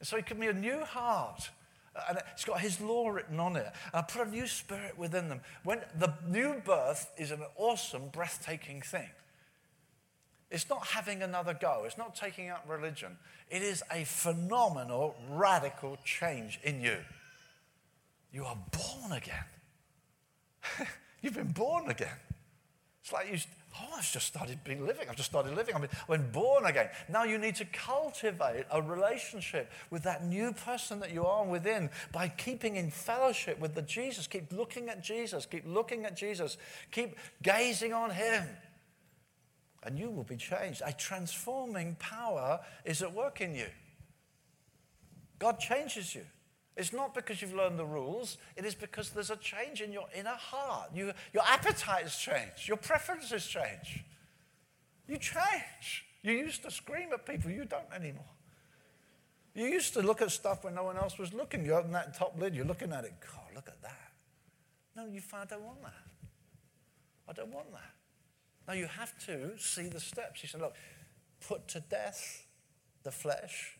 So 0.01 0.17
He 0.17 0.23
gave 0.23 0.37
me 0.37 0.47
a 0.47 0.53
new 0.53 0.79
heart 0.79 1.51
uh, 1.95 2.01
and 2.09 2.17
it's 2.33 2.43
got 2.43 2.59
his 2.59 2.81
law 2.81 3.07
written 3.07 3.39
on 3.39 3.55
it. 3.55 3.65
And 3.65 3.93
I 3.93 4.01
put 4.01 4.27
a 4.27 4.29
new 4.29 4.45
spirit 4.45 4.97
within 4.97 5.29
them. 5.29 5.39
When 5.63 5.79
the 5.97 6.13
new 6.27 6.61
birth 6.65 7.09
is 7.17 7.31
an 7.31 7.39
awesome, 7.55 8.09
breathtaking 8.11 8.81
thing. 8.81 9.07
It's 10.51 10.69
not 10.69 10.87
having 10.87 11.23
another 11.23 11.53
go. 11.53 11.83
It's 11.85 11.97
not 11.97 12.13
taking 12.13 12.49
up 12.49 12.65
religion. 12.67 13.15
It 13.49 13.61
is 13.61 13.83
a 13.89 14.03
phenomenal, 14.03 15.15
radical 15.29 15.97
change 16.03 16.59
in 16.61 16.81
you. 16.81 16.97
You 18.33 18.43
are 18.43 18.57
born 18.73 19.13
again. 19.13 19.45
You've 21.25 21.33
been 21.33 21.53
born 21.53 21.89
again. 21.89 22.19
It's 23.01 23.11
like 23.11 23.31
you, 23.31 23.39
oh, 23.81 23.95
I've 23.97 24.11
just 24.11 24.27
started 24.27 24.63
being 24.63 24.85
living. 24.85 25.09
I've 25.09 25.15
just 25.15 25.31
started 25.31 25.55
living. 25.55 25.73
I've 25.73 26.07
been, 26.07 26.31
born 26.31 26.67
again. 26.67 26.87
Now 27.09 27.23
you 27.23 27.39
need 27.39 27.55
to 27.55 27.65
cultivate 27.65 28.65
a 28.69 28.79
relationship 28.79 29.71
with 29.89 30.03
that 30.03 30.23
new 30.23 30.53
person 30.53 30.99
that 30.99 31.11
you 31.11 31.25
are 31.25 31.43
within 31.43 31.89
by 32.11 32.27
keeping 32.27 32.75
in 32.75 32.91
fellowship 32.91 33.59
with 33.59 33.73
the 33.73 33.81
Jesus. 33.81 34.27
Keep 34.27 34.53
looking 34.53 34.87
at 34.87 35.01
Jesus. 35.03 35.47
Keep 35.47 35.63
looking 35.65 36.05
at 36.05 36.15
Jesus. 36.15 36.57
Keep 36.91 37.17
gazing 37.41 37.91
on 37.91 38.11
him. 38.11 38.43
And 39.81 39.97
you 39.97 40.11
will 40.11 40.25
be 40.25 40.37
changed. 40.37 40.83
A 40.85 40.93
transforming 40.93 41.95
power 41.97 42.59
is 42.85 43.01
at 43.01 43.11
work 43.11 43.41
in 43.41 43.55
you. 43.55 43.65
God 45.39 45.59
changes 45.59 46.13
you. 46.13 46.21
It's 46.77 46.91
not 46.91 47.13
because 47.13 47.41
you've 47.41 47.53
learned 47.53 47.79
the 47.79 47.85
rules, 47.85 48.37
it 48.57 48.65
is 48.65 48.75
because 48.75 49.09
there's 49.11 49.29
a 49.29 49.37
change 49.37 49.81
in 49.81 49.93
your 49.93 50.07
inner 50.17 50.35
heart. 50.35 50.89
You, 50.93 51.13
your 51.33 51.43
appetites 51.47 52.19
change, 52.19 52.67
your 52.67 52.77
preferences 52.77 53.45
change. 53.45 54.03
You 55.07 55.17
change. 55.17 56.05
You 56.21 56.33
used 56.33 56.63
to 56.63 56.71
scream 56.71 57.09
at 57.13 57.25
people, 57.25 57.51
you 57.51 57.65
don't 57.65 57.91
anymore. 57.95 58.25
You 59.53 59.67
used 59.67 59.93
to 59.93 60.01
look 60.01 60.21
at 60.21 60.31
stuff 60.31 60.65
when 60.65 60.75
no 60.75 60.83
one 60.83 60.97
else 60.97 61.17
was 61.17 61.33
looking. 61.33 61.65
You 61.65 61.75
open 61.75 61.91
that 61.93 62.17
top 62.17 62.37
lid, 62.37 62.55
you're 62.55 62.65
looking 62.65 62.91
at 62.91 63.05
it. 63.05 63.13
God, 63.21 63.55
look 63.55 63.69
at 63.69 63.81
that. 63.81 64.11
No, 64.97 65.05
you 65.05 65.21
find, 65.21 65.47
I 65.49 65.55
don't 65.55 65.63
want 65.63 65.81
that. 65.83 65.93
I 67.27 67.33
don't 67.33 67.53
want 67.53 67.71
that. 67.71 67.93
Now 68.67 68.73
you 68.73 68.87
have 68.87 69.17
to 69.27 69.57
see 69.57 69.87
the 69.87 69.99
steps. 69.99 70.41
He 70.41 70.47
said, 70.47 70.59
look, 70.59 70.75
put 71.47 71.67
to 71.69 71.79
death 71.79 72.45
the 73.03 73.11
flesh 73.11 73.77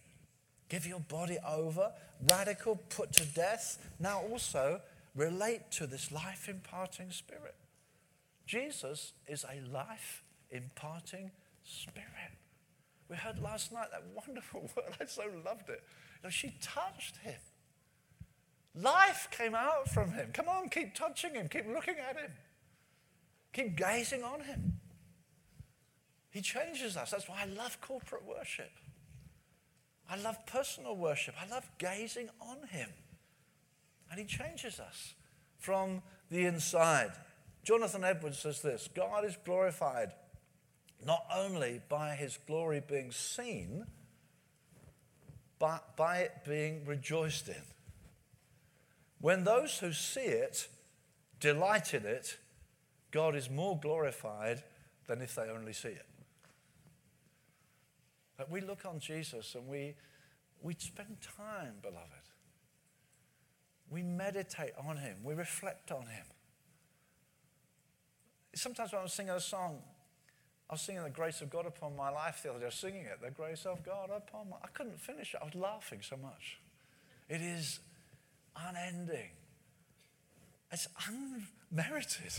Give 0.70 0.86
your 0.86 1.00
body 1.00 1.38
over, 1.48 1.92
radical, 2.30 2.78
put 2.90 3.12
to 3.14 3.26
death. 3.26 3.78
Now 4.00 4.22
also 4.22 4.82
relate 5.16 5.72
to 5.72 5.88
this 5.88 6.12
life 6.12 6.50
imparting 6.50 7.12
spirit. 7.12 7.56
Jesus 8.46 9.14
is 9.28 9.46
a 9.46 9.62
life 9.72 10.24
imparting 10.52 11.32
spirit. 11.64 12.10
We 13.10 13.16
heard 13.16 13.40
last 13.40 13.72
night 13.72 13.88
that 13.92 14.04
wonderful 14.16 14.62
word. 14.76 14.96
I 15.00 15.06
so 15.06 15.24
loved 15.46 15.70
it. 15.70 15.84
You 16.22 16.24
know, 16.26 16.30
she 16.30 16.56
touched 16.62 17.18
him. 17.18 17.40
Life 18.76 19.30
came 19.32 19.56
out 19.56 19.88
from 19.90 20.12
him. 20.12 20.32
Come 20.34 20.50
on, 20.50 20.70
keep 20.70 20.96
touching 20.96 21.34
him, 21.34 21.48
keep 21.48 21.66
looking 21.68 21.96
at 21.98 22.18
him, 22.18 22.32
keep 23.54 23.78
gazing 23.78 24.22
on 24.22 24.42
him. 24.42 24.80
He 26.30 26.42
changes 26.42 26.98
us. 26.98 27.12
That's 27.12 27.30
why 27.30 27.44
I 27.44 27.46
love 27.46 27.80
corporate 27.80 28.26
worship. 28.26 28.72
I 30.10 30.18
love 30.18 30.46
personal 30.46 30.96
worship. 30.96 31.36
I 31.42 31.48
love 31.48 31.70
gazing 31.78 32.30
on 32.40 32.68
Him. 32.68 32.90
And 34.10 34.20
He 34.20 34.26
changes 34.26 34.80
us 34.80 35.16
from 35.58 36.02
the 36.30 36.46
inside. 36.46 37.12
Jonathan 37.64 38.04
Edwards 38.04 38.40
says 38.40 38.62
this 38.62 38.88
God 38.94 39.26
is 39.26 39.38
glorified 39.44 40.12
not 41.06 41.26
only 41.34 41.82
by 41.90 42.16
His 42.16 42.38
glory 42.46 42.82
being 42.88 43.12
seen, 43.12 43.86
but 45.60 45.96
by 45.96 46.20
it 46.20 46.44
being 46.46 46.86
rejoiced 46.86 47.48
in. 47.48 47.64
When 49.20 49.44
those 49.44 49.80
who 49.80 49.94
see 49.94 50.22
it 50.22 50.68
delight 51.40 51.94
in 51.94 52.06
it, 52.06 52.38
God 53.12 53.36
is 53.36 53.50
more 53.50 53.80
glorified 53.80 54.64
than 55.08 55.22
if 55.22 55.36
they 55.36 55.50
only 55.50 55.74
see 55.74 55.90
it. 55.90 56.06
That 58.38 58.50
we 58.50 58.62
look 58.62 58.86
on 58.86 59.00
Jesus 59.00 59.56
and 59.56 59.68
we, 59.68 59.96
we 60.62 60.76
spend 60.78 61.18
time, 61.38 61.76
beloved. 61.82 62.30
We 63.90 64.04
meditate 64.04 64.74
on 64.88 64.98
him. 64.98 65.18
We 65.24 65.34
reflect 65.34 65.92
on 65.92 66.08
him. 66.08 66.26
Sometimes 68.56 68.92
when 68.92 69.00
I 69.00 69.04
was 69.04 69.14
singing 69.14 69.32
a 69.32 69.40
song, 69.40 69.82
I 70.70 70.74
was 70.74 70.82
singing 70.82 71.04
the 71.04 71.10
grace 71.10 71.42
of 71.42 71.50
God 71.50 71.66
upon 71.66 71.96
my 71.96 72.10
life 72.10 72.42
the 72.44 72.50
other 72.50 72.60
day. 72.60 72.66
I 72.66 72.68
was 72.68 72.76
singing 72.76 73.06
it, 73.06 73.20
the 73.22 73.32
grace 73.32 73.66
of 73.66 73.84
God 73.84 74.10
upon 74.16 74.50
my 74.50 74.58
I 74.64 74.68
couldn't 74.68 75.00
finish 75.00 75.34
it. 75.34 75.40
I 75.42 75.46
was 75.46 75.56
laughing 75.56 76.00
so 76.02 76.18
much. 76.18 76.60
It 77.30 77.42
is 77.42 77.80
unending. 78.56 79.32
It's 80.72 80.88
unmerited. 81.08 82.34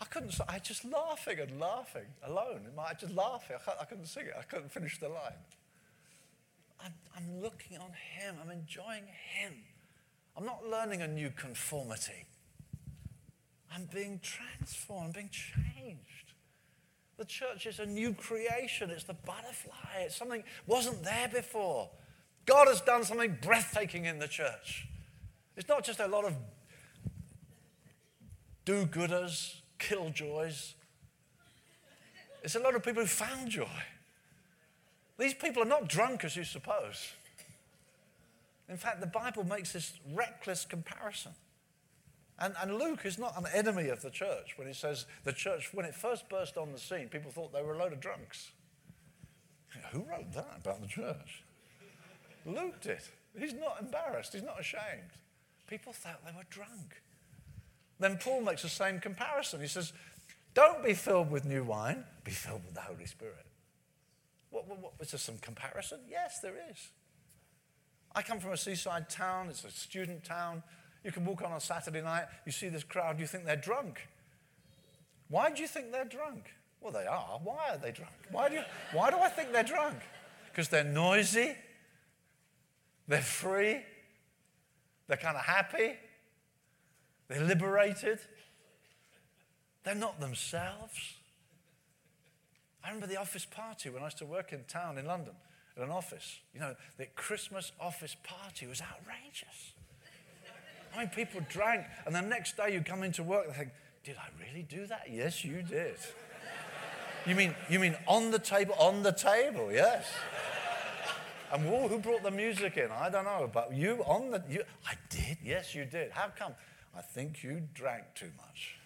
I 0.00 0.04
couldn't, 0.04 0.38
I 0.48 0.58
just 0.58 0.84
laughing 0.84 1.38
and 1.40 1.58
laughing 1.58 2.06
alone. 2.22 2.60
I 2.78 2.94
just 2.94 3.14
laughing. 3.14 3.56
I, 3.66 3.82
I 3.82 3.84
couldn't 3.84 4.06
sing 4.06 4.26
it. 4.26 4.34
I 4.38 4.42
couldn't 4.42 4.70
finish 4.70 4.98
the 4.98 5.08
line. 5.08 5.32
I'm, 6.84 6.94
I'm 7.16 7.42
looking 7.42 7.76
on 7.78 7.90
Him. 7.90 8.36
I'm 8.42 8.50
enjoying 8.50 9.04
Him. 9.34 9.54
I'm 10.36 10.44
not 10.44 10.64
learning 10.68 11.02
a 11.02 11.08
new 11.08 11.30
conformity. 11.30 12.26
I'm 13.74 13.88
being 13.92 14.20
transformed, 14.22 15.14
being 15.14 15.30
changed. 15.30 16.32
The 17.16 17.24
church 17.24 17.66
is 17.66 17.80
a 17.80 17.86
new 17.86 18.14
creation. 18.14 18.90
It's 18.90 19.04
the 19.04 19.14
butterfly. 19.14 20.02
It's 20.02 20.16
something 20.16 20.44
wasn't 20.66 21.02
there 21.02 21.28
before. 21.28 21.90
God 22.46 22.68
has 22.68 22.80
done 22.80 23.02
something 23.02 23.36
breathtaking 23.42 24.04
in 24.04 24.20
the 24.20 24.28
church. 24.28 24.86
It's 25.56 25.68
not 25.68 25.84
just 25.84 25.98
a 25.98 26.06
lot 26.06 26.24
of 26.24 26.34
do-gooders, 28.64 29.56
killjoys. 29.78 30.74
It's 32.42 32.54
a 32.54 32.60
lot 32.60 32.74
of 32.74 32.82
people 32.82 33.02
who 33.02 33.08
found 33.08 33.50
joy. 33.50 33.66
These 35.18 35.34
people 35.34 35.62
are 35.62 35.66
not 35.66 35.88
drunk 35.88 36.24
as 36.24 36.36
you 36.36 36.44
suppose. 36.44 37.12
In 38.68 38.76
fact, 38.76 39.00
the 39.00 39.06
Bible 39.06 39.44
makes 39.44 39.72
this 39.72 39.92
reckless 40.12 40.64
comparison. 40.64 41.32
And, 42.38 42.54
and 42.62 42.78
Luke 42.78 43.04
is 43.04 43.18
not 43.18 43.36
an 43.36 43.46
enemy 43.52 43.88
of 43.88 44.00
the 44.02 44.10
church 44.10 44.56
when 44.56 44.68
he 44.68 44.74
says 44.74 45.06
the 45.24 45.32
church, 45.32 45.70
when 45.72 45.84
it 45.84 45.94
first 45.94 46.28
burst 46.28 46.56
on 46.56 46.72
the 46.72 46.78
scene, 46.78 47.08
people 47.08 47.32
thought 47.32 47.52
they 47.52 47.62
were 47.62 47.74
a 47.74 47.78
load 47.78 47.92
of 47.92 48.00
drunks. 48.00 48.52
Who 49.90 50.04
wrote 50.04 50.32
that 50.34 50.58
about 50.62 50.80
the 50.80 50.86
church? 50.86 51.42
Luke 52.46 52.80
did. 52.80 53.00
He's 53.36 53.54
not 53.54 53.80
embarrassed, 53.80 54.32
he's 54.32 54.42
not 54.42 54.60
ashamed. 54.60 55.12
People 55.66 55.92
thought 55.92 56.24
they 56.24 56.32
were 56.32 56.46
drunk. 56.48 57.02
Then 57.98 58.18
Paul 58.18 58.42
makes 58.42 58.62
the 58.62 58.68
same 58.68 59.00
comparison. 59.00 59.60
He 59.60 59.66
says, 59.66 59.92
Don't 60.54 60.84
be 60.84 60.94
filled 60.94 61.30
with 61.30 61.44
new 61.44 61.64
wine, 61.64 62.04
be 62.24 62.30
filled 62.30 62.64
with 62.64 62.74
the 62.74 62.80
Holy 62.80 63.06
Spirit. 63.06 63.46
What, 64.50 64.68
what, 64.68 64.80
what, 64.80 64.92
is 65.00 65.10
there 65.10 65.18
some 65.18 65.38
comparison? 65.38 66.00
Yes, 66.08 66.40
there 66.40 66.54
is. 66.70 66.88
I 68.14 68.22
come 68.22 68.40
from 68.40 68.52
a 68.52 68.56
seaside 68.56 69.10
town, 69.10 69.48
it's 69.48 69.64
a 69.64 69.70
student 69.70 70.24
town. 70.24 70.62
You 71.04 71.12
can 71.12 71.24
walk 71.24 71.42
on 71.42 71.52
a 71.52 71.60
Saturday 71.60 72.02
night, 72.02 72.24
you 72.46 72.52
see 72.52 72.68
this 72.68 72.82
crowd, 72.82 73.20
you 73.20 73.26
think 73.26 73.44
they're 73.44 73.56
drunk. 73.56 74.08
Why 75.28 75.50
do 75.50 75.60
you 75.60 75.68
think 75.68 75.92
they're 75.92 76.04
drunk? 76.04 76.50
Well, 76.80 76.92
they 76.92 77.06
are. 77.06 77.40
Why 77.42 77.70
are 77.70 77.78
they 77.78 77.92
drunk? 77.92 78.12
Why 78.30 78.48
do, 78.48 78.56
you, 78.56 78.62
why 78.92 79.10
do 79.10 79.18
I 79.18 79.28
think 79.28 79.52
they're 79.52 79.62
drunk? 79.62 79.96
Because 80.50 80.68
they're 80.68 80.84
noisy, 80.84 81.54
they're 83.06 83.20
free, 83.20 83.82
they're 85.06 85.16
kind 85.16 85.36
of 85.36 85.44
happy, 85.44 85.94
they're 87.28 87.44
liberated. 87.44 88.18
They're 89.84 89.94
not 89.94 90.20
themselves. 90.20 91.16
I 92.84 92.88
remember 92.88 93.06
the 93.06 93.20
office 93.20 93.44
party 93.44 93.90
when 93.90 94.02
I 94.02 94.06
used 94.06 94.18
to 94.18 94.26
work 94.26 94.52
in 94.52 94.64
town 94.64 94.98
in 94.98 95.06
London 95.06 95.34
at 95.76 95.82
an 95.82 95.90
office. 95.90 96.40
You 96.54 96.60
know, 96.60 96.74
the 96.96 97.06
Christmas 97.06 97.72
office 97.80 98.16
party 98.24 98.66
was 98.66 98.80
outrageous. 98.80 99.74
I 100.94 101.00
mean, 101.00 101.08
people 101.08 101.40
drank, 101.50 101.84
and 102.06 102.14
the 102.14 102.22
next 102.22 102.56
day 102.56 102.72
you 102.72 102.80
come 102.80 103.02
into 103.02 103.22
work 103.22 103.46
and 103.46 103.54
think, 103.54 103.70
did 104.04 104.16
I 104.16 104.28
really 104.42 104.62
do 104.62 104.86
that? 104.86 105.08
Yes, 105.10 105.44
you 105.44 105.62
did. 105.62 105.96
You 107.26 107.34
mean, 107.34 107.54
you 107.68 107.78
mean 107.78 107.94
on 108.06 108.30
the 108.30 108.38
table? 108.38 108.74
On 108.78 109.02
the 109.02 109.12
table, 109.12 109.70
yes. 109.70 110.06
And 111.52 111.62
who 111.62 111.98
brought 111.98 112.22
the 112.22 112.30
music 112.30 112.76
in? 112.76 112.90
I 112.90 113.10
don't 113.10 113.24
know, 113.24 113.50
but 113.52 113.74
you 113.74 114.02
on 114.06 114.30
the, 114.30 114.42
you, 114.48 114.62
I 114.86 114.94
did, 115.10 115.38
yes, 115.44 115.74
you 115.74 115.84
did. 115.84 116.10
How 116.10 116.28
come? 116.38 116.54
I 116.96 117.02
think 117.02 117.42
you 117.42 117.62
drank 117.74 118.04
too 118.14 118.30
much. 118.36 118.76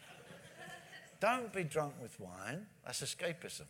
Don't 1.21 1.53
be 1.53 1.63
drunk 1.63 1.95
with 2.03 2.19
wine. 2.19 2.67
That's 2.85 3.01
escapism. 3.01 3.67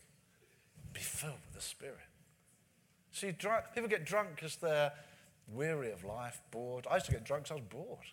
Be 0.92 1.00
filled 1.00 1.34
with 1.46 1.54
the 1.54 1.60
Spirit. 1.60 1.98
See, 3.12 3.30
drunk, 3.30 3.66
people 3.74 3.90
get 3.90 4.06
drunk 4.06 4.30
because 4.34 4.56
they're 4.56 4.92
weary 5.52 5.92
of 5.92 6.02
life, 6.04 6.40
bored. 6.50 6.86
I 6.90 6.94
used 6.94 7.06
to 7.06 7.12
get 7.12 7.24
drunk 7.24 7.44
because 7.44 7.58
I 7.58 7.60
was 7.60 7.68
bored. 7.68 8.06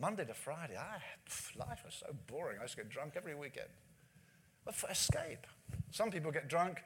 Monday 0.00 0.24
to 0.24 0.34
Friday, 0.34 0.76
I, 0.76 0.96
life 1.58 1.82
was 1.84 1.94
so 2.00 2.14
boring. 2.26 2.58
I 2.58 2.62
used 2.62 2.76
to 2.76 2.82
get 2.82 2.90
drunk 2.90 3.14
every 3.16 3.34
weekend. 3.34 3.68
But 4.64 4.74
for 4.74 4.88
escape. 4.90 5.46
Some 5.90 6.10
people 6.10 6.32
get 6.32 6.48
drunk 6.48 6.78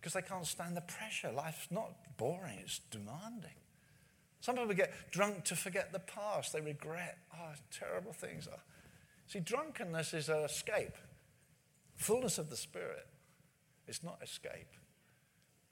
because 0.00 0.12
they 0.12 0.22
can't 0.22 0.46
stand 0.46 0.76
the 0.76 0.82
pressure. 0.82 1.32
Life's 1.32 1.68
not 1.70 2.16
boring, 2.16 2.58
it's 2.62 2.80
demanding. 2.90 3.58
Some 4.44 4.56
people 4.56 4.74
get 4.74 4.92
drunk 5.10 5.44
to 5.44 5.56
forget 5.56 5.90
the 5.90 6.00
past. 6.00 6.52
They 6.52 6.60
regret, 6.60 7.16
oh, 7.34 7.54
terrible 7.70 8.12
things. 8.12 8.46
Oh. 8.52 8.60
See, 9.26 9.40
drunkenness 9.40 10.12
is 10.12 10.28
an 10.28 10.40
escape. 10.40 10.98
Fullness 11.96 12.36
of 12.36 12.50
the 12.50 12.56
Spirit 12.56 13.06
is 13.88 14.04
not 14.04 14.18
escape. 14.22 14.68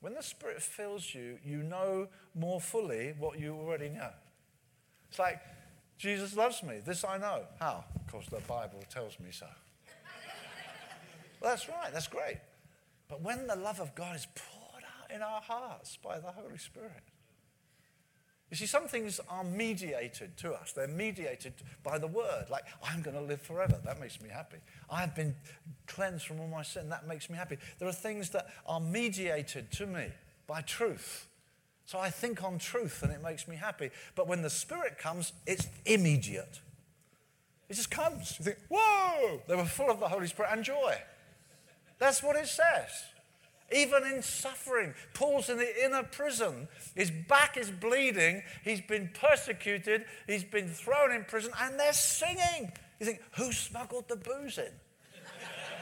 When 0.00 0.14
the 0.14 0.22
Spirit 0.22 0.62
fills 0.62 1.14
you, 1.14 1.36
you 1.44 1.62
know 1.62 2.08
more 2.34 2.62
fully 2.62 3.12
what 3.18 3.38
you 3.38 3.54
already 3.54 3.90
know. 3.90 4.08
It's 5.10 5.18
like, 5.18 5.42
Jesus 5.98 6.34
loves 6.34 6.62
me. 6.62 6.80
This 6.82 7.04
I 7.04 7.18
know. 7.18 7.42
How? 7.60 7.84
Because 8.06 8.24
the 8.28 8.40
Bible 8.48 8.82
tells 8.88 9.20
me 9.20 9.32
so. 9.32 9.48
well, 11.42 11.50
that's 11.50 11.68
right. 11.68 11.92
That's 11.92 12.08
great. 12.08 12.38
But 13.06 13.20
when 13.20 13.46
the 13.46 13.56
love 13.56 13.80
of 13.80 13.94
God 13.94 14.16
is 14.16 14.26
poured 14.34 14.84
out 15.02 15.14
in 15.14 15.20
our 15.20 15.42
hearts 15.42 15.98
by 16.02 16.18
the 16.18 16.28
Holy 16.28 16.56
Spirit, 16.56 17.02
you 18.52 18.56
see, 18.58 18.66
some 18.66 18.86
things 18.86 19.18
are 19.30 19.44
mediated 19.44 20.36
to 20.36 20.52
us. 20.52 20.72
They're 20.72 20.86
mediated 20.86 21.54
by 21.82 21.96
the 21.96 22.06
word. 22.06 22.50
Like, 22.50 22.64
I'm 22.86 23.00
going 23.00 23.16
to 23.16 23.22
live 23.22 23.40
forever. 23.40 23.80
That 23.82 23.98
makes 23.98 24.20
me 24.20 24.28
happy. 24.28 24.58
I've 24.90 25.14
been 25.14 25.34
cleansed 25.86 26.26
from 26.26 26.38
all 26.38 26.48
my 26.48 26.62
sin. 26.62 26.90
That 26.90 27.08
makes 27.08 27.30
me 27.30 27.38
happy. 27.38 27.56
There 27.78 27.88
are 27.88 27.94
things 27.94 28.28
that 28.30 28.48
are 28.66 28.78
mediated 28.78 29.72
to 29.72 29.86
me 29.86 30.08
by 30.46 30.60
truth. 30.60 31.28
So 31.86 31.98
I 31.98 32.10
think 32.10 32.44
on 32.44 32.58
truth 32.58 33.02
and 33.02 33.10
it 33.10 33.22
makes 33.22 33.48
me 33.48 33.56
happy. 33.56 33.88
But 34.14 34.28
when 34.28 34.42
the 34.42 34.50
Spirit 34.50 34.98
comes, 34.98 35.32
it's 35.46 35.66
immediate. 35.86 36.60
It 37.70 37.74
just 37.76 37.90
comes. 37.90 38.36
You 38.38 38.44
think, 38.44 38.58
whoa! 38.68 39.40
They 39.48 39.56
were 39.56 39.64
full 39.64 39.90
of 39.90 39.98
the 39.98 40.08
Holy 40.08 40.26
Spirit 40.26 40.50
and 40.52 40.62
joy. 40.62 40.98
That's 41.98 42.22
what 42.22 42.36
it 42.36 42.48
says 42.48 42.90
even 43.74 44.04
in 44.04 44.22
suffering. 44.22 44.94
Paul's 45.14 45.48
in 45.48 45.58
the 45.58 45.84
inner 45.84 46.02
prison. 46.02 46.68
His 46.94 47.10
back 47.10 47.56
is 47.56 47.70
bleeding. 47.70 48.42
He's 48.64 48.80
been 48.80 49.10
persecuted. 49.14 50.04
He's 50.26 50.44
been 50.44 50.68
thrown 50.68 51.12
in 51.12 51.24
prison, 51.24 51.52
and 51.60 51.78
they're 51.78 51.92
singing. 51.92 52.72
You 53.00 53.06
think, 53.06 53.20
who 53.36 53.52
smuggled 53.52 54.08
the 54.08 54.16
booze 54.16 54.58
in? 54.58 54.72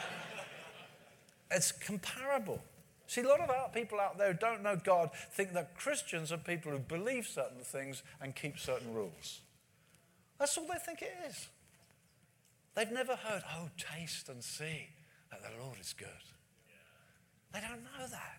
it's 1.50 1.72
comparable. 1.72 2.62
See, 3.06 3.22
a 3.22 3.28
lot 3.28 3.40
of 3.40 3.50
our 3.50 3.68
people 3.70 3.98
out 3.98 4.18
there 4.18 4.32
who 4.32 4.38
don't 4.38 4.62
know 4.62 4.76
God 4.76 5.10
think 5.32 5.52
that 5.54 5.76
Christians 5.76 6.30
are 6.30 6.38
people 6.38 6.70
who 6.70 6.78
believe 6.78 7.26
certain 7.26 7.60
things 7.62 8.04
and 8.20 8.36
keep 8.36 8.58
certain 8.58 8.94
rules. 8.94 9.40
That's 10.38 10.56
all 10.56 10.66
they 10.66 10.78
think 10.78 11.02
it 11.02 11.12
is. 11.28 11.48
They've 12.74 12.90
never 12.92 13.16
heard, 13.16 13.42
oh, 13.56 13.68
taste 13.76 14.28
and 14.28 14.42
see 14.42 14.90
that 15.30 15.42
the 15.42 15.62
Lord 15.62 15.78
is 15.80 15.92
good. 15.92 16.08
They 17.52 17.60
don't 17.60 17.82
know 17.82 18.06
that. 18.10 18.38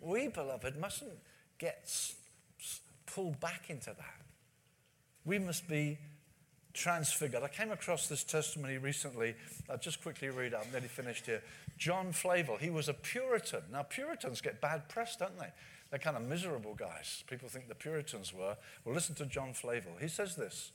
We, 0.00 0.28
beloved, 0.28 0.76
mustn't 0.78 1.18
get 1.58 1.90
pulled 3.06 3.40
back 3.40 3.70
into 3.70 3.90
that. 3.90 4.20
We 5.24 5.38
must 5.38 5.66
be 5.68 5.98
transfigured. 6.74 7.42
I 7.42 7.48
came 7.48 7.70
across 7.70 8.08
this 8.08 8.24
testimony 8.24 8.78
recently. 8.78 9.34
I'll 9.70 9.78
just 9.78 10.02
quickly 10.02 10.28
read 10.28 10.52
it. 10.52 10.58
I'm 10.62 10.70
nearly 10.72 10.88
finished 10.88 11.26
here. 11.26 11.42
John 11.78 12.12
Flavel, 12.12 12.58
he 12.58 12.68
was 12.68 12.88
a 12.88 12.94
Puritan. 12.94 13.62
Now, 13.72 13.84
Puritans 13.84 14.40
get 14.40 14.60
bad 14.60 14.88
press, 14.88 15.16
don't 15.16 15.38
they? 15.38 15.52
They're 15.90 15.98
kind 15.98 16.16
of 16.16 16.24
miserable 16.24 16.74
guys. 16.74 17.24
People 17.28 17.48
think 17.48 17.68
the 17.68 17.74
Puritans 17.74 18.34
were. 18.34 18.56
Well, 18.84 18.94
listen 18.94 19.14
to 19.16 19.26
John 19.26 19.52
Flavel. 19.54 19.92
He 20.00 20.08
says 20.08 20.36
this 20.36 20.72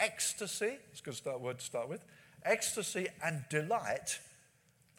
Ecstasy, 0.00 0.78
it's 0.90 1.00
a 1.00 1.04
good 1.04 1.14
start 1.14 1.40
word 1.40 1.58
to 1.58 1.64
start 1.64 1.88
with. 1.88 2.04
Ecstasy 2.44 3.06
and 3.22 3.44
delight 3.50 4.18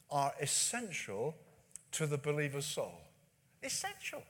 are 0.10 0.34
essential 0.40 1.36
to 1.94 2.06
the 2.06 2.18
believer's 2.18 2.66
soul. 2.66 3.02
Essential. 3.64 4.24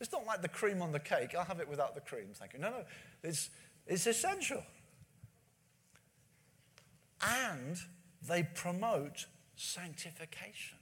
It's 0.00 0.12
not 0.12 0.26
like 0.26 0.42
the 0.42 0.48
cream 0.48 0.82
on 0.82 0.92
the 0.92 1.00
cake. 1.00 1.34
I'll 1.36 1.44
have 1.44 1.60
it 1.60 1.68
without 1.68 1.94
the 1.94 2.00
cream, 2.00 2.28
thank 2.34 2.52
you. 2.52 2.58
No, 2.58 2.70
no, 2.70 2.84
it's, 3.22 3.50
it's 3.86 4.06
essential. 4.06 4.62
And 7.22 7.76
they 8.28 8.42
promote 8.42 9.26
sanctification. 9.56 10.78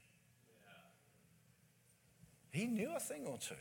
He 2.50 2.66
knew 2.66 2.92
a 2.94 3.00
thing 3.00 3.26
or 3.26 3.38
two. 3.38 3.54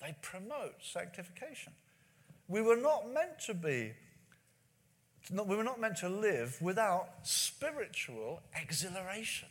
They 0.00 0.14
promote 0.22 0.74
sanctification. 0.82 1.72
We 2.48 2.60
were 2.60 2.76
not 2.76 3.12
meant 3.12 3.40
to 3.46 3.54
be, 3.54 3.92
we 5.32 5.56
were 5.56 5.64
not 5.64 5.80
meant 5.80 5.96
to 5.98 6.08
live 6.08 6.60
without 6.60 7.08
spiritual 7.22 8.42
exhilaration. 8.54 9.48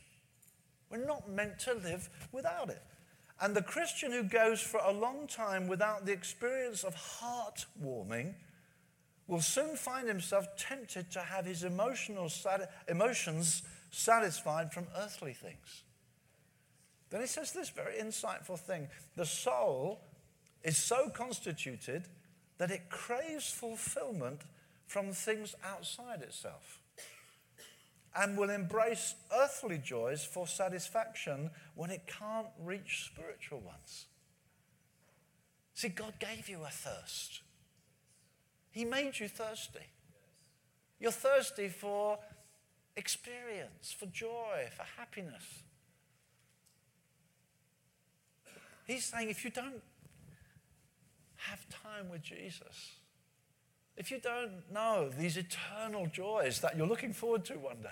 We're 0.96 1.06
not 1.06 1.30
meant 1.30 1.60
to 1.60 1.74
live 1.74 2.10
without 2.32 2.70
it. 2.70 2.82
And 3.42 3.56
the 3.56 3.62
Christian 3.62 4.12
who 4.12 4.24
goes 4.24 4.62
for 4.62 4.80
a 4.80 4.92
long 4.92 5.28
time 5.28 5.68
without 5.68 6.06
the 6.06 6.14
experience 6.14 6.84
of 6.84 6.96
heart 6.96 7.66
warming 7.82 8.36
will 9.28 9.42
soon 9.42 9.76
find 9.76 10.08
himself 10.08 10.46
tempted 10.58 11.12
to 11.12 11.20
have 11.20 11.46
his 11.46 11.64
emotional 11.64 12.30
sati- 12.30 12.66
emotions 12.88 13.64
satisfied 13.92 14.72
from 14.72 14.88
earthly 14.98 15.34
things. 15.34 15.84
Then 17.10 17.22
he 17.22 17.28
says 17.28 17.52
this 17.52 17.70
very 17.70 17.96
insightful 17.96 18.58
thing 18.58 18.88
the 19.16 19.26
soul 19.26 20.00
is 20.64 20.78
so 20.78 21.10
constituted 21.10 22.08
that 22.58 22.72
it 22.72 22.90
craves 22.90 23.52
fulfillment 23.52 24.42
from 24.88 25.12
things 25.12 25.56
outside 25.64 26.22
itself 26.22 26.80
and 28.16 28.38
will 28.38 28.50
embrace 28.50 29.16
earthly 29.34 29.78
joys 29.78 30.24
for 30.24 30.48
satisfaction 30.48 31.50
when 31.76 31.92
it 31.92 32.08
can't 32.08 32.48
reach 32.64 33.12
spiritual 33.12 33.60
ones. 33.60 34.06
See, 35.74 35.90
God 35.90 36.14
gave 36.20 36.48
you 36.48 36.64
a 36.64 36.70
thirst. 36.70 37.42
He 38.72 38.86
made 38.86 39.20
you 39.20 39.28
thirsty. 39.28 39.88
You're 41.00 41.12
thirsty 41.12 41.68
for 41.68 42.20
experience, 42.96 43.94
for 43.98 44.06
joy, 44.06 44.70
for 44.76 44.84
happiness. 44.98 45.64
He's 48.86 49.06
saying 49.06 49.30
if 49.30 49.44
you 49.44 49.50
don't 49.50 49.82
have 51.36 51.66
time 51.70 52.10
with 52.10 52.22
Jesus, 52.22 52.94
if 53.98 54.12
you 54.12 54.20
don't 54.20 54.72
know 54.72 55.10
these 55.10 55.38
eternal 55.38 56.08
joys 56.08 56.60
that 56.62 56.78
you're 56.78 56.88
looking 56.88 57.14
forward 57.14 57.46
to 57.46 57.54
one 57.54 57.82
day, 57.82 57.90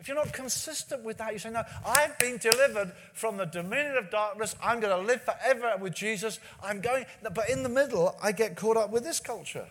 if 0.00 0.08
you're 0.08 0.16
not 0.16 0.32
consistent 0.32 1.04
with 1.04 1.18
that, 1.18 1.32
you 1.34 1.38
say, 1.38 1.50
No, 1.50 1.62
I've 1.84 2.18
been 2.18 2.38
delivered 2.38 2.92
from 3.12 3.36
the 3.36 3.44
dominion 3.44 3.96
of 3.96 4.10
darkness. 4.10 4.56
I'm 4.62 4.80
going 4.80 4.98
to 4.98 5.06
live 5.06 5.22
forever 5.22 5.74
with 5.78 5.94
Jesus. 5.94 6.40
I'm 6.62 6.80
going, 6.80 7.04
but 7.22 7.50
in 7.50 7.62
the 7.62 7.68
middle, 7.68 8.16
I 8.22 8.32
get 8.32 8.56
caught 8.56 8.78
up 8.78 8.90
with 8.90 9.04
this 9.04 9.20
culture. 9.20 9.66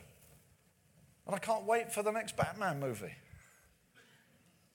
And 1.26 1.36
I 1.36 1.40
can't 1.40 1.66
wait 1.66 1.92
for 1.92 2.04
the 2.04 2.12
next 2.12 2.38
Batman 2.38 2.80
movie. 2.80 3.14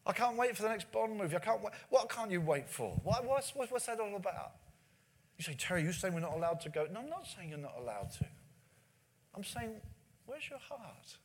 I 0.07 0.13
can't 0.13 0.37
wait 0.37 0.57
for 0.57 0.63
the 0.63 0.69
next 0.69 0.91
Bond 0.93 1.17
movie. 1.17 1.37
I 1.37 1.39
can't 1.39 1.63
wait. 1.63 1.73
What 1.89 2.11
can't 2.11 2.31
you 2.31 2.41
wait 2.41 2.69
for? 2.69 3.01
What, 3.05 3.25
what's, 3.25 3.53
what's 3.55 3.87
that 3.87 4.01
all 4.01 4.15
about? 4.17 4.53
You 5.39 5.45
say, 5.45 5.55
Terry, 5.55 5.83
you're 5.83 5.93
saying 5.93 6.15
we're 6.15 6.21
not 6.21 6.35
allowed 6.35 6.61
to 6.63 6.69
go. 6.69 6.87
No, 6.93 7.01
I'm 7.01 7.09
not 7.09 7.27
saying 7.27 7.49
you're 7.49 7.59
not 7.59 7.75
allowed 7.81 8.11
to. 8.19 8.27
I'm 9.35 9.45
saying, 9.45 9.81
Where's 10.27 10.49
your 10.49 10.59
heart? 10.59 11.19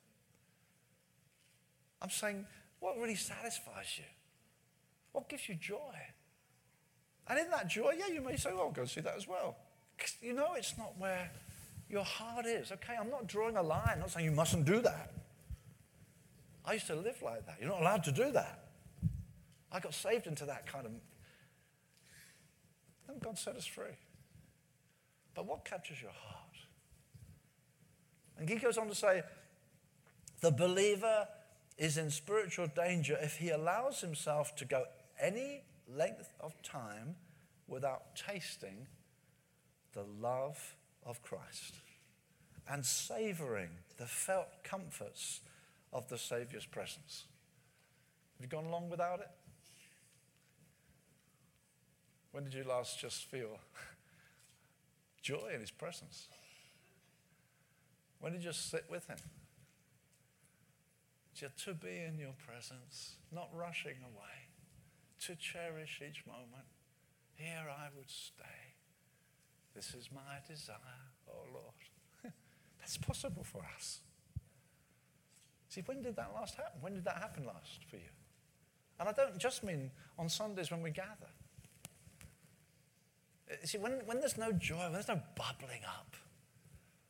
I'm 2.01 2.09
saying, 2.09 2.45
what 2.79 2.97
really 2.97 3.15
satisfies 3.15 3.97
you? 3.97 4.05
What 5.11 5.27
gives 5.29 5.49
you 5.49 5.55
joy? 5.55 5.95
And 7.27 7.39
in 7.39 7.49
that 7.51 7.67
joy, 7.67 7.95
yeah, 7.97 8.13
you 8.13 8.21
may 8.21 8.37
say, 8.37 8.51
well, 8.51 8.63
I'll 8.63 8.71
go 8.71 8.85
see 8.85 9.01
that 9.01 9.15
as 9.15 9.27
well. 9.27 9.57
Because 9.95 10.15
you 10.21 10.33
know 10.33 10.53
it's 10.55 10.77
not 10.77 10.97
where 10.97 11.29
your 11.89 12.03
heart 12.03 12.45
is. 12.45 12.71
Okay, 12.71 12.93
I'm 12.99 13.09
not 13.09 13.27
drawing 13.27 13.57
a 13.57 13.61
line. 13.61 13.89
I'm 13.93 13.99
not 13.99 14.11
saying 14.11 14.25
you 14.25 14.31
mustn't 14.31 14.65
do 14.65 14.81
that. 14.81 15.11
I 16.65 16.73
used 16.73 16.87
to 16.87 16.95
live 16.95 17.21
like 17.21 17.45
that. 17.47 17.57
You're 17.59 17.69
not 17.69 17.81
allowed 17.81 18.03
to 18.05 18.11
do 18.11 18.31
that. 18.31 18.65
I 19.71 19.79
got 19.79 19.93
saved 19.93 20.27
into 20.27 20.45
that 20.45 20.65
kind 20.65 20.85
of. 20.85 20.91
Then 23.07 23.17
God 23.19 23.37
set 23.37 23.55
us 23.55 23.65
free. 23.65 23.97
But 25.35 25.45
what 25.45 25.65
captures 25.65 26.01
your 26.01 26.11
heart? 26.11 26.38
And 28.39 28.47
he 28.47 28.55
goes 28.55 28.77
on 28.77 28.87
to 28.87 28.95
say 28.95 29.21
the 30.39 30.51
believer 30.51 31.27
is 31.77 31.97
in 31.97 32.09
spiritual 32.09 32.67
danger 32.67 33.17
if 33.21 33.37
he 33.37 33.49
allows 33.49 33.99
himself 33.99 34.55
to 34.55 34.65
go 34.65 34.85
any 35.19 35.63
length 35.93 36.33
of 36.39 36.59
time 36.61 37.15
without 37.67 38.15
tasting 38.15 38.87
the 39.93 40.03
love 40.03 40.75
of 41.05 41.21
Christ 41.21 41.75
and 42.69 42.85
savoring 42.85 43.69
the 43.97 44.05
felt 44.05 44.63
comforts 44.63 45.41
of 45.91 46.07
the 46.07 46.17
Savior's 46.17 46.65
presence. 46.65 47.25
Have 48.37 48.45
you 48.45 48.49
gone 48.49 48.71
long 48.71 48.89
without 48.89 49.19
it? 49.19 49.29
When 52.31 52.43
did 52.45 52.53
you 52.53 52.63
last 52.63 52.99
just 52.99 53.25
feel 53.25 53.59
joy 55.21 55.51
in 55.53 55.59
His 55.59 55.71
presence? 55.71 56.27
When 58.19 58.33
did 58.33 58.43
you 58.43 58.49
just 58.49 58.69
sit 58.69 58.85
with 58.89 59.07
Him? 59.07 59.17
Just 61.33 61.63
to 61.65 61.73
be 61.73 62.03
in 62.05 62.17
your 62.17 62.33
presence, 62.45 63.15
not 63.31 63.49
rushing 63.53 63.95
away, 64.03 64.49
to 65.21 65.35
cherish 65.35 66.01
each 66.07 66.25
moment. 66.25 66.67
Here 67.35 67.67
I 67.69 67.87
would 67.95 68.09
stay. 68.09 68.75
This 69.73 69.93
is 69.93 70.09
my 70.13 70.39
desire, 70.47 70.75
oh 71.29 71.45
Lord. 71.53 72.33
That's 72.79 72.97
possible 72.97 73.43
for 73.43 73.61
us. 73.75 74.01
See, 75.69 75.81
when 75.85 76.01
did 76.01 76.15
that 76.15 76.31
last 76.35 76.55
happen? 76.55 76.81
When 76.81 76.95
did 76.95 77.05
that 77.05 77.17
happen 77.17 77.45
last 77.45 77.85
for 77.89 77.95
you? 77.95 78.11
And 78.99 79.07
I 79.07 79.13
don't 79.13 79.37
just 79.37 79.63
mean 79.63 79.91
on 80.17 80.27
Sundays 80.27 80.71
when 80.71 80.81
we 80.81 80.89
gather. 80.89 81.29
Uh, 83.49 83.55
see, 83.63 83.77
when, 83.77 84.01
when 84.05 84.19
there's 84.19 84.37
no 84.37 84.51
joy, 84.51 84.83
when 84.83 84.93
there's 84.93 85.07
no 85.07 85.21
bubbling 85.35 85.83
up, 85.87 86.15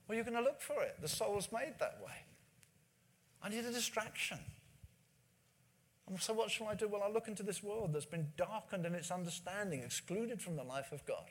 well, 0.09 0.15
you're 0.15 0.25
going 0.25 0.35
to 0.35 0.41
look 0.41 0.59
for 0.59 0.81
it. 0.81 0.97
The 0.99 1.07
soul's 1.07 1.49
made 1.53 1.75
that 1.79 1.99
way. 2.03 2.25
I 3.43 3.49
need 3.49 3.63
a 3.63 3.71
distraction. 3.71 4.39
And 6.07 6.19
so, 6.19 6.33
what 6.33 6.49
shall 6.49 6.67
I 6.67 6.73
do? 6.73 6.87
Well, 6.87 7.03
I 7.03 7.11
look 7.11 7.27
into 7.27 7.43
this 7.43 7.61
world 7.61 7.93
that's 7.93 8.07
been 8.07 8.29
darkened 8.35 8.87
in 8.87 8.95
its 8.95 9.11
understanding, 9.11 9.83
excluded 9.83 10.41
from 10.41 10.55
the 10.55 10.63
life 10.63 10.91
of 10.91 11.05
God 11.05 11.29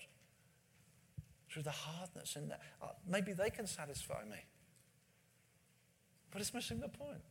through 1.50 1.64
the 1.64 1.72
hardness 1.72 2.36
in 2.36 2.46
there. 2.46 2.60
Uh, 2.80 2.88
maybe 3.04 3.32
they 3.32 3.50
can 3.50 3.66
satisfy 3.66 4.22
me. 4.30 4.44
But 6.30 6.40
it's 6.40 6.54
missing 6.54 6.78
the 6.78 6.88
point. 6.88 7.22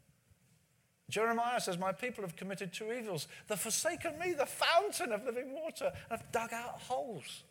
Jeremiah 1.10 1.62
says, 1.62 1.78
My 1.78 1.94
people 1.94 2.26
have 2.26 2.36
committed 2.36 2.74
two 2.74 2.92
evils. 2.92 3.30
They've 3.48 3.58
forsaken 3.58 4.20
me, 4.20 4.34
the 4.34 4.46
fountain 4.46 5.14
of 5.14 5.24
living 5.24 5.54
water, 5.54 5.94
and 6.10 6.20
have 6.20 6.30
dug 6.34 6.52
out 6.52 6.82
holes 6.82 7.44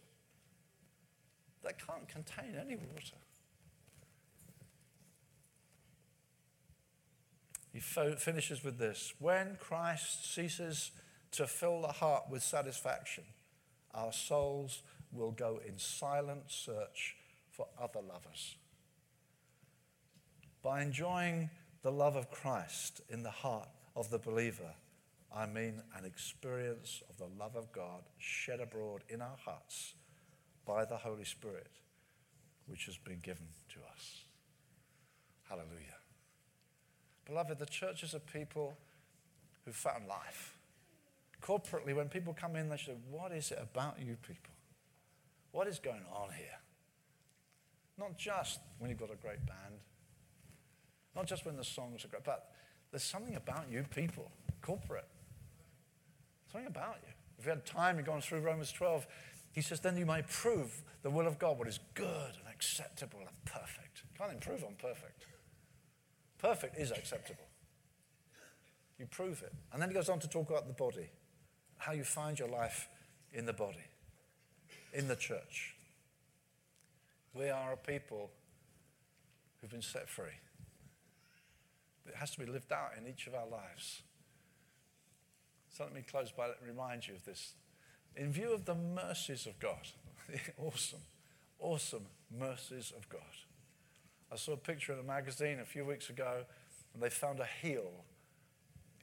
that 1.62 1.78
can't 1.84 2.06
contain 2.06 2.56
any 2.60 2.76
water. 2.76 3.16
He 7.76 7.82
finishes 7.82 8.64
with 8.64 8.78
this 8.78 9.12
When 9.18 9.58
Christ 9.60 10.34
ceases 10.34 10.92
to 11.32 11.46
fill 11.46 11.82
the 11.82 11.88
heart 11.88 12.24
with 12.30 12.42
satisfaction, 12.42 13.24
our 13.92 14.14
souls 14.14 14.82
will 15.12 15.32
go 15.32 15.60
in 15.66 15.78
silent 15.78 16.44
search 16.46 17.16
for 17.50 17.66
other 17.78 18.00
lovers. 18.00 18.56
By 20.62 20.80
enjoying 20.80 21.50
the 21.82 21.92
love 21.92 22.16
of 22.16 22.30
Christ 22.30 23.02
in 23.10 23.22
the 23.22 23.30
heart 23.30 23.68
of 23.94 24.08
the 24.08 24.18
believer, 24.18 24.72
I 25.34 25.44
mean 25.44 25.82
an 25.98 26.06
experience 26.06 27.02
of 27.10 27.18
the 27.18 27.28
love 27.38 27.56
of 27.56 27.72
God 27.72 28.04
shed 28.16 28.60
abroad 28.60 29.02
in 29.10 29.20
our 29.20 29.36
hearts 29.44 29.92
by 30.64 30.86
the 30.86 30.96
Holy 30.96 31.24
Spirit, 31.24 31.72
which 32.68 32.86
has 32.86 32.96
been 32.96 33.18
given 33.18 33.48
to 33.68 33.80
us. 33.92 34.22
Hallelujah. 35.46 35.95
Beloved, 37.26 37.58
the 37.58 37.66
church 37.66 38.02
is 38.02 38.14
a 38.14 38.20
people 38.20 38.76
who 39.64 39.72
found 39.72 40.06
life. 40.06 40.56
Corporately, 41.42 41.94
when 41.94 42.08
people 42.08 42.34
come 42.38 42.56
in, 42.56 42.68
they 42.68 42.76
say, 42.76 42.94
What 43.10 43.32
is 43.32 43.50
it 43.50 43.58
about 43.60 43.98
you 44.00 44.16
people? 44.26 44.54
What 45.52 45.66
is 45.66 45.78
going 45.78 46.04
on 46.12 46.30
here? 46.36 46.58
Not 47.98 48.16
just 48.16 48.60
when 48.78 48.90
you've 48.90 48.98
got 48.98 49.12
a 49.12 49.16
great 49.16 49.44
band, 49.46 49.80
not 51.14 51.26
just 51.26 51.46
when 51.46 51.56
the 51.56 51.64
songs 51.64 52.04
are 52.04 52.08
great, 52.08 52.24
but 52.24 52.50
there's 52.90 53.02
something 53.02 53.36
about 53.36 53.64
you 53.70 53.84
people, 53.94 54.30
corporate. 54.60 55.08
Something 56.52 56.68
about 56.68 56.96
you. 57.06 57.12
If 57.38 57.44
you 57.44 57.50
had 57.50 57.64
time, 57.66 57.96
you've 57.96 58.06
gone 58.06 58.20
through 58.20 58.40
Romans 58.40 58.72
12, 58.72 59.06
he 59.52 59.62
says, 59.62 59.80
then 59.80 59.96
you 59.96 60.06
may 60.06 60.22
prove 60.22 60.82
the 61.02 61.10
will 61.10 61.26
of 61.26 61.38
God, 61.38 61.58
what 61.58 61.68
is 61.68 61.80
good 61.94 62.06
and 62.38 62.48
acceptable 62.52 63.20
and 63.20 63.44
perfect. 63.44 64.02
Can't 64.18 64.32
improve 64.32 64.64
on 64.64 64.74
perfect. 64.78 65.25
Perfect 66.46 66.78
is 66.78 66.92
acceptable. 66.92 67.42
You 69.00 69.06
prove 69.06 69.42
it. 69.42 69.52
And 69.72 69.82
then 69.82 69.88
he 69.88 69.94
goes 69.94 70.08
on 70.08 70.20
to 70.20 70.28
talk 70.28 70.48
about 70.48 70.68
the 70.68 70.74
body, 70.74 71.10
how 71.78 71.92
you 71.92 72.04
find 72.04 72.38
your 72.38 72.48
life 72.48 72.88
in 73.32 73.46
the 73.46 73.52
body 73.52 73.84
in 74.92 75.08
the 75.08 75.16
church. 75.16 75.74
We 77.34 77.50
are 77.50 77.72
a 77.72 77.76
people 77.76 78.30
who've 79.60 79.70
been 79.70 79.82
set 79.82 80.08
free. 80.08 80.38
It 82.06 82.14
has 82.14 82.30
to 82.30 82.38
be 82.38 82.46
lived 82.46 82.72
out 82.72 82.92
in 82.96 83.06
each 83.06 83.26
of 83.26 83.34
our 83.34 83.46
lives. 83.46 84.02
So 85.68 85.82
let 85.82 85.92
me 85.92 86.02
close 86.08 86.30
by 86.30 86.50
remind 86.64 87.08
you 87.08 87.14
of 87.14 87.24
this. 87.24 87.54
In 88.14 88.32
view 88.32 88.52
of 88.52 88.64
the 88.64 88.76
mercies 88.76 89.46
of 89.46 89.58
God, 89.58 89.88
awesome, 90.58 91.02
awesome 91.58 92.06
mercies 92.30 92.92
of 92.96 93.08
God. 93.08 93.20
I 94.32 94.36
saw 94.36 94.52
a 94.52 94.56
picture 94.56 94.92
in 94.92 94.98
a 94.98 95.04
magazine 95.04 95.60
a 95.60 95.64
few 95.64 95.84
weeks 95.84 96.10
ago, 96.10 96.42
and 96.92 97.02
they 97.02 97.10
found 97.10 97.40
a 97.40 97.48
heel 97.62 97.90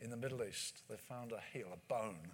in 0.02 0.10
the 0.10 0.18
Middle 0.18 0.44
East. 0.44 0.82
They 0.90 0.98
found 0.98 1.32
a 1.32 1.40
heel, 1.54 1.68
a 1.74 1.94
bone 1.94 2.32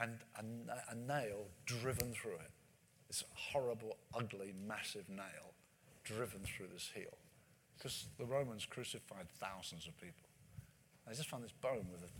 and 0.00 0.18
a, 0.36 0.92
a 0.92 0.94
nail 0.94 1.46
driven 1.66 2.12
through 2.12 2.34
it. 2.34 2.50
This 3.08 3.24
horrible, 3.34 3.96
ugly, 4.14 4.54
massive 4.66 5.08
nail 5.08 5.54
driven 6.04 6.40
through 6.40 6.68
this 6.72 6.90
heel. 6.94 7.16
Because 7.76 8.06
the 8.18 8.24
Romans 8.24 8.66
crucified 8.66 9.28
thousands 9.38 9.86
of 9.86 9.96
people. 10.00 10.28
I 11.08 11.14
just 11.14 11.28
found 11.28 11.44
this 11.44 11.52
bone 11.52 11.86
with 11.90 12.02
it, 12.02 12.10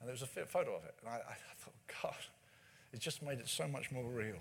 and 0.00 0.06
there 0.06 0.12
was 0.12 0.22
a 0.22 0.26
photo 0.26 0.76
of 0.76 0.84
it. 0.84 0.94
And 1.00 1.08
I, 1.08 1.16
I 1.16 1.34
thought, 1.58 1.74
God, 2.02 2.22
it 2.92 3.00
just 3.00 3.22
made 3.22 3.38
it 3.38 3.48
so 3.48 3.66
much 3.66 3.90
more 3.90 4.04
real. 4.04 4.40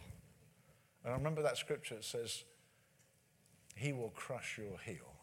And 1.04 1.14
I 1.14 1.18
remember 1.18 1.42
that 1.42 1.58
scripture 1.58 1.96
that 1.96 2.04
says, 2.04 2.44
He 3.76 3.92
will 3.92 4.12
crush 4.16 4.58
your 4.58 4.80
heel, 4.80 5.14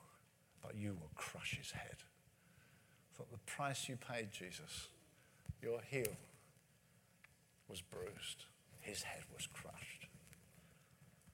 but 0.62 0.76
you 0.76 0.90
will 0.90 1.10
crush 1.14 1.56
his 1.56 1.70
head. 1.72 1.96
For 3.10 3.24
the 3.32 3.38
price 3.38 3.88
you 3.88 3.96
paid, 3.96 4.30
Jesus, 4.30 4.88
your 5.62 5.80
heel 5.88 6.16
was 7.68 7.80
bruised, 7.80 8.44
his 8.80 9.02
head 9.02 9.22
was 9.34 9.46
crushed. 9.46 10.08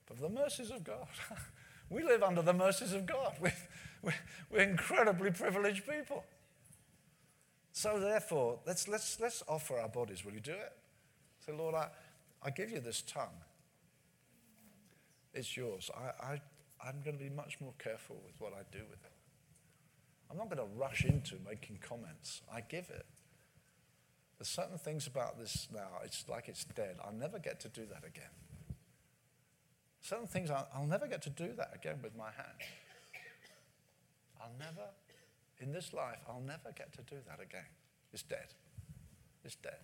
But 0.07 0.21
the 0.21 0.29
mercies 0.29 0.71
of 0.71 0.85
God, 0.85 1.09
we 1.91 2.03
live 2.03 2.23
under 2.23 2.43
the 2.43 2.53
mercies 2.55 2.93
of 2.93 3.05
God. 3.05 3.35
We're, 4.01 4.15
we're, 4.53 4.61
incredibly 4.61 5.33
privileged 5.33 5.85
people. 5.85 6.25
So 7.73 7.99
therefore, 7.99 8.61
let's, 8.65 8.87
let's, 8.87 9.19
let's 9.19 9.43
offer 9.49 9.77
our 9.77 9.89
bodies. 9.89 10.25
Will 10.25 10.35
you 10.35 10.41
do 10.41 10.53
it? 10.53 10.73
Say, 11.45 11.53
Lord, 11.53 11.75
I, 11.75 11.89
I 12.41 12.51
give 12.51 12.71
you 12.71 12.79
this 12.79 13.03
tongue. 13.03 13.43
It's 15.35 15.57
yours. 15.57 15.91
I, 15.97 16.25
I, 16.25 16.41
I'm 16.85 17.01
going 17.05 17.19
to 17.19 17.23
be 17.23 17.31
much 17.31 17.61
more 17.61 17.75
careful 17.79 18.17
with 18.25 18.41
what 18.41 18.53
I 18.53 18.63
do 18.71 18.85
with 18.89 19.03
it. 19.05 19.13
I'm 20.31 20.37
not 20.37 20.51
going 20.51 20.59
to 20.59 20.75
rush 20.77 21.05
into 21.05 21.37
making 21.47 21.79
comments. 21.81 22.43
I 22.53 22.61
give 22.61 22.91
it. 22.91 23.07
There's 24.39 24.49
certain 24.49 24.79
things 24.79 25.07
about 25.07 25.39
this 25.39 25.67
now, 25.75 25.99
it's 26.05 26.25
like 26.29 26.49
it's 26.49 26.65
dead. 26.65 26.97
I'll 27.05 27.13
never 27.13 27.39
get 27.39 27.59
to 27.61 27.69
do 27.69 27.87
that 27.87 28.07
again. 28.07 28.31
Certain 30.01 30.29
things, 30.29 30.51
I'll, 30.51 30.69
I'll 30.73 30.87
never 30.87 31.09
get 31.09 31.23
to 31.23 31.31
do 31.31 31.53
that 31.57 31.73
again 31.75 31.99
with 32.03 32.17
my 32.17 32.31
hand. 32.31 32.63
I'll 34.41 34.55
never, 34.59 34.89
in 35.59 35.73
this 35.73 35.93
life, 35.93 36.19
I'll 36.29 36.41
never 36.41 36.73
get 36.77 36.93
to 36.93 37.03
do 37.03 37.17
that 37.27 37.43
again. 37.43 37.67
It's 38.13 38.23
dead. 38.23 38.55
It's 39.45 39.57
dead. 39.57 39.81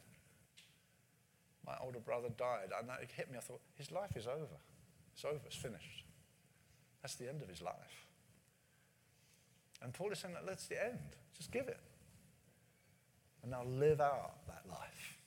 My 1.67 1.75
older 1.83 1.99
brother 1.99 2.29
died. 2.29 2.71
and 2.79 2.89
it 3.03 3.11
hit 3.17 3.31
me. 3.31 3.39
I 3.39 3.41
thought, 3.41 3.61
his 3.77 3.91
life 3.91 4.17
is 4.17 4.27
over. 4.27 4.59
It's 5.15 5.25
over. 5.25 5.41
It's 5.47 5.57
finished. 5.57 6.05
That's 7.05 7.17
the 7.17 7.29
end 7.29 7.43
of 7.43 7.51
his 7.51 7.61
life. 7.61 8.07
And 9.83 9.93
Paul 9.93 10.11
is 10.11 10.21
saying 10.21 10.33
that 10.33 10.47
that's 10.47 10.67
the 10.69 10.83
end. 10.83 11.01
Just 11.37 11.53
give 11.53 11.69
it. 11.69 11.79
And 13.43 13.51
now 13.51 13.63
live 13.63 14.01
out 14.01 14.47
that 14.47 14.63
life. 14.71 15.19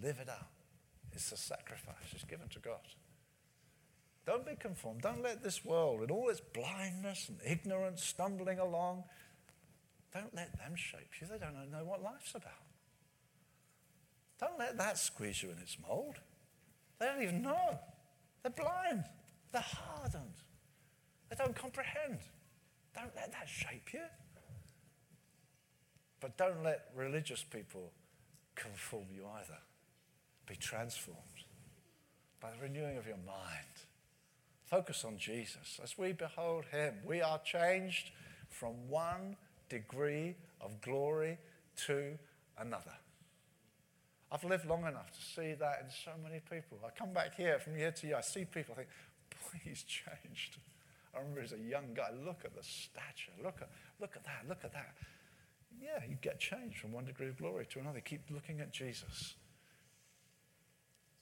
Live 0.00 0.20
it 0.20 0.28
out. 0.28 0.46
It's 1.10 1.32
a 1.32 1.36
sacrifice. 1.36 1.96
It's 2.12 2.22
given 2.22 2.46
to 2.50 2.60
God. 2.60 2.78
Don't 4.24 4.46
be 4.46 4.54
conformed. 4.54 5.02
Don't 5.02 5.20
let 5.20 5.42
this 5.42 5.64
world, 5.64 6.04
in 6.04 6.12
all 6.12 6.28
its 6.28 6.40
blindness 6.40 7.28
and 7.28 7.38
ignorance, 7.44 8.04
stumbling 8.04 8.60
along, 8.60 9.02
Don't 10.14 10.32
let 10.32 10.56
them 10.58 10.76
shape 10.76 11.10
you. 11.20 11.26
They 11.26 11.38
don't 11.38 11.72
know 11.72 11.84
what 11.84 12.04
life's 12.04 12.36
about. 12.36 12.52
Don't 14.38 14.60
let 14.60 14.78
that 14.78 14.96
squeeze 14.96 15.42
you 15.42 15.50
in 15.50 15.58
its 15.58 15.76
mold. 15.88 16.20
They 17.00 17.06
don't 17.06 17.22
even 17.24 17.42
know. 17.42 17.80
They're 18.44 18.52
blind. 18.52 19.06
They're 19.52 19.62
hardened. 19.62 20.34
They 21.28 21.36
don't 21.36 21.54
comprehend. 21.54 22.18
Don't 22.94 23.14
let 23.16 23.32
that 23.32 23.48
shape 23.48 23.92
you. 23.92 24.00
But 26.20 26.36
don't 26.36 26.62
let 26.62 26.90
religious 26.94 27.42
people 27.42 27.92
conform 28.54 29.06
you 29.14 29.22
either. 29.38 29.58
Be 30.46 30.56
transformed 30.56 31.18
by 32.40 32.50
the 32.50 32.62
renewing 32.62 32.98
of 32.98 33.06
your 33.06 33.18
mind. 33.26 33.86
Focus 34.66 35.04
on 35.04 35.16
Jesus. 35.18 35.80
As 35.82 35.96
we 35.98 36.12
behold 36.12 36.64
him, 36.70 36.94
we 37.04 37.20
are 37.22 37.38
changed 37.38 38.10
from 38.48 38.88
one 38.88 39.36
degree 39.68 40.34
of 40.60 40.80
glory 40.80 41.38
to 41.86 42.18
another. 42.58 42.92
I've 44.32 44.44
lived 44.44 44.66
long 44.66 44.86
enough 44.86 45.10
to 45.10 45.20
see 45.20 45.54
that 45.54 45.80
in 45.84 45.90
so 46.04 46.12
many 46.22 46.40
people. 46.48 46.78
I 46.86 46.90
come 46.96 47.12
back 47.12 47.34
here 47.34 47.58
from 47.58 47.76
year 47.76 47.90
to 47.90 48.06
year, 48.06 48.16
I 48.16 48.20
see 48.20 48.44
people, 48.44 48.74
I 48.74 48.76
think, 48.78 48.88
he's 49.64 49.82
changed. 49.82 50.58
I 51.14 51.18
remember 51.18 51.40
as 51.40 51.52
a 51.52 51.58
young 51.58 51.94
guy, 51.94 52.10
look 52.24 52.42
at 52.44 52.54
the 52.54 52.62
stature, 52.62 53.32
look 53.42 53.56
at, 53.60 53.68
look 54.00 54.16
at 54.16 54.24
that, 54.24 54.48
look 54.48 54.64
at 54.64 54.72
that. 54.72 54.94
Yeah, 55.80 56.04
you 56.08 56.16
get 56.20 56.38
changed 56.38 56.78
from 56.78 56.92
one 56.92 57.04
degree 57.04 57.28
of 57.28 57.38
glory 57.38 57.66
to 57.70 57.80
another. 57.80 58.00
Keep 58.00 58.30
looking 58.30 58.60
at 58.60 58.72
Jesus, 58.72 59.34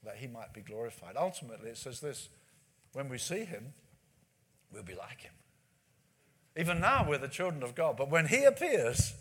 that 0.05 0.16
he 0.16 0.27
might 0.27 0.53
be 0.53 0.61
glorified. 0.61 1.16
Ultimately, 1.16 1.71
it 1.71 1.79
says 1.79 2.01
this 2.01 2.29
when 2.93 3.09
we 3.09 3.19
see 3.19 3.45
him, 3.45 3.73
we'll 4.73 4.83
be 4.83 4.95
like 4.95 5.23
him. 5.23 5.33
Even 6.57 6.81
now, 6.81 7.07
we're 7.09 7.19
the 7.19 7.29
children 7.29 7.62
of 7.62 7.75
God, 7.75 7.97
but 7.97 8.11
when 8.11 8.27
he 8.27 8.45
appears, 8.45 9.14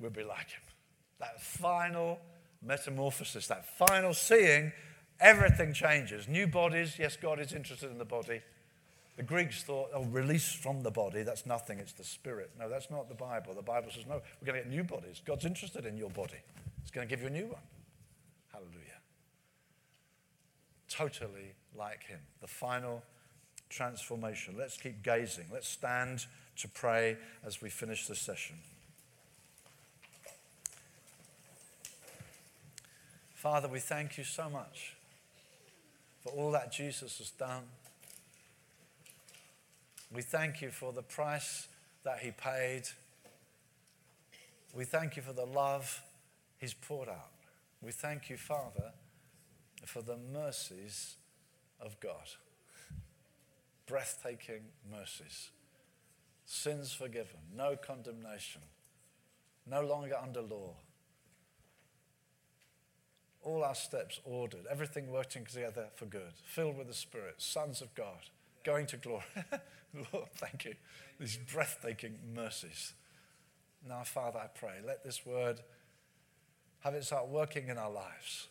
we'll 0.00 0.10
be 0.10 0.24
like 0.24 0.50
him. 0.50 0.62
That 1.18 1.42
final 1.42 2.18
metamorphosis, 2.62 3.46
that 3.48 3.66
final 3.76 4.14
seeing, 4.14 4.72
everything 5.20 5.72
changes. 5.72 6.28
New 6.28 6.46
bodies, 6.46 6.96
yes, 6.98 7.16
God 7.16 7.40
is 7.40 7.52
interested 7.52 7.90
in 7.90 7.98
the 7.98 8.04
body. 8.04 8.40
The 9.16 9.22
Greeks 9.22 9.62
thought, 9.62 9.88
oh, 9.94 10.04
release 10.04 10.52
from 10.52 10.82
the 10.82 10.90
body, 10.90 11.22
that's 11.22 11.46
nothing, 11.46 11.78
it's 11.78 11.92
the 11.92 12.04
spirit. 12.04 12.50
No, 12.58 12.68
that's 12.68 12.90
not 12.90 13.08
the 13.08 13.14
Bible. 13.14 13.54
The 13.54 13.62
Bible 13.62 13.88
says, 13.90 14.04
no, 14.06 14.20
we're 14.40 14.46
going 14.46 14.62
to 14.62 14.68
get 14.68 14.70
new 14.70 14.84
bodies. 14.84 15.22
God's 15.24 15.46
interested 15.46 15.86
in 15.86 15.96
your 15.96 16.10
body, 16.10 16.38
He's 16.82 16.90
going 16.90 17.08
to 17.08 17.10
give 17.10 17.22
you 17.22 17.28
a 17.28 17.30
new 17.30 17.46
one. 17.46 17.62
Hallelujah. 18.52 19.00
Totally 20.88 21.54
like 21.76 22.04
Him. 22.04 22.20
The 22.40 22.46
final 22.46 23.02
transformation. 23.70 24.54
Let's 24.58 24.76
keep 24.76 25.02
gazing. 25.02 25.46
Let's 25.52 25.68
stand 25.68 26.26
to 26.56 26.68
pray 26.68 27.16
as 27.44 27.60
we 27.60 27.70
finish 27.70 28.06
this 28.06 28.20
session. 28.20 28.56
Father, 33.34 33.68
we 33.68 33.78
thank 33.78 34.18
you 34.18 34.24
so 34.24 34.50
much 34.50 34.95
for 36.26 36.32
all 36.32 36.50
that 36.50 36.72
Jesus 36.72 37.18
has 37.18 37.30
done. 37.30 37.62
We 40.12 40.22
thank 40.22 40.60
you 40.60 40.70
for 40.70 40.92
the 40.92 41.02
price 41.02 41.68
that 42.04 42.18
he 42.18 42.32
paid. 42.32 42.82
We 44.74 44.84
thank 44.84 45.16
you 45.16 45.22
for 45.22 45.32
the 45.32 45.44
love 45.44 46.02
he's 46.58 46.74
poured 46.74 47.08
out. 47.08 47.30
We 47.80 47.92
thank 47.92 48.28
you, 48.28 48.36
Father, 48.36 48.92
for 49.84 50.02
the 50.02 50.16
mercies 50.16 51.14
of 51.80 52.00
God. 52.00 52.28
Breathtaking 53.86 54.62
mercies. 54.90 55.50
Sins 56.44 56.92
forgiven, 56.92 57.38
no 57.56 57.76
condemnation, 57.76 58.62
no 59.68 59.80
longer 59.80 60.16
under 60.20 60.40
law 60.40 60.74
all 63.46 63.62
our 63.62 63.76
steps 63.76 64.20
ordered, 64.24 64.66
everything 64.68 65.08
working 65.10 65.44
together 65.44 65.86
for 65.94 66.04
good, 66.06 66.32
filled 66.44 66.76
with 66.76 66.88
the 66.88 66.94
Spirit, 66.94 67.36
sons 67.38 67.80
of 67.80 67.94
God, 67.94 68.18
going 68.64 68.86
to 68.86 68.96
glory. 68.96 69.22
Lord, 70.12 70.28
thank 70.34 70.64
you. 70.64 70.74
These 71.20 71.38
breathtaking 71.52 72.18
mercies. 72.34 72.92
Now, 73.88 74.02
Father, 74.02 74.40
I 74.40 74.48
pray, 74.48 74.74
let 74.84 75.04
this 75.04 75.24
word 75.24 75.60
have 76.80 76.94
its 76.94 77.12
working 77.28 77.68
in 77.68 77.78
our 77.78 77.90
lives. 77.90 78.48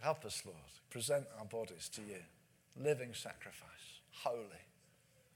Help 0.00 0.24
us, 0.24 0.42
Lord. 0.46 0.56
Present 0.88 1.26
our 1.38 1.44
bodies 1.44 1.90
to 1.94 2.00
you, 2.00 2.22
living 2.82 3.10
sacrifice, 3.12 4.00
holy, 4.22 4.64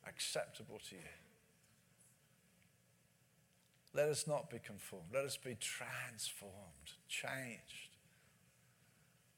acceptable 0.09 0.81
to 0.89 0.97
you. 0.97 1.26
Let 3.97 4.11
us 4.11 4.27
not 4.27 4.51
be 4.51 4.59
conformed. 4.59 5.07
Let 5.15 5.25
us 5.25 5.39
be 5.39 5.57
transformed, 5.59 6.53
changed 7.09 7.97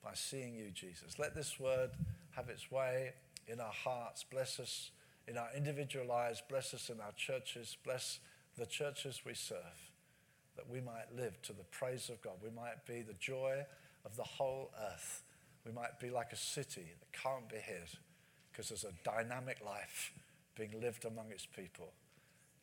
by 0.02 0.10
seeing 0.14 0.56
you, 0.56 0.70
Jesus. 0.70 1.16
Let 1.16 1.36
this 1.36 1.60
word 1.60 1.90
have 2.32 2.48
its 2.48 2.68
way 2.70 3.12
in 3.46 3.60
our 3.60 3.72
hearts. 3.72 4.24
Bless 4.28 4.58
us 4.58 4.90
in 5.28 5.38
our 5.38 5.48
individual 5.56 6.06
lives. 6.06 6.42
Bless 6.48 6.74
us 6.74 6.90
in 6.90 7.00
our 7.00 7.12
churches. 7.16 7.76
Bless 7.84 8.18
the 8.56 8.66
churches 8.66 9.20
we 9.24 9.34
serve, 9.34 9.92
that 10.56 10.68
we 10.68 10.80
might 10.80 11.14
live 11.14 11.40
to 11.42 11.52
the 11.52 11.64
praise 11.70 12.08
of 12.08 12.20
God. 12.20 12.34
We 12.42 12.50
might 12.50 12.84
be 12.84 13.02
the 13.02 13.14
joy 13.14 13.64
of 14.04 14.16
the 14.16 14.24
whole 14.24 14.72
earth. 14.92 15.22
We 15.64 15.70
might 15.70 16.00
be 16.00 16.10
like 16.10 16.32
a 16.32 16.36
city 16.36 16.94
that 16.98 17.12
can't 17.12 17.48
be 17.48 17.58
hid 17.58 17.90
because 18.50 18.70
there's 18.70 18.84
a 18.84 18.92
dynamic 19.04 19.58
life 19.64 20.12
being 20.56 20.80
lived 20.80 21.04
among 21.04 21.30
its 21.30 21.46
people. 21.46 21.92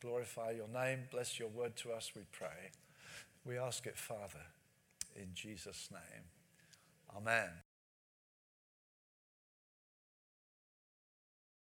Glorify 0.00 0.52
your 0.52 0.68
name. 0.68 1.00
Bless 1.10 1.38
your 1.38 1.48
word 1.48 1.76
to 1.76 1.92
us, 1.92 2.12
we 2.14 2.22
pray. 2.32 2.70
We 3.44 3.58
ask 3.58 3.86
it, 3.86 3.96
Father, 3.96 4.46
in 5.14 5.28
Jesus' 5.34 5.88
name. 5.90 6.24
Amen. 7.16 7.50